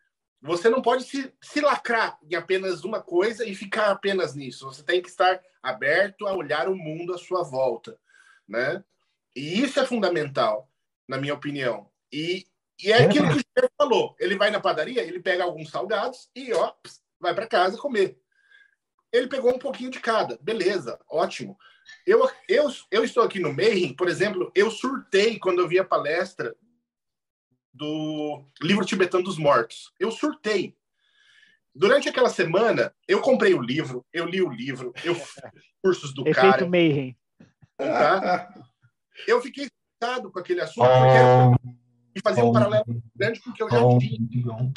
[0.42, 4.66] você não pode se, se lacrar em apenas uma coisa e ficar apenas nisso.
[4.66, 8.00] Você tem que estar aberto a olhar o mundo à sua volta,
[8.48, 8.84] né?
[9.36, 10.70] E isso é fundamental,
[11.08, 11.90] na minha opinião.
[12.12, 12.46] E,
[12.82, 14.16] e é aquilo que o Jeff falou.
[14.20, 16.74] Ele vai na padaria, ele pega alguns salgados e ó,
[17.20, 18.20] vai para casa comer.
[19.12, 21.58] Ele pegou um pouquinho de cada, beleza, ótimo.
[22.06, 25.86] Eu, eu, eu estou aqui no Mayhem, por exemplo, eu surtei quando eu vi a
[25.86, 26.56] palestra
[27.78, 29.94] do livro tibetano dos mortos.
[30.00, 30.76] Eu surtei.
[31.74, 35.16] Durante aquela semana, eu comprei o livro, eu li o livro, eu
[35.82, 36.68] cursos do Efeito cara.
[36.68, 37.16] Mayhem.
[37.78, 38.52] Tá?
[39.28, 41.78] Eu fiquei excitado com aquele assunto porque
[42.18, 44.74] e fazia um paralelo grande com o que eu já tinha.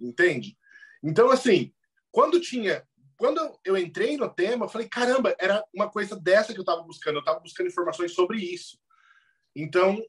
[0.00, 0.56] Entende?
[1.02, 1.72] Então, assim,
[2.10, 2.82] quando tinha.
[3.16, 6.82] Quando eu entrei no tema, eu falei, caramba, era uma coisa dessa que eu estava
[6.82, 7.16] buscando.
[7.16, 8.78] Eu estava buscando informações sobre isso.
[9.54, 10.02] Então,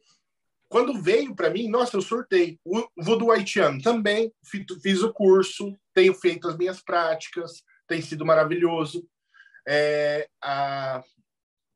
[0.75, 2.59] quando veio para mim, nossa, eu surtei.
[2.65, 9.09] O voodoo haitiano também, fiz o curso, tenho feito as minhas práticas, tem sido maravilhoso.
[9.65, 11.01] É, a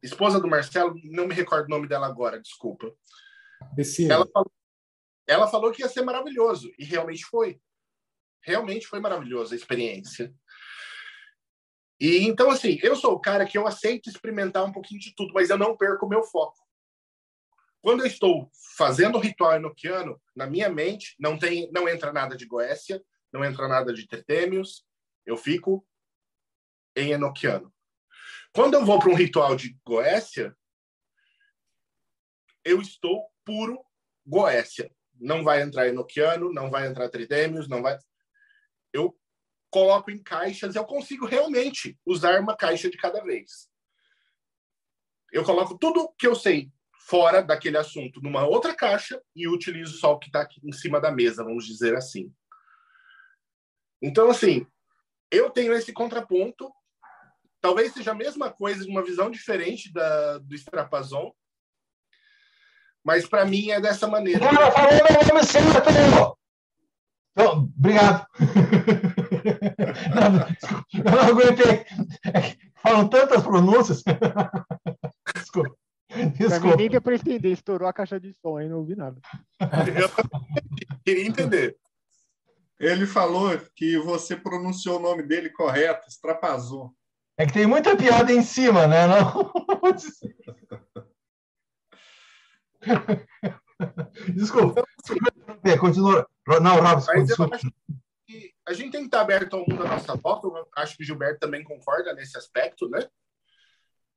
[0.04, 2.94] esposa do Marcelo, não me recordo o nome dela agora, desculpa.
[4.12, 4.52] Ela falou,
[5.26, 7.58] ela falou que ia ser maravilhoso, e realmente foi.
[8.44, 10.36] Realmente foi maravilhosa a experiência.
[11.98, 15.34] E então, assim, eu sou o cara que eu aceito experimentar um pouquinho de tudo,
[15.34, 16.58] mas eu não perco o meu foco.
[17.82, 22.36] Quando eu estou fazendo o ritual enoquiano, na minha mente não tem, não entra nada
[22.36, 23.02] de Goécia,
[23.32, 24.86] não entra nada de Tetêmios,
[25.26, 25.86] eu fico
[26.96, 27.74] em enoquiano.
[28.54, 30.56] Quando eu vou para um ritual de Goécia,
[32.66, 33.80] eu estou puro
[34.26, 34.92] Goécia.
[35.16, 37.98] Não vai entrar enoquiano, não vai entrar Tridêmios, não vai.
[38.92, 39.18] Eu
[39.70, 43.70] coloco em caixas, eu consigo realmente usar uma caixa de cada vez.
[45.32, 46.72] Eu coloco tudo que eu sei
[47.10, 51.12] fora daquele assunto numa outra caixa e utilizo só o que está em cima da
[51.12, 52.32] mesa, vamos dizer assim.
[54.00, 54.66] Então, assim,
[55.32, 56.72] eu tenho esse contraponto.
[57.60, 61.34] Talvez seja a mesma coisa, uma visão diferente da, do Strapazon,
[63.04, 64.40] mas para mim é dessa maneira.
[64.40, 64.72] Cara,
[65.10, 66.38] meu nome certo!
[67.36, 68.26] Não, obrigado.
[70.16, 70.48] Não, não.
[72.82, 74.04] Falam tantas pronúncias.
[74.04, 74.66] Desculpa.
[76.48, 77.52] Pra mim, nem deu pra entender.
[77.52, 79.20] Estourou a caixa de som aí, não ouvi nada.
[79.60, 80.10] Eu
[81.04, 81.78] queria entender.
[82.80, 86.96] Ele falou que você pronunciou o nome dele correto, extrapazou.
[87.38, 89.06] É que tem muita piada em cima, né?
[89.06, 89.52] Não...
[94.34, 94.86] Desculpa.
[95.80, 96.26] Continua.
[96.62, 97.60] Não, Robson, desculpa.
[98.66, 100.48] A gente tem que estar aberto ao mundo à nossa volta.
[100.48, 103.08] Eu acho que o Gilberto também concorda nesse aspecto, né?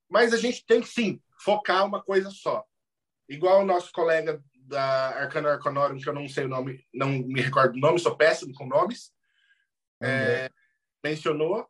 [0.09, 2.63] Mas a gente tem que sim focar uma coisa só.
[3.27, 7.41] Igual o nosso colega da Arcano Arcanorum, que eu não sei o nome, não me
[7.41, 9.11] recordo o nome, sou péssimo com nomes,
[10.01, 10.49] é,
[11.03, 11.67] mencionou.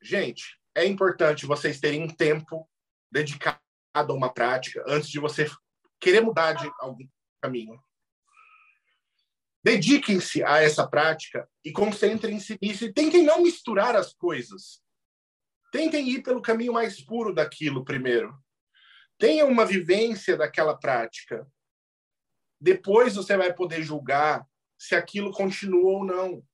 [0.00, 2.68] Gente, é importante vocês terem um tempo
[3.10, 3.60] dedicado
[3.94, 5.50] a uma prática antes de você
[6.00, 7.06] querer mudar de algum
[7.40, 7.80] caminho.
[9.64, 14.82] Dediquem-se a essa prática e concentrem-se nisso e tentem não misturar as coisas.
[15.70, 18.36] Tentem ir pelo caminho mais puro daquilo primeiro.
[19.22, 21.46] Tenha uma vivência daquela prática.
[22.60, 24.44] Depois você vai poder julgar
[24.76, 26.44] se aquilo continua ou não.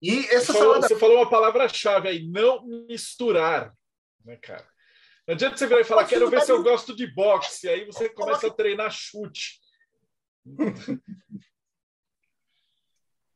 [0.00, 0.88] E essa você falou, salada...
[0.88, 3.76] você falou uma palavra-chave aí, não misturar.
[4.24, 4.66] Né, cara?
[5.26, 7.68] Não adianta você virar e falar, quero ver se eu gosto de boxe.
[7.68, 9.60] Aí você começa a treinar chute.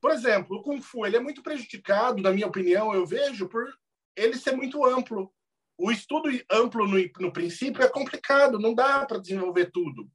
[0.00, 3.70] Por exemplo, o Kung Fu ele é muito prejudicado, na minha opinião, eu vejo, por
[4.16, 5.30] ele ser muito amplo.
[5.76, 10.10] O estudo amplo no, no princípio é complicado, não dá para desenvolver tudo.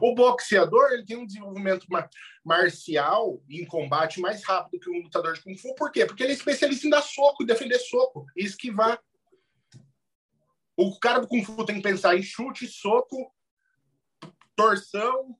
[0.00, 1.86] O boxeador ele tem um desenvolvimento
[2.44, 5.74] marcial em combate mais rápido que um lutador de Kung Fu.
[5.74, 6.04] Por quê?
[6.04, 9.00] Porque ele é especialista em dar soco, defender soco e esquivar.
[10.76, 13.32] O cara do Kung Fu tem que pensar em chute, soco,
[14.56, 15.38] torção.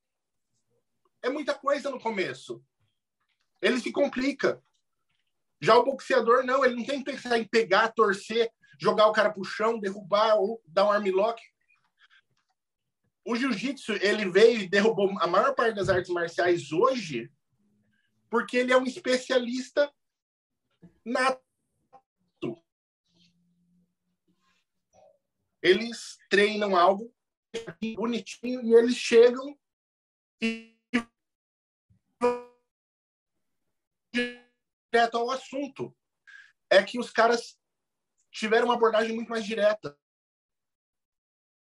[1.22, 2.62] É muita coisa no começo.
[3.60, 4.62] Ele se complica.
[5.60, 9.30] Já o boxeador, não, ele não tem que pensar em pegar, torcer, jogar o cara
[9.30, 11.40] pro chão, derrubar ou dar um armlock.
[13.24, 17.30] O jiu-jitsu, ele veio e derrubou a maior parte das artes marciais hoje
[18.30, 19.92] porque ele é um especialista
[21.04, 21.42] nato.
[25.60, 27.12] Eles treinam algo
[27.96, 29.58] bonitinho e eles chegam
[30.40, 30.78] e
[34.12, 35.94] direto ao assunto.
[36.70, 37.59] É que os caras
[38.30, 39.96] tiveram uma abordagem muito mais direta.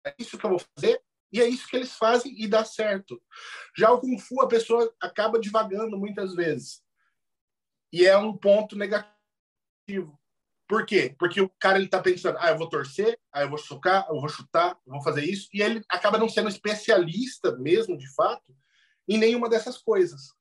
[0.05, 3.21] É isso que eu vou fazer e é isso que eles fazem e dá certo.
[3.75, 6.81] Já o Kung Fu, a pessoa acaba divagando muitas vezes.
[7.91, 10.19] E é um ponto negativo.
[10.67, 11.15] Por quê?
[11.17, 14.19] Porque o cara ele tá pensando, ah, eu vou torcer, ah, eu vou socar, eu
[14.19, 18.53] vou chutar, eu vou fazer isso, e ele acaba não sendo especialista mesmo, de fato,
[19.07, 20.37] em nenhuma dessas coisas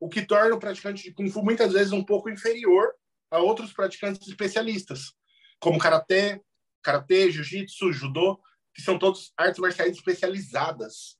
[0.00, 2.94] o que torna o praticante de Kung Fu muitas vezes um pouco inferior
[3.30, 5.12] a outros praticantes especialistas,
[5.60, 6.42] como Karatê,
[6.82, 8.40] Karatê, Jiu-Jitsu, Judô,
[8.74, 11.18] que são todos artes marciais especializadas,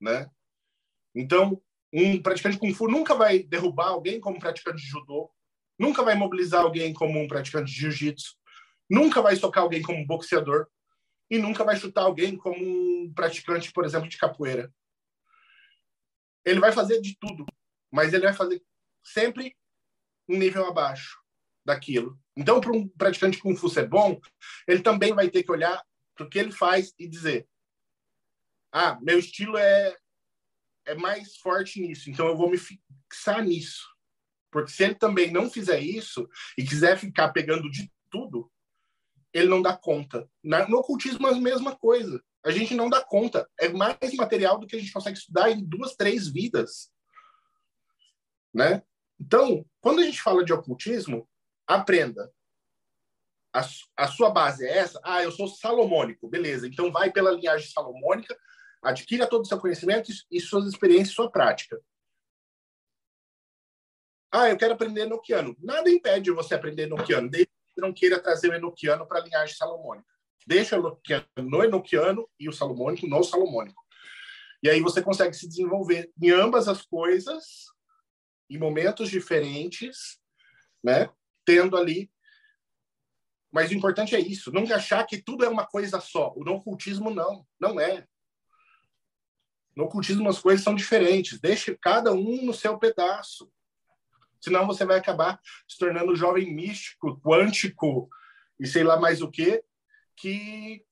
[0.00, 0.28] né?
[1.14, 1.62] Então,
[1.92, 5.30] um praticante de Kung Fu nunca vai derrubar alguém como praticante de Judô,
[5.78, 8.34] nunca vai mobilizar alguém como um praticante de Jiu-Jitsu,
[8.90, 10.66] nunca vai socar alguém como um boxeador
[11.30, 14.72] e nunca vai chutar alguém como um praticante, por exemplo, de capoeira.
[16.44, 17.46] Ele vai fazer de tudo,
[17.90, 18.62] mas ele vai fazer
[19.02, 19.56] sempre
[20.28, 21.23] um nível abaixo
[21.64, 22.18] daquilo.
[22.36, 24.20] Então, para um praticante de Kung Fu ser bom,
[24.66, 25.82] ele também vai ter que olhar
[26.14, 27.48] para o que ele faz e dizer:
[28.72, 29.96] ah, meu estilo é,
[30.86, 33.84] é mais forte nisso, então eu vou me fixar nisso.
[34.50, 38.50] Porque se ele também não fizer isso e quiser ficar pegando de tudo,
[39.32, 40.30] ele não dá conta.
[40.44, 42.22] No ocultismo, a mesma coisa.
[42.44, 43.50] A gente não dá conta.
[43.58, 46.92] É mais material do que a gente consegue estudar em duas, três vidas
[48.54, 48.82] né?
[49.20, 51.28] Então, quando a gente fala de ocultismo,
[51.66, 52.32] aprenda.
[53.52, 53.64] A,
[53.96, 55.00] a sua base é essa?
[55.04, 56.28] Ah, eu sou salomônico.
[56.28, 58.36] Beleza, então vai pela linhagem salomônica,
[58.82, 61.80] adquira todo o seu conhecimento e suas experiências, sua prática.
[64.32, 65.56] Ah, eu quero aprender enoquiano.
[65.60, 69.54] Nada impede você aprender enoquiano, desde que não queira trazer o enoquiano para a linhagem
[69.54, 70.08] salomônica.
[70.44, 73.80] Deixa o enoquiano no enoquiano e o salomônico no salomônico.
[74.60, 77.66] E aí você consegue se desenvolver em ambas as coisas
[78.50, 80.18] em momentos diferentes,
[80.82, 81.08] né?
[81.44, 82.10] Tendo ali.
[83.52, 86.32] Mas o importante é isso, nunca achar que tudo é uma coisa só.
[86.34, 88.06] O não ocultismo não, não é.
[89.76, 91.40] No ocultismo as coisas são diferentes.
[91.40, 93.50] Deixe cada um no seu pedaço.
[94.40, 98.08] Senão você vai acabar se tornando jovem místico, quântico
[98.58, 99.64] e sei lá mais o quê,
[100.16, 100.84] que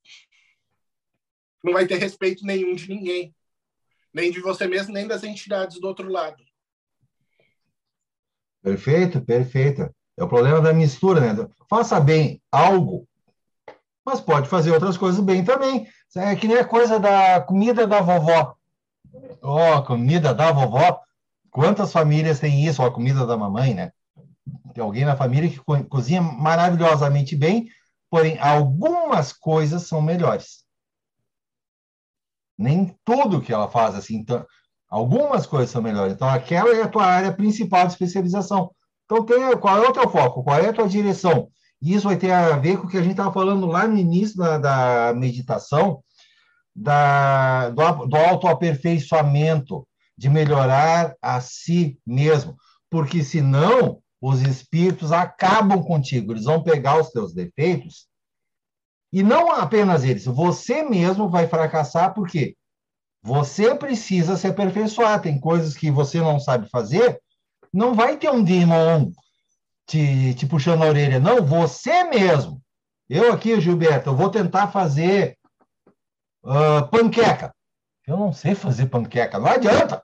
[1.63, 3.35] não vai ter respeito nenhum de ninguém.
[4.13, 6.43] Nem de você mesmo, nem das entidades do outro lado.
[8.63, 9.95] Perfeito, perfeito.
[10.17, 11.49] É o problema da mistura, né?
[11.69, 13.07] Faça bem algo,
[14.05, 15.87] mas pode fazer outras coisas bem também.
[16.15, 18.55] É que nem a coisa da comida da vovó.
[19.43, 21.01] Ó, oh, comida da vovó.
[21.51, 22.83] Quantas famílias têm isso?
[22.83, 23.93] Ó, a comida da mamãe, né?
[24.75, 27.69] Tem alguém na família que co cozinha maravilhosamente bem,
[28.11, 30.65] porém algumas coisas são melhores.
[32.59, 34.47] Nem tudo que ela faz assim, então,
[34.93, 36.13] Algumas coisas são melhores.
[36.13, 38.71] Então, aquela é a tua área principal de especialização.
[39.05, 40.43] Então, tem, qual é o teu foco?
[40.43, 41.49] Qual é a tua direção?
[41.81, 44.37] Isso vai ter a ver com o que a gente estava falando lá no início
[44.37, 46.03] da, da meditação,
[46.75, 52.57] da, do, do autoaperfeiçoamento, de melhorar a si mesmo,
[52.89, 58.07] porque senão os espíritos acabam contigo, eles vão pegar os teus defeitos
[59.13, 62.57] e não apenas eles, você mesmo vai fracassar porque
[63.21, 67.21] você precisa se aperfeiçoar, tem coisas que você não sabe fazer,
[67.73, 69.11] não vai ter um demon
[69.87, 72.63] te, te puxando a orelha, não, você mesmo.
[73.09, 75.37] Eu aqui, Gilberto, eu vou tentar fazer
[76.45, 77.55] uh, panqueca.
[78.07, 80.03] Eu não sei fazer panqueca, não adianta.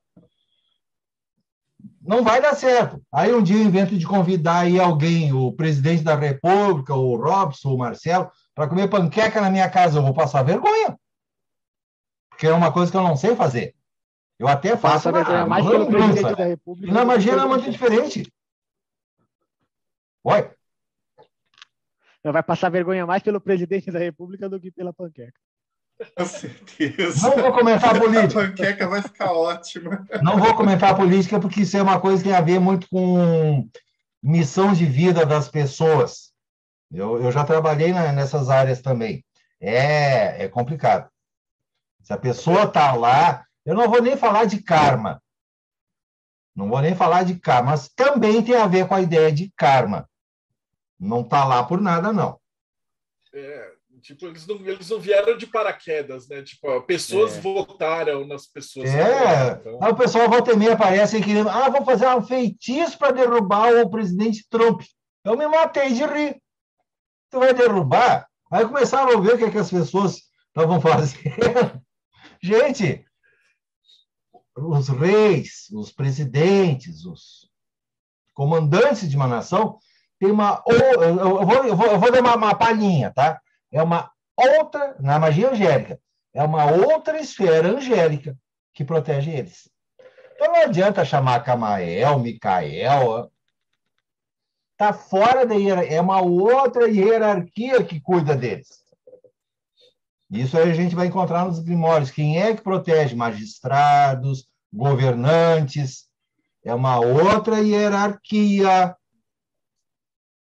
[2.01, 3.03] Não vai dar certo.
[3.13, 7.75] Aí um dia eu invento de convidar aí alguém, o presidente da República, o Robson,
[7.75, 9.99] o Marcelo, para comer panqueca na minha casa.
[9.99, 10.99] Eu vou passar vergonha.
[12.31, 13.75] Porque é uma coisa que eu não sei fazer.
[14.39, 15.11] Eu até faço.
[15.11, 16.91] Passa mais pelo presidente da República.
[16.91, 18.33] E na magia não é muito diferente.
[20.23, 20.51] Oi?
[22.23, 25.41] Vai passar vergonha mais pelo presidente da República do que pela panqueca.
[26.17, 27.29] Com certeza.
[27.29, 28.41] Não vou comentar política.
[28.41, 30.07] A panqueca vai ficar ótima.
[30.23, 33.69] Não vou comentar política porque isso é uma coisa que tem a ver muito com
[34.23, 36.33] missão de vida das pessoas.
[36.93, 39.25] Eu, eu já trabalhei na, nessas áreas também.
[39.61, 41.11] É, é complicado.
[42.03, 45.23] Se a pessoa está lá, eu não vou nem falar de karma.
[46.57, 49.53] Não vou nem falar de karma, mas também tem a ver com a ideia de
[49.55, 50.09] karma.
[50.99, 52.41] Não está lá por nada, não.
[53.35, 56.43] É, tipo, eles não, eles não vieram de paraquedas, né?
[56.43, 57.41] Tipo, pessoas é.
[57.43, 58.89] votaram nas pessoas.
[58.89, 59.79] É, então...
[59.79, 63.91] o pessoal volta e meia aparece querendo, ah, vou fazer um feitiço para derrubar o
[63.91, 64.81] presidente Trump.
[65.23, 66.41] Eu me matei de rir.
[67.31, 68.27] Tu vai derrubar?
[68.51, 71.83] Aí começaram a ver o que, é que as pessoas estavam fazendo.
[72.43, 73.05] Gente,
[74.61, 77.49] os reis, os presidentes, os
[78.35, 79.79] comandantes de uma nação
[80.19, 80.63] tem uma.
[80.67, 83.41] Eu vou, eu vou, eu vou dar uma, uma palhinha, tá?
[83.73, 86.01] É uma outra, na magia angélica,
[86.35, 88.37] é uma outra esfera angélica
[88.75, 89.71] que protege eles.
[90.35, 93.31] Então não adianta chamar Camael, Micael.
[94.73, 95.97] Está fora da hierarquia.
[95.97, 98.69] É uma outra hierarquia que cuida deles.
[100.31, 102.11] Isso aí a gente vai encontrar nos grimórios.
[102.11, 103.15] Quem é que protege?
[103.15, 106.07] Magistrados, governantes.
[106.65, 108.95] É uma outra hierarquia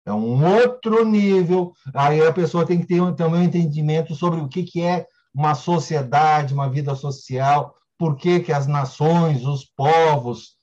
[0.06, 1.74] é um outro nível.
[1.94, 6.53] Aí a pessoa tem que ter também um entendimento sobre o que, é uma sociedade,
[6.53, 10.58] uma vida social, por que, que as nações, os povos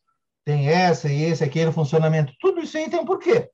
[0.44, 2.32] têm essa e esse, aquele funcionamento.
[2.40, 3.50] Tudo isso aí tem um porquê.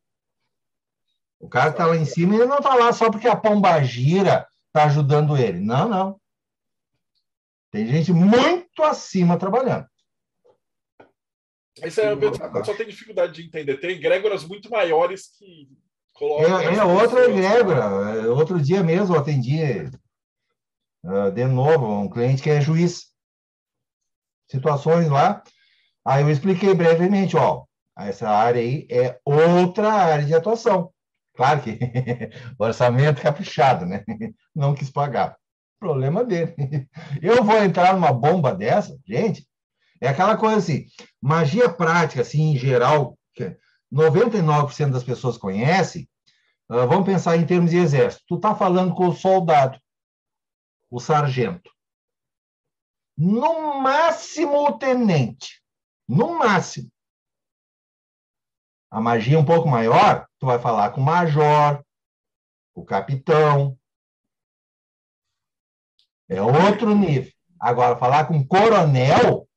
[1.39, 4.47] O cara que está lá em cima, ele não está lá só porque a pombagira
[4.75, 5.61] está ajudando ele.
[5.61, 6.21] Não, não.
[7.71, 9.87] Tem gente muito acima trabalhando.
[11.83, 13.79] Isso é, eu só tenho dificuldade de entender.
[13.79, 15.69] Tem egrégoras muito maiores que
[16.13, 16.61] colocam.
[16.61, 17.81] É, é outra egrégora.
[18.19, 19.61] É, outro dia mesmo eu atendi
[21.05, 23.13] uh, de novo um cliente que é juiz.
[24.49, 25.43] Situações lá.
[26.05, 27.65] Aí eu expliquei brevemente, ó,
[27.97, 30.94] essa área aí é outra área de atuação.
[31.35, 31.79] Claro que
[32.59, 34.05] o orçamento é caprichado, né?
[34.55, 35.37] Não quis pagar.
[35.79, 36.55] Problema dele.
[37.21, 39.47] Eu vou entrar numa bomba dessa, gente,
[40.01, 40.87] é aquela coisa assim,
[41.21, 43.57] magia prática, assim, em geral, que
[43.93, 46.09] 99% das pessoas conhecem,
[46.71, 48.25] uh, vamos pensar em termos de exército.
[48.29, 49.79] Tu está falando com o soldado,
[50.91, 51.71] o sargento.
[53.17, 55.63] No máximo o tenente.
[56.09, 56.91] No máximo.
[58.95, 61.85] A magia um pouco maior, tu vai falar com o major,
[62.73, 63.77] o capitão.
[66.29, 67.29] É outro nível.
[67.59, 69.49] Agora, falar com coronel,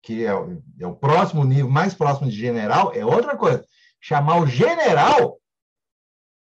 [0.00, 3.62] que é o, é o próximo nível, mais próximo de general, é outra coisa.
[4.00, 5.38] Chamar o general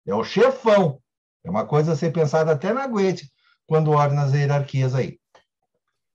[0.06, 1.02] é o chefão.
[1.42, 3.28] É uma coisa a ser pensada até na Guete,
[3.66, 5.18] quando olha nas hierarquias aí.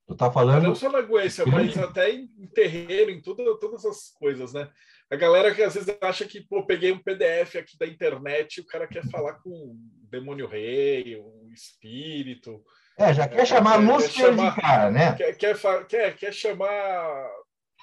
[0.07, 0.63] Tu tá falando.
[0.63, 4.71] Não só na Guência, mas até em terreiro, em tudo, todas as coisas, né?
[5.11, 8.61] A galera que às vezes acha que, pô, peguei um PDF aqui da internet e
[8.61, 9.75] o cara quer falar com o
[10.09, 12.63] demônio rei, o espírito.
[12.97, 15.15] É, já quer chamar quer, Lúcifer quer chamar, de cara, né?
[15.15, 17.27] Quer, quer, quer, quer chamar,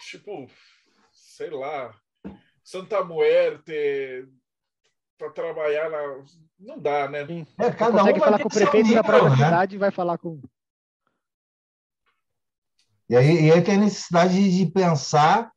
[0.09, 0.47] tipo,
[1.11, 1.93] sei lá,
[2.63, 4.29] Santa Muerte
[5.19, 6.23] para trabalhar na.
[6.59, 7.27] Não dá, né?
[7.59, 9.37] É, cada consegue um falar com o prefeito da própria né?
[9.37, 10.41] cidade e vai falar com.
[13.09, 15.51] E aí, e aí tem a necessidade de pensar,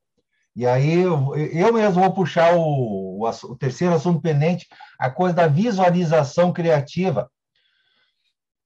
[0.55, 4.67] e aí eu, eu mesmo vou puxar o, o, o terceiro assunto pendente,
[4.99, 7.29] a coisa da visualização criativa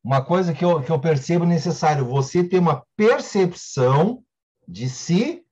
[0.03, 4.21] uma coisa que eu, que eu percebo necessário, você ter uma percepção
[4.67, 5.45] de si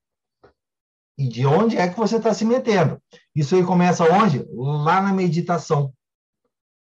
[1.17, 3.01] e de onde é que você está se metendo.
[3.33, 4.45] Isso aí começa onde?
[4.51, 5.93] Lá na meditação.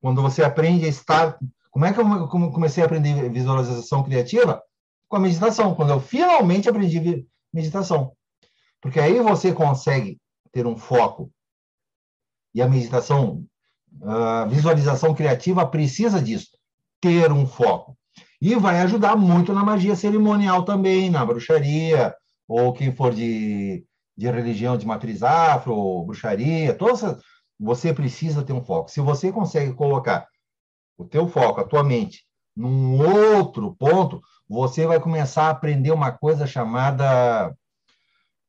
[0.00, 1.38] Quando você aprende a estar
[1.70, 4.62] Como é que eu comecei a aprender visualização criativa?
[5.08, 8.12] Com a meditação, quando eu finalmente aprendi meditação.
[8.80, 10.18] Porque aí você consegue
[10.52, 11.30] ter um foco.
[12.54, 13.44] E a meditação,
[14.02, 16.48] a visualização criativa precisa disso,
[17.00, 17.96] ter um foco.
[18.40, 22.14] E vai ajudar muito na magia cerimonial também, na bruxaria,
[22.48, 23.84] ou quem for de,
[24.16, 27.22] de religião de matriz afro, bruxaria, todas essas,
[27.58, 28.90] você precisa ter um foco.
[28.90, 30.26] Se você consegue colocar
[30.96, 32.24] o teu foco, a tua mente,
[32.56, 37.54] num outro ponto, você vai começar a aprender uma coisa chamada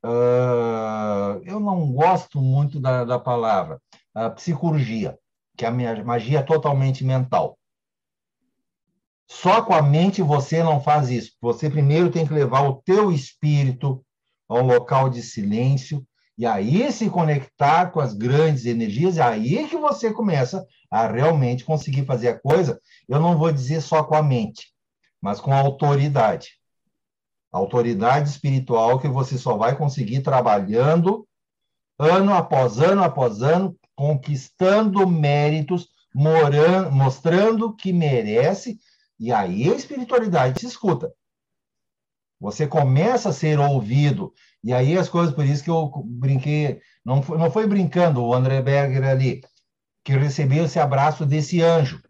[0.03, 3.79] Uh, eu não gosto muito da, da palavra
[4.15, 5.17] uh, psicologia,
[5.55, 7.57] que é a minha magia totalmente mental.
[9.27, 11.33] Só com a mente você não faz isso.
[11.39, 14.03] Você primeiro tem que levar o teu espírito
[14.49, 16.05] a um local de silêncio
[16.37, 21.63] e aí se conectar com as grandes energias, é aí que você começa a realmente
[21.63, 22.81] conseguir fazer a coisa.
[23.07, 24.73] Eu não vou dizer só com a mente,
[25.21, 26.60] mas com a autoridade
[27.51, 31.27] autoridade espiritual que você só vai conseguir trabalhando
[31.99, 38.79] ano após ano após ano, conquistando méritos, morando, mostrando que merece,
[39.19, 41.13] e aí a espiritualidade se escuta.
[42.39, 44.33] Você começa a ser ouvido,
[44.63, 48.33] e aí as coisas, por isso que eu brinquei, não foi, não foi brincando o
[48.33, 49.41] André Berger ali,
[50.03, 52.01] que recebeu esse abraço desse anjo.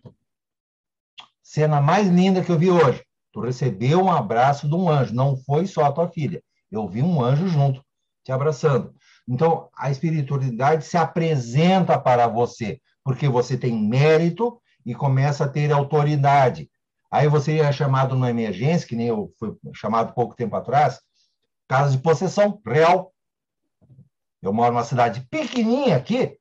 [1.44, 3.04] Cena mais linda que eu vi hoje.
[3.32, 6.44] Tu recebeu um abraço de um anjo, não foi só a tua filha.
[6.72, 7.84] Eu vi um anjo junto,
[8.24, 8.94] te abraçando.
[9.28, 15.72] Então, a espiritualidade se apresenta para você, porque você tem mérito e começa a ter
[15.72, 16.70] autoridade.
[17.10, 21.00] Aí você é chamado numa emergência, que nem eu fui chamado pouco tempo atrás,
[21.68, 23.14] caso de possessão real.
[24.42, 26.38] Eu moro numa cidade pequenininha aqui.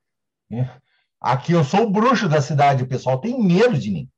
[1.20, 4.08] Aqui eu sou o bruxo da cidade, o pessoal tem medo de mim.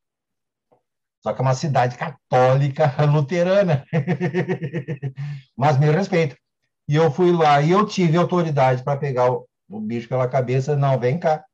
[1.22, 3.86] Só que é uma cidade católica luterana.
[5.56, 6.36] Mas me respeita.
[6.88, 10.76] E eu fui lá e eu tive autoridade para pegar o, o, bicho pela cabeça.
[10.76, 11.44] Não, vem cá.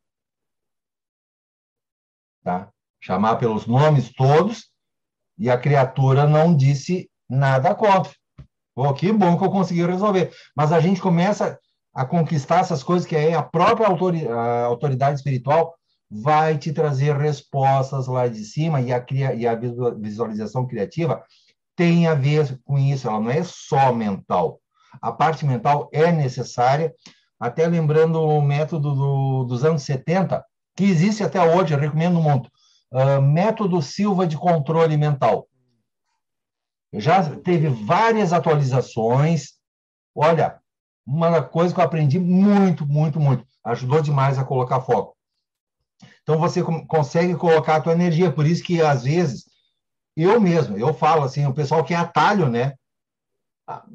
[2.42, 2.70] Tá?
[2.98, 4.70] Chamar pelos nomes todos.
[5.36, 8.12] E a criatura não disse nada contra.
[8.74, 10.32] Pô, que bom que eu consegui resolver.
[10.56, 11.58] Mas a gente começa
[11.94, 15.74] a conquistar essas coisas que é a própria autoridade espiritual
[16.10, 19.04] vai te trazer respostas lá de cima e a,
[19.34, 21.22] e a visualização criativa
[21.76, 24.60] tem a ver com isso, ela não é só mental.
[25.00, 26.92] A parte mental é necessária,
[27.38, 30.44] até lembrando o método do, dos anos 70,
[30.74, 32.50] que existe até hoje, eu recomendo muito,
[32.92, 35.46] uh, método Silva de controle mental.
[36.92, 39.52] Já teve várias atualizações.
[40.14, 40.58] Olha,
[41.06, 43.44] uma coisa que eu aprendi muito, muito, muito.
[43.64, 45.17] Ajudou demais a colocar foco.
[46.28, 49.46] Então você consegue colocar a tua energia, por isso que às vezes
[50.14, 52.74] eu mesmo, eu falo assim, o pessoal que é atalho, né?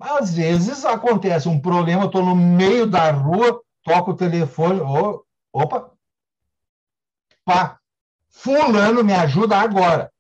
[0.02, 5.24] Às vezes acontece um problema, eu estou no meio da rua, toco o telefone, oh,
[5.54, 5.92] opa,
[7.46, 7.78] pá,
[8.32, 10.12] fulano me ajuda agora.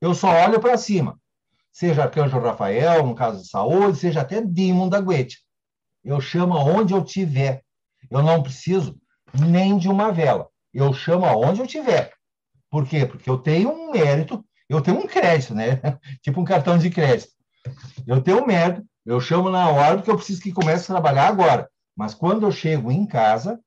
[0.00, 1.20] Eu só olho para cima.
[1.70, 5.38] Seja Arcanjo Rafael, no caso de saúde, seja até Demon da Guete.
[6.02, 7.62] Eu chamo aonde eu tiver.
[8.10, 9.00] Eu não preciso
[9.32, 12.12] nem de uma vela eu chamo aonde eu tiver.
[12.70, 13.04] Por quê?
[13.04, 15.80] Porque eu tenho um mérito, eu tenho um crédito, né?
[16.22, 17.32] tipo um cartão de crédito.
[18.06, 21.28] Eu tenho um mérito, eu chamo na hora que eu preciso que comece a trabalhar
[21.28, 21.68] agora.
[21.96, 23.60] Mas quando eu chego em casa,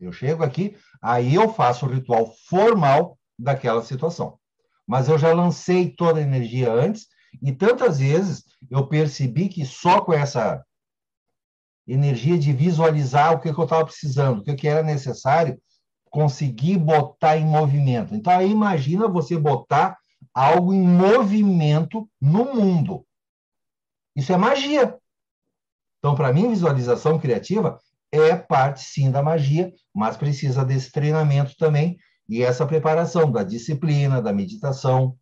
[0.00, 4.38] eu chego aqui, aí eu faço o ritual formal daquela situação.
[4.86, 7.06] Mas eu já lancei toda a energia antes,
[7.42, 10.64] e tantas vezes eu percebi que só com essa
[11.86, 15.60] energia de visualizar o que, eu estava precisando, o que era necessário,
[16.16, 18.14] conseguir botar em movimento.
[18.14, 19.98] Então, aí imagina você botar
[20.32, 23.06] algo em movimento no mundo.
[24.16, 24.98] Isso é magia.
[25.98, 27.78] Então, para mim, visualização criativa
[28.10, 34.22] é parte, sim, da magia, mas precisa desse treinamento também e essa preparação da disciplina,
[34.22, 35.18] da meditação.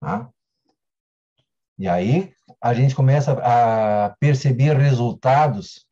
[0.00, 0.28] Tá?
[1.78, 5.88] E aí a gente começa a perceber resultados.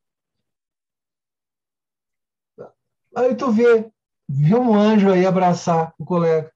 [3.15, 3.92] Aí tu vê,
[4.33, 6.51] vi um anjo aí abraçar o colega.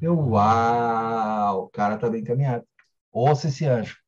[0.00, 2.66] Eu, uau, o cara tá bem encaminhado.
[3.12, 3.98] Ouça esse anjo.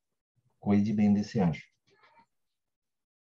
[0.59, 1.61] Cuide bem desse anjo.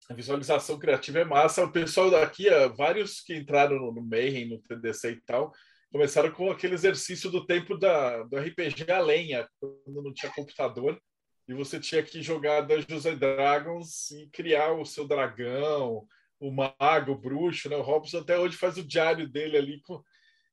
[0.10, 1.64] A visualização criativa é massa.
[1.64, 2.46] O pessoal daqui,
[2.76, 5.52] vários que entraram no Mayhem, no TDC e tal,
[5.92, 11.00] começaram com aquele exercício do tempo da, do RPG a lenha, quando não tinha computador,
[11.48, 16.06] e você tinha que jogar Dungeons and Dragons e criar o seu dragão,
[16.40, 17.76] o mago, o bruxo, né?
[17.76, 20.02] O Robson até hoje faz o diário dele ali com,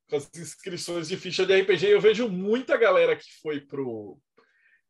[0.08, 1.86] com as inscrições de ficha de RPG.
[1.86, 4.18] Eu vejo muita galera que foi pro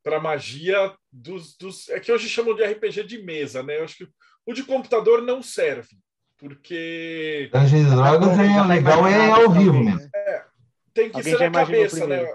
[0.02, 3.78] para magia dos, dos é que hoje chamam de RPG de mesa, né?
[3.78, 4.09] Eu acho que
[4.47, 5.97] o de computador não serve
[6.39, 10.09] porque Dungeons Dragons é legal é ao vivo mesmo.
[10.14, 10.44] É,
[10.93, 12.27] tem que Alguém ser na cabeça, né?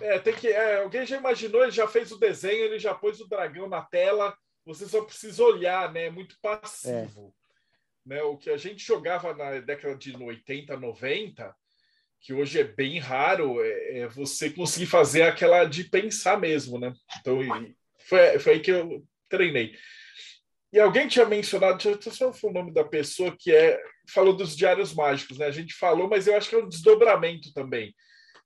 [0.00, 3.20] É, tem que, é, alguém já imaginou, ele já fez o desenho, ele já pôs
[3.20, 6.06] o dragão na tela, você só precisa olhar, né?
[6.06, 7.34] É muito passivo.
[8.08, 8.22] Né?
[8.22, 11.54] O que a gente jogava na década de 80, 90,
[12.22, 16.94] que hoje é bem raro, é, é você conseguir fazer aquela de pensar mesmo, né?
[17.20, 17.38] Então,
[18.08, 19.76] foi, foi aí que eu treinei.
[20.72, 23.78] E alguém tinha mencionado, deixa eu só o nome da pessoa que é
[24.10, 25.44] falou dos diários mágicos, né?
[25.44, 27.94] A gente falou, mas eu acho que é um desdobramento também.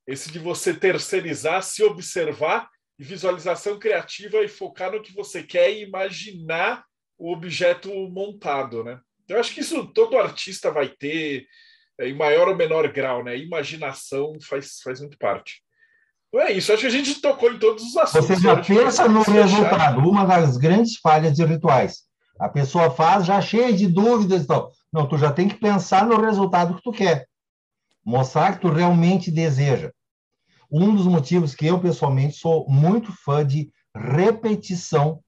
[0.05, 2.69] Esse de você terceirizar, se observar
[2.99, 6.85] visualização criativa e focar no que você quer e imaginar
[7.17, 8.99] o objeto montado, né?
[9.27, 11.45] Eu acho que isso todo artista vai ter,
[11.99, 13.37] é, em maior ou menor grau, né?
[13.37, 15.61] Imaginação faz, faz muito parte.
[16.27, 18.27] Então é isso, acho que a gente tocou em todos os assuntos.
[18.27, 19.99] Você já pensa no se deixar- resultado.
[19.99, 22.03] Uma das grandes falhas de rituais.
[22.39, 24.71] A pessoa faz já cheia de dúvidas e tal.
[24.91, 27.27] Não, tu já tem que pensar no resultado que tu quer.
[28.03, 29.91] Mostrar que tu realmente deseja.
[30.71, 35.23] Um dos motivos que eu, pessoalmente, sou muito fã de repetição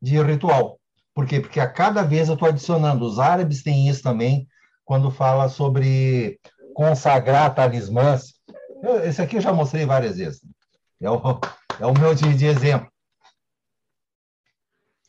[0.00, 0.75] de ritual.
[1.16, 1.40] Por quê?
[1.40, 3.06] Porque a cada vez eu estou adicionando.
[3.06, 4.46] Os árabes têm isso também,
[4.84, 6.38] quando fala sobre
[6.74, 8.34] consagrar talismãs.
[8.82, 10.42] Eu- esse aqui eu já mostrei várias vezes.
[11.00, 11.16] É o,
[11.80, 12.92] é o meu de, de exemplo.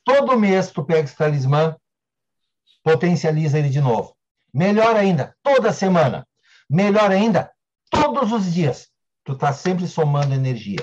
[0.05, 1.75] Todo mês tu pega esse talismã,
[2.81, 4.15] potencializa ele de novo.
[4.53, 6.25] Melhor ainda, toda semana.
[6.69, 7.51] Melhor ainda,
[7.91, 8.87] todos os dias.
[9.25, 10.79] Tu está sempre somando energia.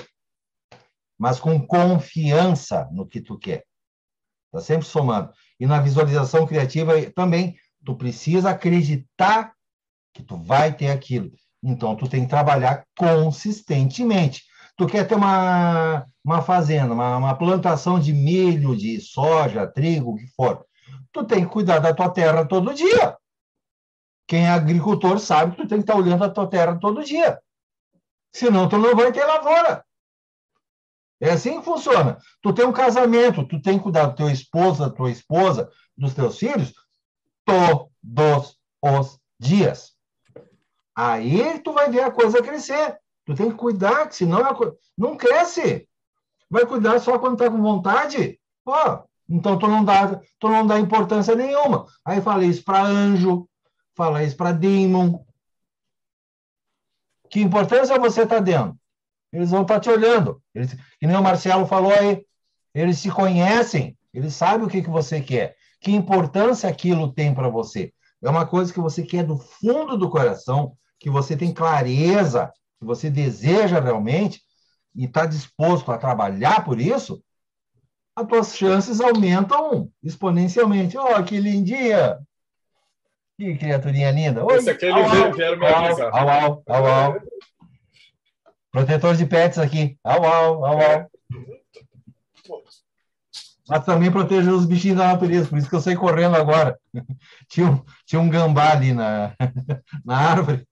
[1.17, 3.65] Mas com confiança no que tu quer.
[4.55, 5.31] Está sempre somando.
[5.59, 9.51] E na visualização criativa também, tu precisa acreditar
[10.13, 11.31] que tu vai ter aquilo.
[11.61, 14.43] Então, tu tem que trabalhar consistentemente.
[14.77, 20.15] Tu quer ter uma, uma fazenda, uma, uma plantação de milho, de soja, trigo, o
[20.15, 20.65] que for.
[21.11, 23.17] Tu tem que cuidar da tua terra todo dia.
[24.27, 27.39] Quem é agricultor sabe que tu tem que estar olhando a tua terra todo dia.
[28.33, 29.83] Senão, tu não vai ter lavoura.
[31.21, 32.17] É assim que funciona.
[32.41, 36.13] Tu tem um casamento, tu tem que cuidar do teu esposo, da tua esposa, dos
[36.13, 36.73] teus filhos,
[37.45, 39.93] todos os dias.
[40.95, 42.97] Aí tu vai ver a coisa crescer.
[43.25, 45.87] Tu tem que cuidar, que senão a co- não cresce.
[46.49, 48.39] Vai cuidar só quando tá com vontade?
[48.65, 51.85] Ó, então tu não dá, tu não dá importância nenhuma.
[52.05, 53.49] Aí fala isso para anjo,
[53.95, 55.23] fala isso para demon.
[57.29, 58.77] Que importância você está dando?
[59.35, 60.41] Eles vão estar te olhando.
[60.53, 62.25] Eles, que nem o Marcelo falou aí.
[62.73, 65.55] Eles se conhecem, eles sabem o que, que você quer.
[65.81, 67.93] Que importância aquilo tem para você.
[68.23, 72.85] É uma coisa que você quer do fundo do coração, que você tem clareza, que
[72.85, 74.41] você deseja realmente
[74.95, 77.21] e está disposto a trabalhar por isso,
[78.15, 80.97] as tuas chances aumentam exponencialmente.
[80.97, 82.17] Oh, que lindinha!
[83.37, 84.45] Que criaturinha linda!
[84.45, 86.13] Oi, Esse aqui au, eles au, vieram me avisar.
[86.13, 87.21] Au, au, au, au.
[88.75, 89.97] Protetor de pets aqui.
[90.03, 91.09] Au, au, au, au.
[93.69, 96.77] Mas também proteger os bichinhos da natureza, por isso que eu saí correndo agora.
[97.47, 99.33] Tinha um, tinha um gambá ali na,
[100.03, 100.67] na árvore,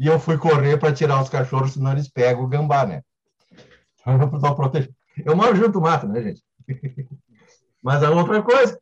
[0.00, 3.02] e eu fui correr para tirar os cachorros, senão eles pegam o gambá, né?
[4.00, 4.94] Então, protegendo.
[5.24, 6.42] Eu moro junto mato, né, gente?
[7.80, 8.78] Mas a outra coisa,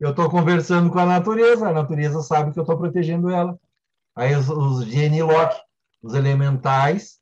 [0.00, 3.58] eu estou conversando com a natureza, a natureza sabe que eu estou protegendo ela.
[4.16, 5.54] Aí os, os Genilock,
[6.02, 7.18] os elementais,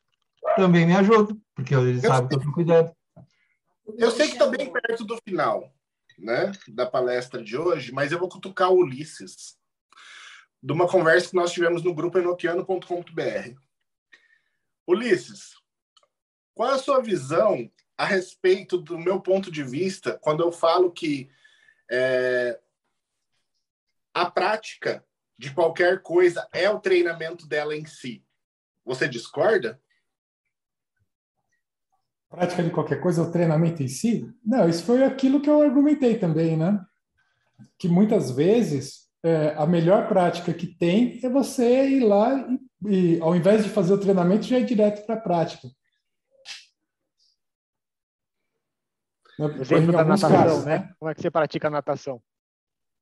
[0.56, 2.96] também me ajudam, porque eles Eu sabem que eu estou cuidando.
[3.98, 5.72] Eu sei que está bem perto do final
[6.18, 9.58] né, da palestra de hoje, mas eu vou cutucar o Ulisses
[10.62, 13.60] de uma conversa que nós tivemos no grupo enoquiano.com.br.
[14.86, 15.56] Ulisses,
[16.54, 20.92] qual é a sua visão a respeito do meu ponto de vista quando eu falo
[20.92, 21.28] que
[21.90, 22.60] é,
[24.14, 25.04] a prática
[25.36, 28.24] de qualquer coisa é o treinamento dela em si?
[28.84, 29.80] Você discorda?
[32.32, 34.26] Prática de qualquer coisa, o treinamento em si?
[34.44, 36.80] Não, isso foi aquilo que eu argumentei também, né?
[37.78, 42.34] Que muitas vezes é, a melhor prática que tem é você ir lá
[42.84, 45.68] e, e, ao invés de fazer o treinamento, já ir direto para a prática.
[49.60, 50.92] Exemplo Em da natação, casos, né?
[50.98, 52.20] Como é que você pratica a natação?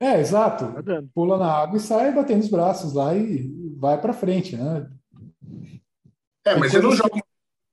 [0.01, 0.65] É, exato.
[0.67, 1.11] Nadando.
[1.15, 4.91] Pula na água e sai batendo os braços lá e vai para frente, né?
[6.45, 7.21] É, mas você não joga,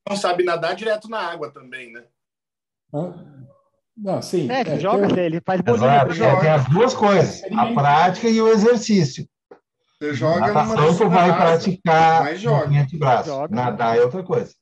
[0.08, 2.04] não sabe nadar direto na água também, né?
[3.96, 4.50] Não, sim.
[4.50, 5.86] É, é, joga, tem- ele faz bolinha.
[5.86, 6.12] Exato.
[6.14, 6.40] jogo.
[6.40, 9.28] tem as duas coisas, a prática e o exercício.
[9.98, 12.58] Você joga numa Natação, tu vai rasa, praticar mas joga.
[12.66, 13.28] movimento de braço.
[13.28, 13.54] Joga.
[13.54, 14.54] Nadar é outra coisa.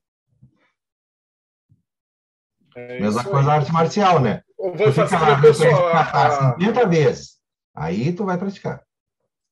[2.74, 3.58] É Mesma coisa aí.
[3.58, 4.42] arte marcial, né?
[4.58, 5.94] Ou Tu Vai fica lá, a de repente, pessoa.
[5.94, 7.36] matar A, 50 vezes.
[7.74, 8.82] Aí tu vai praticar.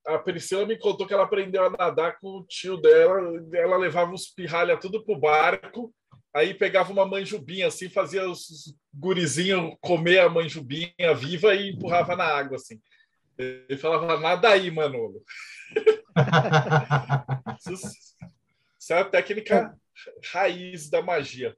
[0.06, 3.20] A Priscila me contou que ela aprendeu a nadar com o tio dela.
[3.54, 5.94] Ela levava os pirralha tudo pro barco.
[6.34, 12.24] Aí pegava uma manjubinha assim, fazia os gurizinhos comer a manjubinha viva e empurrava na
[12.24, 12.80] água assim.
[13.38, 15.22] Ele falava, nada aí, Manolo.
[18.78, 19.74] Isso, é a técnica
[20.32, 21.56] raiz da magia.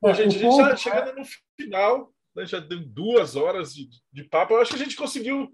[0.00, 1.22] Bom, É, gente, a gente está ponto- chegando no
[1.58, 4.54] final, né, já deu duas horas de, de papo.
[4.54, 5.48] Eu acho que a gente conseguiu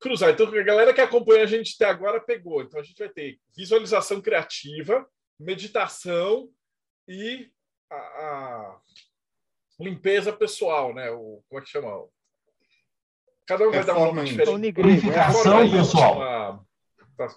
[0.00, 0.30] cruzar.
[0.30, 2.62] Então, a galera que acompanha a gente até agora pegou.
[2.62, 5.06] Então, a gente vai ter visualização criativa,
[5.38, 6.48] meditação
[7.06, 7.50] e
[7.90, 8.80] a, a
[9.78, 11.10] limpeza pessoal, né?
[11.10, 12.08] O, como é que chama?
[13.46, 14.48] Cada um vai dar um Reforma nome diferente.
[15.68, 15.78] Íntima.
[15.78, 16.66] pessoal.
[17.16, 17.36] Tá.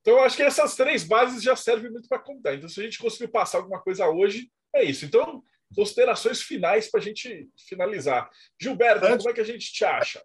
[0.00, 2.54] Então, eu acho que essas três bases já servem muito para contar.
[2.54, 5.04] Então, se a gente conseguir passar alguma coisa hoje, é isso.
[5.04, 5.42] Então,
[5.74, 8.30] considerações finais para a gente finalizar.
[8.60, 10.22] Gilberto, Antes- como é que a gente te acha?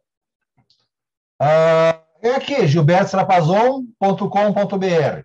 [1.44, 5.24] Ah, é aqui, gilbertostrapazon.com.br.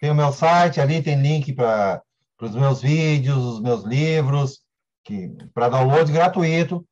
[0.00, 2.02] Tem o meu site, ali tem link para
[2.40, 4.60] os meus vídeos, os meus livros,
[5.54, 6.84] para download gratuito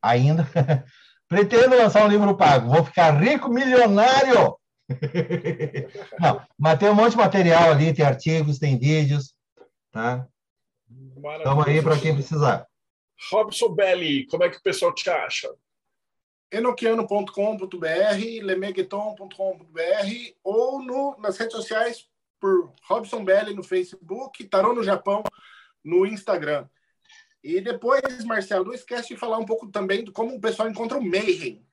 [0.00, 0.48] ainda.
[1.28, 2.70] Pretendo lançar um livro pago.
[2.70, 4.56] Vou ficar rico, milionário!
[6.18, 9.34] Não, mas tem um monte de material ali, tem artigos, tem vídeos,
[9.92, 10.26] tá?
[11.36, 12.66] Estamos aí para quem precisar.
[13.30, 15.50] Robson Belli, como é que o pessoal te acha?
[16.50, 22.08] enoquiano.com.br, lemegueton.com.br ou no, nas redes sociais
[22.40, 25.22] por Robson Belli no Facebook, Tarô no Japão
[25.84, 26.68] no Instagram.
[27.42, 30.98] E depois, Marcelo, não esquece de falar um pouco também de como o pessoal encontra
[30.98, 31.64] o Mayhem.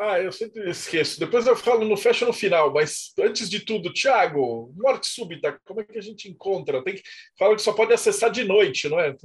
[0.00, 1.18] Ah, eu sempre esqueço.
[1.18, 5.80] Depois eu falo no fecha no final, mas antes de tudo, Thiago, morte súbita, como
[5.80, 6.84] é que a gente encontra?
[6.84, 7.02] Tem que
[7.36, 9.16] fala que só pode acessar de noite, não é?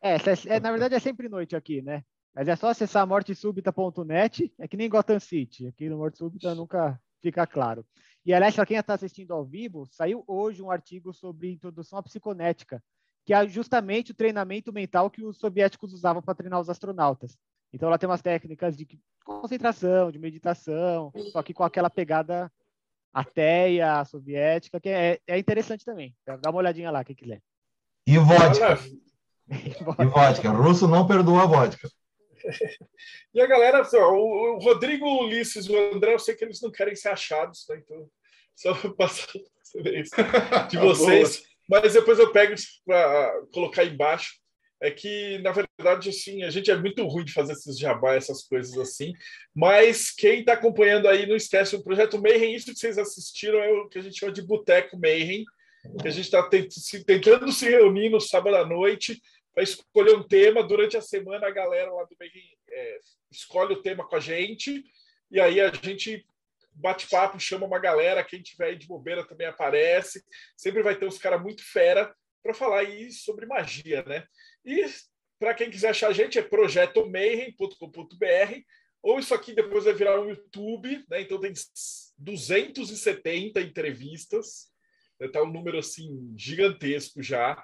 [0.00, 0.16] É,
[0.46, 2.04] é, na verdade é sempre noite aqui, né?
[2.34, 5.66] Mas é só acessar mortesúbita.net, é que nem Gotham City.
[5.66, 7.84] Aqui no Morte Súbita nunca fica claro.
[8.24, 12.02] E, aliás, para quem está assistindo ao vivo, saiu hoje um artigo sobre introdução à
[12.02, 12.82] psiconética,
[13.26, 17.36] que é justamente o treinamento mental que os soviéticos usavam para treinar os astronautas.
[17.72, 18.86] Então, ela tem umas técnicas de
[19.24, 22.50] concentração, de meditação, só que com aquela pegada
[23.12, 26.14] ateia, soviética, que é, é interessante também.
[26.26, 27.42] Dá uma olhadinha lá, quem quiser.
[28.04, 28.78] E vodka.
[29.48, 30.50] E vodka.
[30.50, 31.88] Russo não perdoa a vodka.
[33.34, 36.70] E a galera, o Rodrigo o Ulisses e o André, eu sei que eles não
[36.70, 37.82] querem ser achados, né?
[37.84, 38.08] Então,
[38.54, 39.32] só passar
[40.68, 41.44] de vocês.
[41.68, 42.54] Mas depois eu pego
[42.84, 44.40] para colocar embaixo.
[44.80, 48.42] É que, na verdade, assim, a gente é muito ruim de fazer esses jabá, essas
[48.42, 49.12] coisas assim.
[49.54, 52.56] Mas quem está acompanhando aí, não esquece o Projeto Mayhem.
[52.56, 55.44] Isso que vocês assistiram é o que a gente chama de Boteco Mayhem.
[56.00, 59.20] Que a gente está tentando se reunir no sábado à noite
[59.54, 60.62] para escolher um tema.
[60.62, 62.98] Durante a semana, a galera lá do Mayhem é,
[63.30, 64.84] escolhe o tema com a gente.
[65.30, 66.26] E aí a gente
[66.74, 68.24] bate papo, chama uma galera.
[68.24, 70.24] Quem tiver aí de bobeira também aparece.
[70.56, 74.26] Sempre vai ter uns caras muito fera para falar aí sobre magia, né?
[74.64, 74.84] E
[75.38, 78.62] para quem quiser achar a gente é projetomayhem.com.br
[79.02, 81.20] ou isso aqui depois vai virar um YouTube, né?
[81.20, 81.52] Então tem
[82.18, 84.70] 270 entrevistas,
[85.32, 87.62] tá um número assim gigantesco já.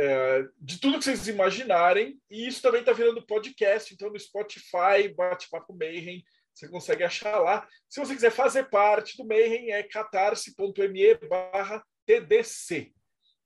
[0.00, 5.08] É, de tudo que vocês imaginarem, e isso também está virando podcast, então no Spotify,
[5.14, 6.24] Bate-Papo Mayhem,
[6.54, 7.68] você consegue achar lá.
[7.88, 12.92] Se você quiser fazer parte do Mayhem, é catarse.me barra TDC.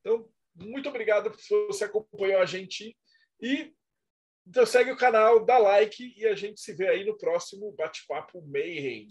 [0.01, 2.97] Então, muito obrigado se você acompanhou a gente
[3.41, 3.73] e
[4.47, 8.43] então segue o canal, dá like e a gente se vê aí no próximo Bate-Papo
[8.43, 9.09] Mayhem.